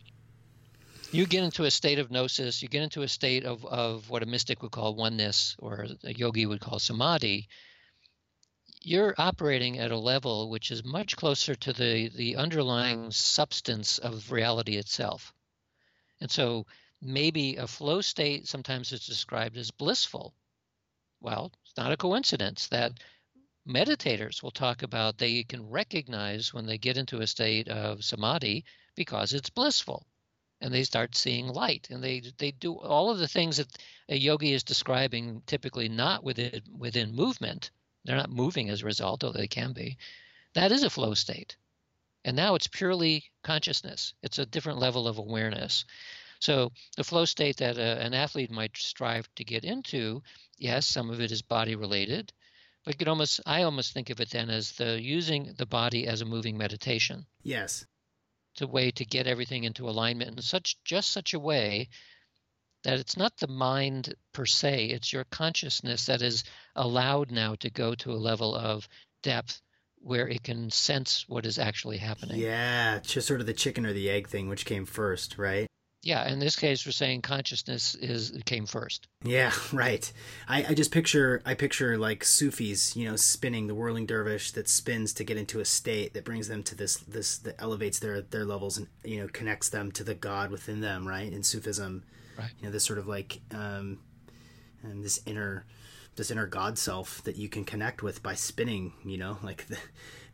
you 1.13 1.27
get 1.27 1.45
into 1.45 1.63
a 1.63 1.71
state 1.71 2.01
of 2.01 2.11
gnosis, 2.11 2.61
you 2.61 2.69
get 2.69 2.83
into 2.83 3.03
a 3.03 3.09
state 3.09 3.45
of, 3.45 3.65
of 3.65 4.11
what 4.11 4.25
a 4.25 4.27
mystic 4.27 4.63
would 4.63 4.73
call 4.73 4.97
oneness 4.97 5.55
or 5.61 5.87
a 6.03 6.13
yogi 6.13 6.45
would 6.45 6.61
call 6.61 6.81
samadhi, 6.81 7.47
you're 8.83 9.15
operating 9.17 9.79
at 9.79 9.93
a 9.93 9.97
level 9.97 10.51
which 10.51 10.73
is 10.73 10.83
much 10.85 11.17
closer 11.17 11.55
to 11.55 11.73
the, 11.73 12.09
the 12.17 12.35
underlying 12.35 13.13
substance 13.13 13.99
of 13.99 14.33
reality 14.33 14.75
itself. 14.75 15.33
And 16.21 16.29
so 16.29 16.67
maybe 17.01 17.59
a 17.59 17.69
flow 17.69 18.01
state 18.01 18.49
sometimes 18.49 18.91
is 18.91 19.07
described 19.07 19.57
as 19.57 19.71
blissful 19.71 20.35
well, 21.21 21.53
it's 21.65 21.77
not 21.77 21.93
a 21.93 21.97
coincidence 21.97 22.69
that 22.69 22.99
meditators 23.69 24.43
will 24.43 24.51
talk 24.51 24.83
about 24.83 25.19
they 25.19 25.43
can 25.45 25.69
recognize 25.69 26.53
when 26.53 26.67
they 26.67 26.79
get 26.79 26.97
into 26.97 27.21
a 27.21 27.27
state 27.27 27.69
of 27.69 28.03
samadhi 28.03 28.65
because 28.95 29.33
it's 29.33 29.51
blissful 29.51 30.07
and 30.61 30.73
they 30.73 30.83
start 30.83 31.15
seeing 31.15 31.47
light 31.49 31.89
and 31.91 32.03
they 32.03 32.23
they 32.39 32.51
do 32.51 32.75
all 32.75 33.11
of 33.11 33.19
the 33.19 33.29
things 33.29 33.59
that 33.59 33.69
a 34.09 34.17
yogi 34.17 34.53
is 34.53 34.63
describing 34.63 35.43
typically 35.47 35.89
not 35.89 36.25
within 36.25 36.63
within 36.77 37.15
movement. 37.15 37.71
They're 38.05 38.17
not 38.17 38.31
moving 38.31 38.71
as 38.71 38.83
a 38.83 38.87
result 38.87 39.25
although 39.25 39.39
they 39.39 39.47
can 39.47 39.73
be. 39.73 39.99
That 40.55 40.73
is 40.73 40.83
a 40.83 40.91
flow 40.91 41.15
state. 41.15 41.57
And 42.25 42.37
now 42.37 42.55
it's 42.55 42.67
purely 42.67 43.31
consciousness. 43.43 44.15
It's 44.23 44.39
a 44.39 44.47
different 44.47 44.79
level 44.79 45.09
of 45.09 45.19
awareness 45.19 45.85
so 46.41 46.73
the 46.97 47.05
flow 47.05 47.25
state 47.25 47.57
that 47.59 47.79
a, 47.79 48.01
an 48.01 48.15
athlete 48.15 48.51
might 48.51 48.77
strive 48.77 49.29
to 49.37 49.45
get 49.45 49.65
into 49.65 50.23
yes 50.59 50.87
some 50.87 51.11
of 51.11 51.21
it 51.21 51.31
is 51.31 51.43
body 51.43 51.77
related 51.77 52.33
but 52.85 52.95
you 52.95 52.99
could 52.99 53.09
almost 53.09 53.41
i 53.47 53.63
almost 53.63 53.93
think 53.93 54.11
of 54.11 54.21
it 54.21 54.31
then 54.31 54.51
as 54.51 54.73
the 54.73 55.01
using 55.01 55.55
the 55.59 55.67
body 55.67 56.07
as 56.07 56.21
a 56.21 56.27
moving 56.27 56.59
meditation 56.59 57.25
yes 57.43 57.87
it's 58.53 58.63
a 58.63 58.67
way 58.67 58.91
to 58.91 59.05
get 59.05 59.27
everything 59.27 59.65
into 59.65 59.89
alignment 59.89 60.37
in 60.37 60.43
such 60.43 60.77
just 60.85 61.13
such 61.13 61.35
a 61.35 61.39
way 61.39 61.89
that 62.83 62.99
it's 62.99 63.17
not 63.17 63.37
the 63.37 63.49
mind 63.49 64.15
per 64.33 64.47
se, 64.47 64.87
it's 64.87 65.13
your 65.13 65.25
consciousness 65.25 66.07
that 66.07 66.23
is 66.23 66.45
allowed 66.77 67.31
now 67.31 67.55
to 67.57 67.71
go 67.71 67.95
to 67.97 68.13
a 68.13 68.15
level 68.15 68.55
of 68.55 68.89
depth 69.23 69.61
where 70.03 70.29
it 70.29 70.43
can 70.43 70.71
sense 70.71 71.27
what 71.29 71.45
is 71.45 71.59
actually 71.59 71.99
happening. 71.99 72.39
Yeah, 72.39 73.01
just 73.01 73.29
sort 73.29 73.41
of 73.41 73.47
the 73.47 73.53
chicken 73.53 73.85
or 73.85 73.93
the 73.93 74.09
egg 74.09 74.29
thing, 74.29 74.49
which 74.49 74.65
came 74.65 74.87
first, 74.87 75.37
right? 75.37 75.67
Yeah, 76.03 76.27
in 76.29 76.39
this 76.39 76.57
case, 76.57 76.87
we're 76.87 76.93
saying 76.93 77.23
consciousness 77.23 77.95
is 77.95 78.33
came 78.47 78.65
first. 78.65 79.07
Yeah, 79.23 79.53
right. 79.73 80.11
I, 80.49 80.65
I 80.71 80.75
just 80.75 80.93
picture 80.93 81.43
I 81.45 81.55
picture 81.55 81.99
like 81.99 82.25
Sufis, 82.25 82.97
you 82.97 83.09
know, 83.09 83.17
spinning 83.17 83.67
the 83.67 83.75
whirling 83.75 84.07
dervish 84.07 84.53
that 84.53 84.69
spins 84.69 85.13
to 85.15 85.25
get 85.25 85.37
into 85.37 85.61
a 85.61 85.65
state 85.65 86.15
that 86.15 86.25
brings 86.25 86.49
them 86.49 86.63
to 86.65 86.75
this 86.75 86.97
this 86.97 87.39
that 87.39 87.61
elevates 87.61 87.99
their 87.99 88.23
their 88.23 88.47
levels 88.47 88.79
and 88.79 88.87
you 89.05 89.21
know 89.21 89.29
connects 89.29 89.69
them 89.69 89.93
to 89.93 90.05
the 90.05 90.15
God 90.15 90.51
within 90.51 90.81
them, 90.81 91.07
right? 91.07 91.31
In 91.31 91.43
Sufism, 91.43 92.05
right? 92.39 92.51
You 92.59 92.67
know, 92.67 92.73
this 92.73 92.85
sort 92.85 92.99
of 92.99 93.07
like 93.07 93.41
um, 93.53 93.99
and 94.83 95.05
this 95.05 95.21
inner 95.27 95.67
this 96.17 96.31
inner 96.31 96.47
God 96.47 96.79
self 96.79 97.23
that 97.25 97.37
you 97.37 97.51
can 97.51 97.65
connect 97.65 98.03
with 98.03 98.23
by 98.23 98.35
spinning. 98.35 98.95
You 99.05 99.19
know, 99.19 99.39
like 99.43 99.67
the, 99.67 99.77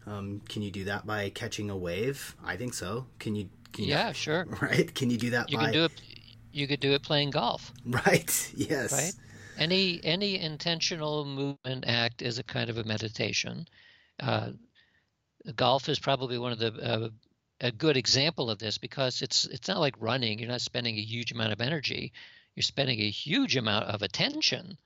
um, 0.06 0.42
can 0.48 0.62
you 0.62 0.70
do 0.70 0.84
that 0.84 1.06
by 1.06 1.30
catching 1.30 1.70
a 1.70 1.76
wave? 1.76 2.36
I 2.44 2.56
think 2.56 2.72
so. 2.72 3.06
Can 3.18 3.34
you 3.34 3.48
yeah, 3.76 4.12
sure. 4.12 4.46
Right? 4.60 4.92
Can 4.94 5.10
you 5.10 5.18
do 5.18 5.30
that? 5.30 5.50
You 5.50 5.58
by... 5.58 5.64
can 5.64 5.72
do 5.72 5.84
it. 5.84 5.92
You 6.52 6.66
could 6.66 6.80
do 6.80 6.92
it 6.92 7.02
playing 7.02 7.30
golf. 7.30 7.72
Right. 7.84 8.52
Yes. 8.56 8.92
Right. 8.92 9.12
Any 9.58 10.00
any 10.04 10.38
intentional 10.38 11.24
movement 11.24 11.84
act 11.86 12.22
is 12.22 12.38
a 12.38 12.42
kind 12.42 12.68
of 12.68 12.78
a 12.78 12.84
meditation. 12.84 13.66
Uh, 14.20 14.50
golf 15.54 15.88
is 15.88 15.98
probably 15.98 16.38
one 16.38 16.52
of 16.52 16.58
the 16.58 16.72
uh, 16.74 17.08
a 17.60 17.72
good 17.72 17.96
example 17.96 18.50
of 18.50 18.58
this 18.58 18.78
because 18.78 19.22
it's 19.22 19.46
it's 19.46 19.68
not 19.68 19.80
like 19.80 19.94
running. 19.98 20.38
You're 20.38 20.50
not 20.50 20.60
spending 20.60 20.96
a 20.96 21.02
huge 21.02 21.32
amount 21.32 21.52
of 21.52 21.60
energy. 21.60 22.12
You're 22.54 22.62
spending 22.62 23.00
a 23.00 23.10
huge 23.10 23.56
amount 23.56 23.86
of 23.86 24.02
attention 24.02 24.78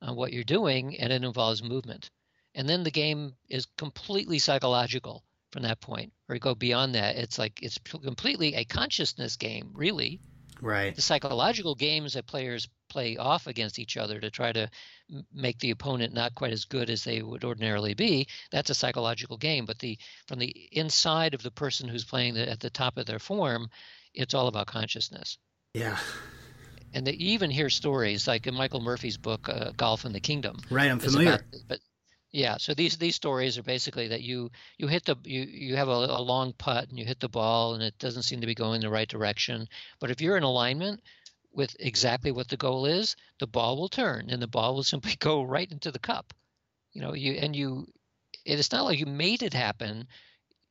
on 0.00 0.16
what 0.16 0.32
you're 0.32 0.44
doing, 0.44 0.98
and 0.98 1.12
it 1.12 1.24
involves 1.24 1.62
movement. 1.62 2.10
And 2.54 2.68
then 2.68 2.82
the 2.82 2.90
game 2.90 3.34
is 3.48 3.66
completely 3.76 4.38
psychological 4.38 5.24
from 5.52 5.62
that 5.62 5.80
point 5.80 6.12
or 6.28 6.38
go 6.38 6.54
beyond 6.54 6.94
that 6.94 7.16
it's 7.16 7.38
like 7.38 7.62
it's 7.62 7.78
completely 7.78 8.54
a 8.54 8.64
consciousness 8.64 9.36
game 9.36 9.70
really. 9.74 10.20
Right. 10.60 10.94
The 10.94 11.02
psychological 11.02 11.74
games 11.74 12.14
that 12.14 12.26
players 12.26 12.68
play 12.88 13.16
off 13.16 13.48
against 13.48 13.80
each 13.80 13.96
other 13.96 14.20
to 14.20 14.30
try 14.30 14.52
to 14.52 14.70
make 15.34 15.58
the 15.58 15.72
opponent 15.72 16.14
not 16.14 16.36
quite 16.36 16.52
as 16.52 16.66
good 16.66 16.88
as 16.88 17.02
they 17.02 17.20
would 17.20 17.42
ordinarily 17.44 17.94
be 17.94 18.28
that's 18.52 18.70
a 18.70 18.74
psychological 18.74 19.36
game. 19.36 19.66
But 19.66 19.78
the 19.78 19.98
from 20.26 20.38
the 20.38 20.68
inside 20.72 21.34
of 21.34 21.42
the 21.42 21.50
person 21.50 21.88
who's 21.88 22.04
playing 22.04 22.34
the, 22.34 22.48
at 22.48 22.60
the 22.60 22.70
top 22.70 22.96
of 22.96 23.06
their 23.06 23.18
form 23.18 23.68
it's 24.14 24.34
all 24.34 24.46
about 24.46 24.66
consciousness. 24.66 25.38
Yeah. 25.74 25.98
And 26.94 27.06
they, 27.06 27.12
you 27.12 27.32
even 27.32 27.50
hear 27.50 27.68
stories 27.70 28.26
like 28.26 28.46
in 28.46 28.54
michael 28.54 28.80
murphy's 28.80 29.18
book 29.18 29.48
uh, 29.48 29.72
golf 29.76 30.04
in 30.04 30.12
the 30.12 30.20
kingdom. 30.20 30.58
Right 30.70 30.90
i'm 30.90 31.00
familiar. 31.00 31.28
about, 31.28 31.42
but 31.66 31.80
yeah, 32.32 32.56
so 32.56 32.72
these 32.72 32.96
these 32.96 33.14
stories 33.14 33.58
are 33.58 33.62
basically 33.62 34.08
that 34.08 34.22
you 34.22 34.50
you 34.78 34.88
hit 34.88 35.04
the 35.04 35.16
you 35.22 35.42
you 35.42 35.76
have 35.76 35.88
a, 35.88 35.90
a, 35.90 36.22
long 36.22 36.54
putt 36.54 36.88
and 36.88 36.98
you 36.98 37.04
hit 37.04 37.20
the 37.20 37.28
ball 37.28 37.74
and 37.74 37.82
it 37.82 37.98
doesn't 37.98 38.22
seem 38.22 38.40
to 38.40 38.46
be 38.46 38.54
going 38.54 38.80
the 38.80 38.88
right 38.88 39.08
direction. 39.08 39.68
But 40.00 40.10
if 40.10 40.22
you're 40.22 40.38
in 40.38 40.42
alignment 40.42 41.02
with 41.52 41.76
exactly 41.78 42.32
what 42.32 42.48
the 42.48 42.56
goal 42.56 42.86
is, 42.86 43.16
the 43.38 43.46
ball 43.46 43.76
will 43.76 43.90
turn 43.90 44.30
and 44.30 44.40
the 44.40 44.46
ball 44.46 44.74
will 44.74 44.82
simply 44.82 45.14
go 45.18 45.42
right 45.42 45.70
into 45.70 45.90
the 45.90 45.98
cup. 45.98 46.32
You 46.94 47.02
know, 47.02 47.12
you 47.12 47.34
and 47.34 47.54
you 47.54 47.86
it's 48.46 48.72
not 48.72 48.84
like 48.84 48.98
you 48.98 49.06
made 49.06 49.42
it 49.42 49.52
happen. 49.52 50.08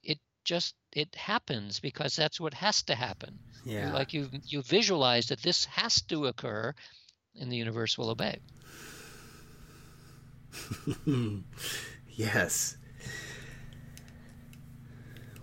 It 0.01 0.17
just 0.43 0.73
it 0.93 1.13
happens 1.13 1.79
because 1.79 2.15
that's 2.15 2.41
what 2.41 2.55
has 2.55 2.81
to 2.83 2.95
happen. 2.95 3.37
Yeah. 3.65 3.93
Like 3.93 4.13
you 4.13 4.29
you 4.43 4.63
visualize 4.63 5.27
that 5.27 5.43
this 5.43 5.65
has 5.65 6.01
to 6.03 6.25
occur 6.25 6.73
and 7.39 7.51
the 7.51 7.57
universe 7.57 7.99
will 7.99 8.09
obey. 8.09 8.39
yes. 12.07 12.77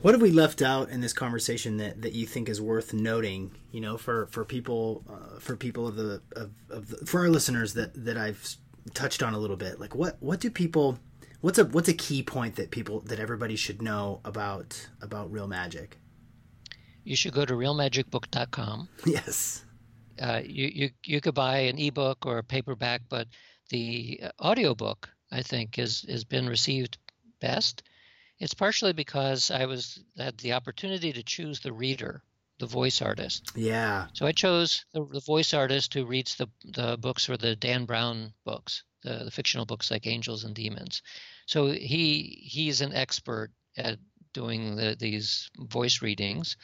What 0.01 0.15
have 0.15 0.23
we 0.23 0.31
left 0.31 0.63
out 0.63 0.91
in 0.91 1.01
this 1.01 1.13
conversation 1.13 1.79
that, 1.79 2.03
that 2.03 2.13
you 2.13 2.27
think 2.27 2.49
is 2.49 2.61
worth 2.61 2.95
noting? 2.95 3.51
You 3.73 3.81
know, 3.81 3.99
for 3.99 4.27
for 4.27 4.45
people 4.45 5.05
uh, 5.09 5.41
for 5.41 5.57
people 5.57 5.89
of 5.89 5.97
the 5.97 6.23
of, 6.37 6.51
of 6.71 6.89
the, 6.89 7.07
for 7.07 7.21
our 7.21 7.29
listeners 7.29 7.75
that 7.75 8.05
that 8.05 8.17
I've 8.17 8.57
touched 8.95 9.23
on 9.23 9.35
a 9.35 9.39
little 9.39 9.57
bit. 9.57 9.81
Like 9.81 9.95
what 9.95 10.17
what 10.21 10.41
do 10.41 10.51
people 10.51 10.99
what's 11.41 11.59
a 11.59 11.65
what's 11.65 11.89
a 11.89 11.95
key 11.95 12.23
point 12.23 12.57
that 12.57 12.71
people 12.71 13.01
that 13.01 13.19
everybody 13.19 13.57
should 13.57 13.83
know 13.83 14.21
about 14.25 14.89
about 15.03 15.31
real 15.33 15.49
magic? 15.49 15.99
You 17.05 17.17
should 17.17 17.33
go 17.33 17.45
to 17.45 17.55
realmagicbook.com. 17.55 18.89
Yes. 19.07 19.65
Uh, 20.21 20.41
you, 20.45 20.67
you 20.67 20.91
you 21.05 21.21
could 21.21 21.35
buy 21.35 21.59
an 21.59 21.79
ebook 21.79 22.27
or 22.27 22.39
a 22.39 22.43
paperback, 22.43 23.03
but 23.09 23.29
the 23.69 24.21
uh, 24.23 24.31
audiobook 24.41 25.11
I 25.31 25.43
think 25.43 25.77
has 25.77 26.05
has 26.09 26.25
been 26.25 26.49
received 26.49 26.99
best. 27.41 27.83
It's 28.39 28.55
partially 28.55 28.93
because 28.93 29.51
I 29.51 29.67
was 29.67 30.01
had 30.17 30.39
the 30.39 30.53
opportunity 30.53 31.13
to 31.13 31.23
choose 31.23 31.61
the 31.61 31.73
reader, 31.73 32.23
the 32.59 32.67
voice 32.67 33.03
artist. 33.03 33.51
Yeah. 33.55 34.07
So 34.13 34.27
I 34.27 34.33
chose 34.33 34.85
the, 34.93 35.05
the 35.05 35.21
voice 35.21 35.53
artist 35.55 35.95
who 35.95 36.07
reads 36.07 36.37
the 36.37 36.49
the 36.65 36.97
books 36.97 37.25
for 37.25 37.37
the 37.37 37.57
Dan 37.57 37.85
Brown 37.85 38.33
books, 38.45 38.85
the, 39.03 39.25
the 39.25 39.31
fictional 39.31 39.67
books 39.67 39.91
like 39.91 40.07
Angels 40.07 40.45
and 40.45 40.55
Demons. 40.55 41.03
So 41.47 41.67
he 41.67 42.43
he's 42.43 42.81
an 42.81 42.95
expert 42.95 43.51
at 43.77 43.99
doing 44.33 44.77
the, 44.77 44.97
these 44.99 45.51
voice 45.59 46.03
readings. 46.03 46.57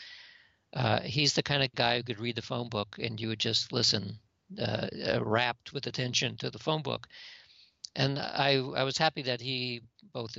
Uh, 0.72 1.00
he's 1.00 1.34
the 1.34 1.42
kind 1.42 1.62
of 1.62 1.72
guy 1.74 1.96
who 1.96 2.02
could 2.02 2.20
read 2.20 2.36
the 2.36 2.42
phone 2.42 2.68
book 2.68 2.96
and 3.00 3.20
you 3.20 3.28
would 3.28 3.38
just 3.38 3.72
listen 3.72 4.18
uh, 4.58 4.88
uh, 5.14 5.24
rapt 5.24 5.72
with 5.72 5.86
attention 5.86 6.36
to 6.38 6.50
the 6.50 6.58
phone 6.58 6.82
book. 6.82 7.08
And 7.96 8.18
I, 8.18 8.54
I 8.76 8.82
was 8.82 8.98
happy 8.98 9.22
that 9.22 9.40
he 9.40 9.82
both 10.12 10.36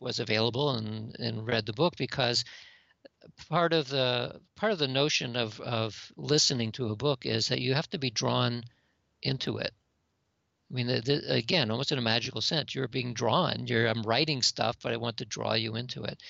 was 0.00 0.18
available 0.18 0.70
and, 0.70 1.16
and 1.18 1.46
read 1.46 1.66
the 1.66 1.72
book 1.72 1.96
because 1.96 2.44
part 3.48 3.72
of 3.72 3.88
the 3.88 4.40
part 4.56 4.72
of 4.72 4.78
the 4.78 4.88
notion 4.88 5.36
of, 5.36 5.60
of 5.60 6.12
listening 6.16 6.72
to 6.72 6.90
a 6.90 6.96
book 6.96 7.26
is 7.26 7.48
that 7.48 7.60
you 7.60 7.74
have 7.74 7.90
to 7.90 7.98
be 7.98 8.10
drawn 8.10 8.64
into 9.22 9.58
it. 9.58 9.72
I 10.70 10.74
mean, 10.74 10.86
the, 10.86 11.00
the, 11.00 11.32
again, 11.32 11.70
almost 11.70 11.92
in 11.92 11.98
a 11.98 12.02
magical 12.02 12.40
sense, 12.40 12.74
you're 12.74 12.88
being 12.88 13.14
drawn. 13.14 13.66
You're 13.66 13.86
I'm 13.86 14.02
writing 14.02 14.42
stuff, 14.42 14.76
but 14.82 14.92
I 14.92 14.98
want 14.98 15.18
to 15.18 15.24
draw 15.24 15.54
you 15.54 15.76
into 15.76 16.04
it. 16.04 16.22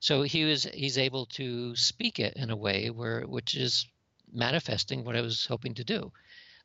So 0.00 0.22
he 0.22 0.44
was 0.44 0.64
he's 0.64 0.98
able 0.98 1.26
to 1.26 1.74
speak 1.74 2.20
it 2.20 2.34
in 2.36 2.50
a 2.50 2.56
way 2.56 2.90
where 2.90 3.22
which 3.22 3.54
is 3.54 3.86
manifesting 4.32 5.04
what 5.04 5.16
I 5.16 5.22
was 5.22 5.46
hoping 5.46 5.74
to 5.74 5.84
do. 5.84 6.12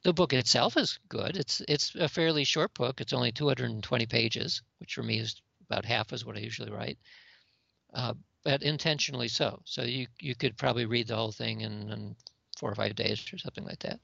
The 0.03 0.13
book 0.13 0.33
itself 0.33 0.75
is 0.77 0.99
good. 1.07 1.37
It's 1.37 1.61
it's 1.67 1.95
a 1.95 2.09
fairly 2.09 2.43
short 2.43 2.73
book. 2.73 2.99
It's 2.99 3.13
only 3.13 3.31
220 3.31 4.05
pages, 4.05 4.61
which 4.79 4.93
for 4.95 5.03
me 5.03 5.19
is 5.19 5.41
about 5.69 5.85
half 5.85 6.11
as 6.13 6.25
what 6.25 6.35
I 6.35 6.39
usually 6.41 6.71
write. 6.71 6.97
Uh, 7.93 8.13
but 8.43 8.63
intentionally 8.63 9.29
so. 9.29 9.61
So 9.65 9.83
you 9.83 10.07
you 10.19 10.35
could 10.35 10.57
probably 10.57 10.85
read 10.85 11.07
the 11.07 11.15
whole 11.15 11.31
thing 11.31 11.61
in, 11.61 11.89
in 11.91 12.15
four 12.57 12.69
or 12.69 12.75
five 12.75 12.95
days 12.95 13.25
or 13.33 13.37
something 13.37 13.63
like 13.63 13.79
that. 13.79 13.99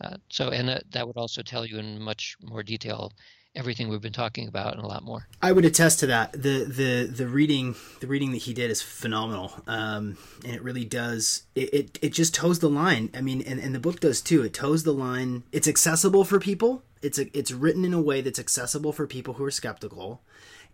Uh, 0.00 0.16
so 0.30 0.50
and 0.50 0.68
that, 0.68 0.90
that 0.90 1.06
would 1.06 1.16
also 1.16 1.42
tell 1.42 1.66
you 1.66 1.78
in 1.78 2.00
much 2.00 2.36
more 2.42 2.62
detail 2.62 3.12
everything 3.56 3.88
we've 3.88 4.02
been 4.02 4.12
talking 4.12 4.46
about 4.46 4.74
and 4.74 4.84
a 4.84 4.86
lot 4.86 5.02
more. 5.02 5.26
I 5.42 5.52
would 5.52 5.64
attest 5.64 6.00
to 6.00 6.06
that. 6.06 6.32
the 6.32 6.64
the 6.64 7.08
The 7.10 7.26
reading 7.26 7.74
the 8.00 8.06
reading 8.06 8.32
that 8.32 8.42
he 8.42 8.54
did 8.54 8.70
is 8.70 8.82
phenomenal, 8.82 9.52
um, 9.66 10.18
and 10.44 10.54
it 10.54 10.62
really 10.62 10.84
does. 10.84 11.44
It, 11.54 11.74
it, 11.74 11.98
it 12.02 12.12
just 12.12 12.34
toes 12.34 12.58
the 12.60 12.70
line. 12.70 13.10
I 13.14 13.20
mean, 13.20 13.42
and, 13.42 13.58
and 13.58 13.74
the 13.74 13.80
book 13.80 14.00
does 14.00 14.20
too. 14.20 14.42
It 14.42 14.54
toes 14.54 14.84
the 14.84 14.92
line. 14.92 15.44
It's 15.52 15.66
accessible 15.66 16.24
for 16.24 16.38
people. 16.38 16.82
It's 17.02 17.18
a, 17.18 17.36
it's 17.36 17.50
written 17.50 17.84
in 17.84 17.92
a 17.94 18.00
way 18.00 18.20
that's 18.20 18.38
accessible 18.38 18.92
for 18.92 19.06
people 19.06 19.34
who 19.34 19.44
are 19.44 19.50
skeptical, 19.50 20.22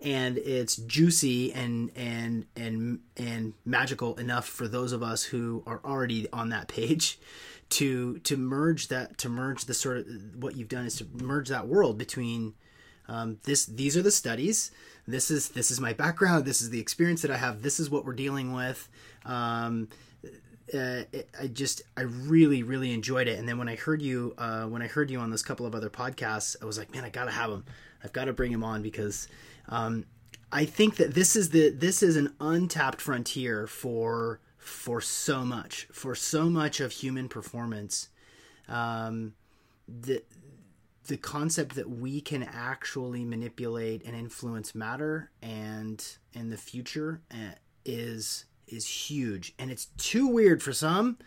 and 0.01 0.39
it's 0.39 0.76
juicy 0.76 1.53
and 1.53 1.91
and 1.97 2.47
and 2.57 3.01
and 3.16 3.55
magical 3.64 4.16
enough 4.16 4.47
for 4.47 4.68
those 4.68 4.93
of 4.93 5.03
us 5.03 5.24
who 5.24 5.62
are 5.66 5.80
already 5.85 6.28
on 6.33 6.49
that 6.51 6.68
page 6.68 7.18
to 7.70 8.18
to 8.18 8.37
merge 8.37 8.89
that 8.89 9.18
to 9.18 9.28
merge 9.28 9.64
the 9.64 9.74
sort 9.74 9.99
of 9.99 10.07
what 10.37 10.57
you've 10.57 10.68
done 10.68 10.85
is 10.87 10.97
to 10.97 11.07
merge 11.14 11.49
that 11.49 11.66
world 11.66 11.97
between 11.99 12.55
um, 13.09 13.38
this 13.44 13.66
these 13.66 13.96
are 13.96 14.03
the 14.03 14.11
studies 14.11 14.70
this 15.07 15.30
is 15.30 15.50
this 15.50 15.70
is 15.70 15.80
my 15.80 15.92
background 15.92 16.44
this 16.44 16.61
is 16.61 16.70
the 16.70 16.80
experience 16.80 17.22
that 17.22 17.30
i 17.30 17.36
have 17.36 17.62
this 17.62 17.80
is 17.80 17.90
what 17.90 18.05
we're 18.05 18.12
dealing 18.12 18.53
with 18.53 18.88
um, 19.24 19.88
uh, 20.74 21.03
I 21.38 21.48
just 21.48 21.82
I 21.96 22.03
really 22.03 22.62
really 22.62 22.92
enjoyed 22.92 23.28
it. 23.28 23.38
And 23.38 23.48
then 23.48 23.59
when 23.59 23.68
I 23.68 23.76
heard 23.76 24.00
you 24.00 24.34
uh, 24.38 24.64
when 24.64 24.82
I 24.82 24.86
heard 24.86 25.11
you 25.11 25.18
on 25.18 25.30
this 25.30 25.42
couple 25.42 25.66
of 25.66 25.74
other 25.74 25.90
podcasts, 25.90 26.57
I 26.62 26.64
was 26.64 26.78
like, 26.78 26.92
man, 26.92 27.05
I 27.05 27.11
gotta 27.11 27.30
have 27.30 27.50
him. 27.50 27.64
I've 28.03 28.12
got 28.12 28.24
to 28.24 28.32
bring 28.32 28.53
him 28.53 28.64
on 28.64 28.82
because 28.82 29.28
um, 29.68 30.07
I 30.50 30.64
think 30.64 30.96
that 30.96 31.14
this 31.14 31.36
is 31.36 31.50
the 31.50 31.70
this 31.70 32.03
is 32.03 32.16
an 32.16 32.34
untapped 32.40 33.00
frontier 33.00 33.66
for 33.66 34.40
for 34.59 35.00
so 35.00 35.44
much 35.44 35.88
for 35.92 36.14
so 36.14 36.48
much 36.48 36.80
of 36.80 36.92
human 36.92 37.28
performance. 37.28 38.09
Um, 38.68 39.34
the 41.07 41.16
concept 41.16 41.74
that 41.74 41.90
we 41.90 42.20
can 42.20 42.42
actually 42.42 43.24
manipulate 43.24 44.05
and 44.05 44.16
influence 44.16 44.74
matter 44.74 45.30
and 45.42 46.16
in 46.32 46.50
the 46.50 46.57
future 46.57 47.20
uh, 47.32 47.55
is 47.84 48.44
is 48.68 48.86
huge. 48.86 49.55
And 49.59 49.70
it's 49.70 49.86
too 49.98 50.26
weird 50.26 50.62
for 50.62 50.72
some 50.72 51.18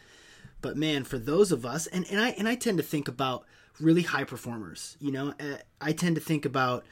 but 0.61 0.77
man 0.77 1.03
for 1.03 1.19
those 1.19 1.51
of 1.51 1.63
us 1.63 1.85
and, 1.87 2.07
and 2.09 2.19
i 2.19 2.29
and 2.29 2.47
i 2.47 2.55
tend 2.55 2.77
to 2.77 2.83
think 2.83 3.07
about 3.07 3.45
really 3.79 4.01
high 4.01 4.23
performers 4.23 4.97
you 4.99 5.11
know? 5.11 5.31
Uh, 5.39 5.57
i 5.79 5.91
tend 5.91 6.15
to 6.15 6.21
think 6.21 6.43
about 6.43 6.83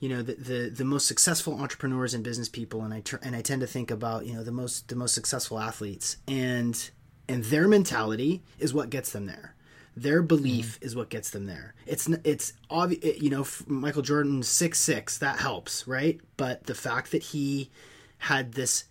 you 0.00 0.08
know 0.08 0.22
the, 0.22 0.34
the 0.34 0.70
the 0.70 0.84
most 0.84 1.06
successful 1.06 1.54
entrepreneurs 1.60 2.14
and 2.14 2.24
business 2.24 2.48
people 2.48 2.82
and 2.82 2.92
i 2.92 3.02
and 3.22 3.36
i 3.36 3.42
tend 3.42 3.60
to 3.60 3.66
think 3.66 3.90
about 3.90 4.26
you 4.26 4.32
know 4.32 4.42
the 4.42 4.50
most 4.50 4.88
the 4.88 4.96
most 4.96 5.14
successful 5.14 5.58
athletes. 5.58 6.16
And 6.26 6.90
and 7.28 7.44
their 7.44 7.68
mentality 7.68 8.42
is 8.58 8.74
what 8.74 8.90
gets 8.90 9.12
them 9.12 9.26
there 9.26 9.54
their 9.96 10.22
belief 10.22 10.78
mm. 10.78 10.86
is 10.86 10.94
what 10.94 11.10
gets 11.10 11.30
them 11.30 11.46
there 11.46 11.74
it's 11.86 12.08
it's 12.24 12.52
obvious 12.68 13.20
you 13.20 13.30
know 13.30 13.46
michael 13.66 14.02
jordan 14.02 14.40
6-6 14.40 15.18
that 15.18 15.38
helps 15.38 15.86
right 15.86 16.20
but 16.36 16.64
the 16.64 16.74
fact 16.74 17.10
that 17.10 17.22
he 17.22 17.70
had 18.18 18.52
this 18.52 18.84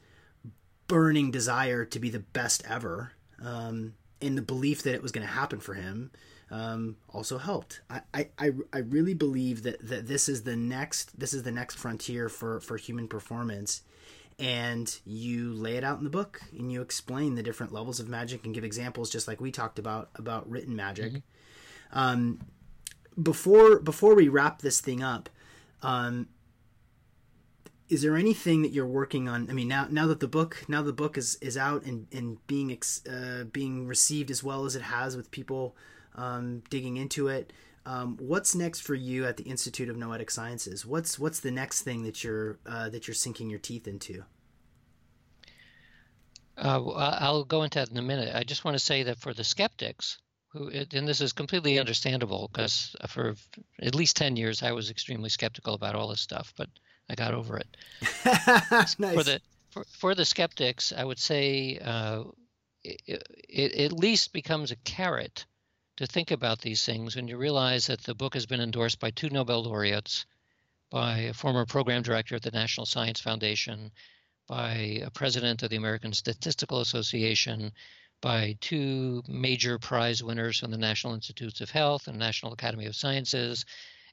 burning 0.90 1.32
desire 1.32 1.86
to 1.86 2.00
be 2.00 2.10
the 2.10 2.20
best 2.20 2.64
ever, 2.68 3.14
um, 3.42 3.94
and 4.22 4.38
the 4.38 4.42
belief 4.42 4.84
that 4.84 4.94
it 4.94 5.02
was 5.02 5.14
going 5.14 5.26
to 5.26 5.32
happen 5.32 5.62
for 5.62 5.76
him 5.76 6.12
um, 6.52 6.98
also 7.14 7.38
helped. 7.38 7.80
I, 7.90 8.28
I, 8.38 8.52
I 8.74 8.80
really 8.80 9.14
believe 9.14 9.64
that, 9.64 9.88
that 9.88 10.08
this 10.08 10.28
is 10.28 10.44
the 10.44 10.58
next 10.58 11.18
this 11.18 11.34
is 11.34 11.44
the 11.44 11.52
next 11.52 11.76
frontier 11.76 12.28
for, 12.28 12.60
for 12.60 12.76
human 12.76 13.08
performance. 13.08 13.84
And 14.40 14.98
you 15.06 15.52
lay 15.52 15.76
it 15.76 15.84
out 15.84 15.98
in 15.98 16.06
the 16.06 16.10
book 16.10 16.42
and 16.58 16.72
you 16.72 16.82
explain 16.82 17.36
the 17.36 17.44
different 17.44 17.74
levels 17.74 18.00
of 18.00 18.08
magic 18.08 18.46
and 18.46 18.56
give 18.56 18.64
examples 18.64 19.10
just 19.10 19.28
like 19.28 19.42
we 19.42 19.52
talked 19.52 19.78
about 19.78 20.10
about 20.16 20.50
written 20.50 20.76
magic. 20.76 21.12
Mm-hmm. 21.12 22.00
Um, 22.00 22.40
before 23.22 23.80
before 23.80 24.16
we 24.16 24.30
wrap 24.30 24.62
this 24.62 24.80
thing 24.80 25.04
up, 25.04 25.30
um, 25.82 26.30
is 27.90 28.02
there 28.02 28.16
anything 28.16 28.62
that 28.62 28.72
you're 28.72 28.88
working 28.88 29.28
on? 29.28 29.50
I 29.50 29.54
mean, 29.54 29.68
now 29.68 29.88
now 29.90 30.08
that 30.08 30.20
the 30.20 30.28
book 30.28 30.64
now 30.68 30.84
the 30.84 30.94
book 30.94 31.18
is 31.18 31.38
is 31.42 31.58
out 31.58 31.84
and 31.84 32.08
and 32.14 32.46
being 32.48 32.78
uh, 33.12 33.44
being 33.46 33.88
received 33.88 34.32
as 34.32 34.44
well 34.44 34.66
as 34.66 34.76
it 34.76 34.84
has 34.84 35.18
with 35.18 35.32
people 35.32 35.76
um, 36.16 36.64
digging 36.70 36.98
into 36.98 37.28
it. 37.28 37.52
Um, 37.86 38.18
what's 38.20 38.56
next 38.56 38.82
for 38.82 38.96
you 38.96 39.26
at 39.26 39.38
the 39.38 39.44
Institute 39.44 39.90
of 39.90 39.98
Noetic 39.98 40.30
Sciences? 40.30 40.86
What's 40.86 41.18
what's 41.18 41.40
the 41.40 41.52
next 41.52 41.82
thing 41.82 42.04
that 42.04 42.24
you're 42.24 42.60
uh, 42.66 42.90
that 42.90 43.08
you're 43.08 43.16
sinking 43.16 43.50
your 43.50 43.60
teeth 43.60 43.88
into? 43.88 44.24
Uh, 46.58 47.18
I'll 47.20 47.46
go 47.46 47.64
into 47.64 47.80
that 47.80 47.90
in 47.90 47.98
a 47.98 48.02
minute. 48.02 48.36
I 48.36 48.44
just 48.44 48.66
want 48.66 48.76
to 48.76 48.84
say 48.84 49.04
that 49.04 49.18
for 49.18 49.34
the 49.34 49.44
skeptics, 49.44 50.18
who 50.50 50.70
and 50.70 51.08
this 51.08 51.22
is 51.22 51.32
completely 51.32 51.80
understandable 51.80 52.50
because 52.52 52.96
for 53.08 53.36
at 53.82 53.96
least 53.96 54.18
ten 54.18 54.36
years 54.36 54.62
I 54.62 54.72
was 54.72 54.90
extremely 54.90 55.30
skeptical 55.30 55.74
about 55.74 55.96
all 55.96 56.10
this 56.10 56.22
stuff, 56.22 56.54
but 56.58 56.70
I 57.10 57.16
got 57.16 57.34
over 57.34 57.58
it. 57.58 57.78
nice. 58.26 58.96
For 59.00 59.24
the 59.24 59.42
for, 59.72 59.84
for, 59.84 60.16
the 60.16 60.26
skeptics, 60.26 60.92
I 60.96 61.04
would 61.04 61.20
say 61.20 61.78
uh, 61.78 62.24
it, 62.84 63.24
it 63.48 63.76
at 63.76 63.94
least 63.94 64.34
becomes 64.34 64.72
a 64.72 64.76
carrot 64.78 65.46
to 66.00 66.08
think 66.08 66.32
about 66.32 66.62
these 66.62 66.86
things 66.86 67.18
when 67.18 67.28
you 67.28 67.36
realize 67.36 67.88
that 67.88 68.00
the 68.04 68.16
book 68.16 68.34
has 68.34 68.46
been 68.46 68.62
endorsed 68.62 69.02
by 69.02 69.12
two 69.12 69.30
Nobel 69.30 69.64
laureates, 69.64 70.26
by 70.90 71.18
a 71.18 71.34
former 71.34 71.66
program 71.66 72.04
director 72.04 72.36
at 72.36 72.42
the 72.42 72.52
National 72.52 72.86
Science 72.86 73.20
Foundation, 73.20 73.92
by 74.48 75.02
a 75.04 75.10
president 75.12 75.62
of 75.62 75.70
the 75.70 75.76
American 75.76 76.14
Statistical 76.14 76.80
Association, 76.80 77.74
by 78.22 78.56
two 78.62 79.22
major 79.28 79.78
prize 79.78 80.24
winners 80.24 80.60
from 80.60 80.72
the 80.72 80.78
National 80.78 81.16
Institutes 81.16 81.60
of 81.60 81.70
Health 81.70 82.08
and 82.08 82.18
National 82.18 82.54
Academy 82.54 82.86
of 82.86 82.96
Sciences, 82.96 83.66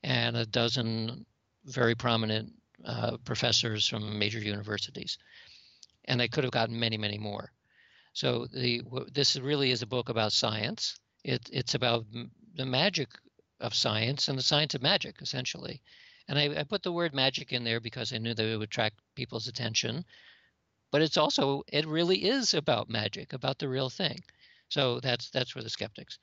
and 0.03 0.37
a 0.37 0.45
dozen 0.45 1.25
very 1.67 1.95
prominent 1.95 2.53
uh, 2.85 3.17
professors 3.19 3.87
from 3.87 4.19
major 4.19 4.41
universities, 4.41 5.19
and 6.07 6.19
they 6.19 6.27
could 6.27 6.43
have 6.43 6.53
gotten 6.53 6.81
many, 6.81 6.97
many 6.97 7.17
more. 7.17 7.53
So 8.13 8.49
the 8.53 8.83
this 9.13 9.37
really 9.37 9.71
is 9.71 9.83
a 9.83 9.87
book 9.87 10.09
about 10.09 10.33
science. 10.33 10.99
It, 11.27 11.51
it's 11.53 11.75
about 11.75 12.07
the 12.55 12.65
magic 12.65 13.09
of 13.61 13.75
science 13.75 14.29
and 14.29 14.39
the 14.39 14.43
science 14.43 14.75
of 14.77 14.83
magic, 14.83 15.17
essentially. 15.21 15.83
And 16.29 16.39
I, 16.39 16.61
I 16.61 16.63
put 16.63 16.85
the 16.85 16.93
word 16.93 17.15
magic 17.15 17.53
in 17.53 17.65
there 17.65 17.81
because 17.81 18.13
I 18.13 18.19
knew 18.19 18.33
that 18.33 18.47
it 18.47 18.57
would 18.57 18.69
attract 18.69 19.01
people's 19.17 19.49
attention. 19.49 20.05
But 20.93 21.03
it's 21.03 21.17
also 21.17 21.65
it 21.67 21.85
really 21.87 22.25
is 22.25 22.55
about 22.55 22.89
magic, 22.89 23.33
about 23.33 23.59
the 23.59 23.69
real 23.69 23.91
thing. 23.91 24.23
So 24.69 25.01
that's 25.01 25.31
that's 25.31 25.51
for 25.51 25.63
the 25.63 25.69
skeptics. 25.69 26.19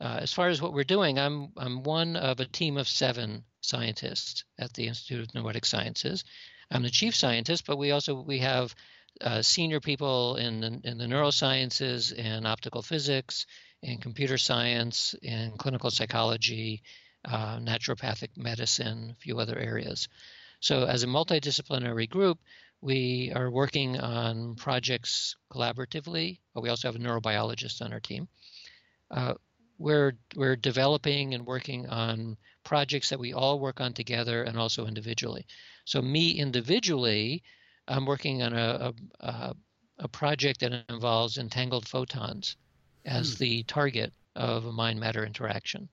Uh, 0.00 0.18
as 0.20 0.32
far 0.32 0.48
as 0.48 0.62
what 0.62 0.72
we're 0.72 0.84
doing, 0.84 1.18
I'm 1.18 1.52
I'm 1.56 1.82
one 1.82 2.14
of 2.14 2.38
a 2.38 2.46
team 2.46 2.76
of 2.76 2.88
seven 2.88 3.44
scientists 3.60 4.44
at 4.56 4.72
the 4.74 4.86
Institute 4.86 5.26
of 5.26 5.34
Noetic 5.34 5.64
Sciences. 5.64 6.22
I'm 6.70 6.84
the 6.84 6.90
chief 6.90 7.16
scientist, 7.16 7.66
but 7.66 7.76
we 7.76 7.90
also 7.90 8.22
we 8.22 8.38
have 8.38 8.72
uh, 9.20 9.42
senior 9.42 9.80
people 9.80 10.36
in 10.36 10.60
the, 10.60 10.80
in 10.84 10.98
the 10.98 11.06
neurosciences, 11.06 12.14
and 12.16 12.46
optical 12.46 12.82
physics, 12.82 13.46
in 13.82 13.98
computer 13.98 14.38
science, 14.38 15.14
in 15.22 15.52
clinical 15.58 15.90
psychology, 15.90 16.82
uh, 17.24 17.58
naturopathic 17.58 18.36
medicine, 18.36 19.10
a 19.10 19.20
few 19.20 19.38
other 19.38 19.58
areas. 19.58 20.08
So, 20.60 20.84
as 20.84 21.02
a 21.02 21.08
multidisciplinary 21.08 22.08
group, 22.08 22.38
we 22.80 23.32
are 23.34 23.50
working 23.50 23.98
on 23.98 24.54
projects 24.56 25.36
collaboratively. 25.52 26.40
We 26.54 26.68
also 26.68 26.88
have 26.88 26.96
a 26.96 26.98
neurobiologist 26.98 27.82
on 27.82 27.92
our 27.92 28.00
team. 28.00 28.28
Uh, 29.10 29.34
we're 29.78 30.12
we're 30.36 30.56
developing 30.56 31.34
and 31.34 31.46
working 31.46 31.88
on 31.88 32.36
projects 32.64 33.10
that 33.10 33.18
we 33.18 33.32
all 33.32 33.58
work 33.58 33.80
on 33.80 33.92
together 33.92 34.44
and 34.44 34.56
also 34.56 34.86
individually. 34.86 35.46
So 35.84 36.00
me 36.00 36.30
individually, 36.30 37.42
I'm 37.88 38.06
working 38.06 38.42
on 38.42 38.52
a 38.52 38.92
a, 39.20 39.54
a 39.98 40.08
project 40.08 40.60
that 40.60 40.84
involves 40.88 41.38
entangled 41.38 41.88
photons 41.88 42.56
as 43.04 43.34
hmm. 43.34 43.44
the 43.44 43.62
target 43.64 44.12
of 44.34 44.64
a 44.64 44.72
mind 44.72 45.00
matter 45.00 45.24
interaction. 45.24 45.88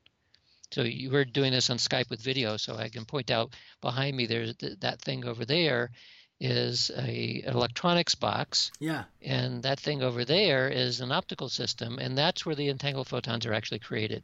So 0.72 0.84
you 0.84 1.10
were 1.10 1.26
doing 1.26 1.52
this 1.52 1.70
on 1.70 1.78
Skype 1.78 2.10
with 2.10 2.22
video, 2.22 2.58
so 2.58 2.76
I 2.76 2.90
can 2.90 3.06
point 3.06 3.32
out 3.32 3.56
behind 3.82 4.16
me 4.16 4.28
there's 4.28 4.56
th- 4.56 4.80
that 4.82 5.02
thing 5.02 5.26
over 5.26 5.44
there 5.46 5.92
is 6.40 6.92
a 6.96 7.44
an 7.46 7.56
electronics 7.56 8.16
box. 8.16 8.72
Yeah. 8.80 9.06
And 9.22 9.64
that 9.64 9.80
thing 9.80 10.04
over 10.04 10.24
there 10.26 10.70
is 10.70 11.02
an 11.02 11.12
optical 11.12 11.50
system, 11.50 11.98
and 12.00 12.18
that's 12.18 12.46
where 12.46 12.56
the 12.56 12.70
entangled 12.70 13.08
photons 13.08 13.46
are 13.46 13.54
actually 13.54 13.80
created. 13.80 14.24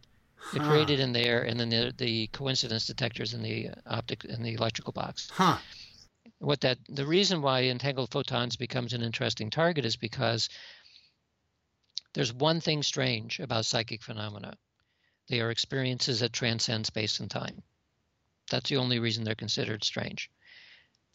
They're 0.54 0.62
huh. 0.62 0.70
created 0.70 1.00
in 1.00 1.14
there, 1.14 1.42
and 1.42 1.60
then 1.60 1.70
the, 1.70 1.94
the 1.98 2.28
coincidence 2.28 2.86
detectors 2.86 3.34
in 3.34 3.42
the 3.42 3.70
optic 3.88 4.24
in 4.26 4.44
the 4.44 4.54
electrical 4.54 4.94
box. 4.94 5.30
Huh. 5.34 5.58
What 6.40 6.62
that 6.62 6.78
the 6.88 7.06
reason 7.06 7.42
why 7.42 7.64
entangled 7.64 8.12
photons 8.12 8.56
becomes 8.56 8.94
an 8.94 9.02
interesting 9.02 9.50
target 9.50 9.86
is 9.86 9.96
because 9.96 10.50
there's 12.16 12.34
one 12.34 12.60
thing 12.60 12.82
strange 12.82 13.40
about 13.40 13.68
psychic 13.68 14.02
phenomena. 14.02 14.58
They 15.28 15.42
are 15.42 15.52
experiences 15.52 16.22
that 16.22 16.34
transcend 16.34 16.88
space 16.88 17.20
and 17.20 17.30
time. 17.30 17.62
That's 18.50 18.70
the 18.70 18.78
only 18.78 18.98
reason 18.98 19.24
they're 19.24 19.36
considered 19.36 19.84
strange 19.84 20.32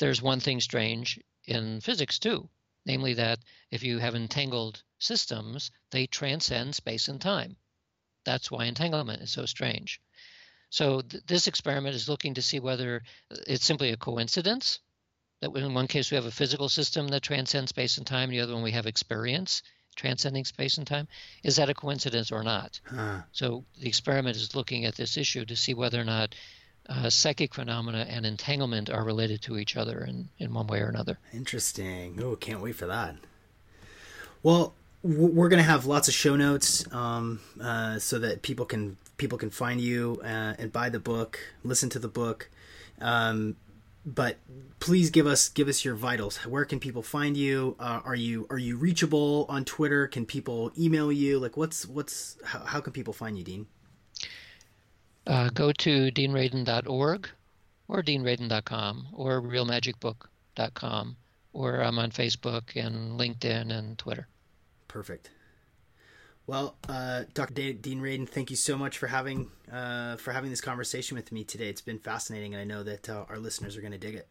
there's 0.01 0.23
one 0.23 0.41
thing 0.41 0.61
strange 0.61 1.21
in 1.45 1.81
physics 1.83 2.19
too, 2.19 2.49
namely 2.87 3.13
that 3.15 3.39
if 3.71 3.83
you 3.83 3.99
have 3.99 4.15
entangled 4.15 4.83
systems, 4.99 5.71
they 5.91 6.07
transcend 6.07 6.75
space 6.75 7.07
and 7.09 7.21
time. 7.21 7.57
That's 8.25 8.51
why 8.51 8.65
entanglement 8.65 9.23
is 9.23 9.31
so 9.31 9.45
strange. 9.45 10.01
So 10.71 11.03
th- 11.03 11.23
this 11.27 11.47
experiment 11.49 11.95
is 11.95 12.09
looking 12.09 12.35
to 12.35 12.43
see 12.43 12.61
whether 12.61 13.03
uh, 13.31 13.37
it's 13.47 13.65
simply 13.65 13.91
a 13.91 13.97
coincidence 13.99 14.81
that 15.41 15.55
in 15.55 15.75
one 15.75 15.89
case 15.89 16.11
we 16.11 16.15
have 16.15 16.27
a 16.27 16.31
physical 16.31 16.71
system 16.71 17.09
that 17.09 17.23
transcends 17.23 17.71
space 17.71 17.99
and 17.99 18.07
time, 18.07 18.31
in 18.31 18.37
the 18.37 18.41
other 18.41 18.55
one 18.55 18.63
we 18.63 18.73
have 18.73 18.87
experience 18.87 19.63
transcending 19.97 20.45
space 20.45 20.79
and 20.79 20.87
time. 20.87 21.09
Is 21.43 21.57
that 21.57 21.69
a 21.69 21.75
coincidence 21.75 22.33
or 22.33 22.43
not? 22.43 22.81
Huh. 22.85 23.23
So 23.33 23.65
the 23.79 23.89
experiment 23.89 24.37
is 24.37 24.55
looking 24.55 24.85
at 24.85 24.97
this 24.97 25.17
issue 25.17 25.45
to 25.45 25.57
see 25.57 25.75
whether 25.75 26.01
or 26.01 26.05
not 26.05 26.35
uh, 26.89 27.11
psychic 27.11 27.55
phenomena 27.55 28.07
and 28.09 28.27
entanglement 28.27 28.91
are 28.91 29.05
related 29.05 29.43
to 29.43 29.59
each 29.59 29.77
other 29.77 30.05
in, 30.05 30.29
in 30.39 30.53
one 30.53 30.67
way 30.67 30.81
or 30.81 30.89
another. 30.89 31.19
Interesting. 31.33 32.19
Oh, 32.23 32.37
can't 32.37 32.61
wait 32.61 32.75
for 32.75 32.87
that. 32.87 33.17
Well, 34.43 34.75
we're 35.03 35.49
going 35.49 35.63
to 35.63 35.69
have 35.69 35.87
lots 35.87 36.09
of 36.09 36.15
show 36.15 36.37
notes 36.37 36.91
um, 36.93 37.41
uh, 37.61 37.99
so 37.99 38.19
that 38.19 38.43
people 38.43 38.67
can 38.67 38.97
people 39.17 39.39
can 39.39 39.51
find 39.51 39.81
you 39.81 40.21
uh, 40.23 40.55
and 40.59 40.73
buy 40.73 40.89
the 40.89 40.99
book, 40.99 41.39
listen 41.63 41.91
to 41.91 41.99
the 41.99 42.09
book. 42.09 42.51
Um, 43.01 43.57
but 44.05 44.39
please 44.79 45.11
give 45.11 45.27
us 45.27 45.49
give 45.49 45.69
us 45.69 45.85
your 45.85 45.95
vitals. 45.95 46.39
Where 46.47 46.65
can 46.65 46.81
people 46.81 47.03
find 47.03 47.37
you? 47.37 47.77
Uh, 47.79 48.01
are 48.05 48.15
you 48.15 48.47
are 48.51 48.59
you 48.59 48.77
reachable 48.77 49.47
on 49.49 49.65
Twitter? 49.65 50.07
Can 50.07 50.27
people 50.27 50.73
email 50.79 51.13
you? 51.13 51.39
Like, 51.39 51.57
what's 51.57 51.87
what's 51.87 52.39
how, 52.45 52.61
how 52.61 52.81
can 52.81 52.93
people 52.93 53.13
find 53.13 53.37
you, 53.37 53.45
Dean? 53.45 53.67
Uh, 55.27 55.51
go 55.53 55.71
to 55.73 56.11
deanradin.org 56.11 57.29
or 57.89 58.03
deanradin.com 58.03 59.09
or 59.13 59.43
realmagicbook.com 59.43 61.17
or 61.53 61.81
I'm 61.83 61.99
on 61.99 62.11
Facebook 62.11 62.77
and 62.77 63.19
LinkedIn 63.19 63.71
and 63.71 63.99
Twitter. 63.99 64.29
Perfect. 64.89 65.31
Well, 66.51 66.75
uh, 66.89 67.27
Dr. 67.33 67.75
Dean 67.75 68.01
Radin, 68.01 68.29
thank 68.29 68.51
you 68.51 68.57
so 68.57 68.77
much 68.77 68.99
for 68.99 69.07
having 69.07 69.53
uh, 69.73 70.17
for 70.17 70.33
having 70.33 70.51
this 70.51 70.61
conversation 70.61 71.15
with 71.15 71.31
me 71.31 71.45
today. 71.45 71.69
It's 71.69 71.81
been 71.81 72.01
fascinating, 72.01 72.55
and 72.55 72.61
I 72.61 72.65
know 72.65 72.83
that 72.83 73.09
uh, 73.09 73.25
our 73.29 73.39
listeners 73.39 73.77
are 73.77 73.81
going 73.81 73.93
to 73.93 73.99
dig 73.99 74.17
it. 74.17 74.27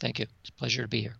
Thank 0.00 0.20
you. 0.20 0.26
It's 0.42 0.50
a 0.50 0.52
pleasure 0.52 0.82
to 0.82 0.88
be 0.88 1.00
here. 1.00 1.16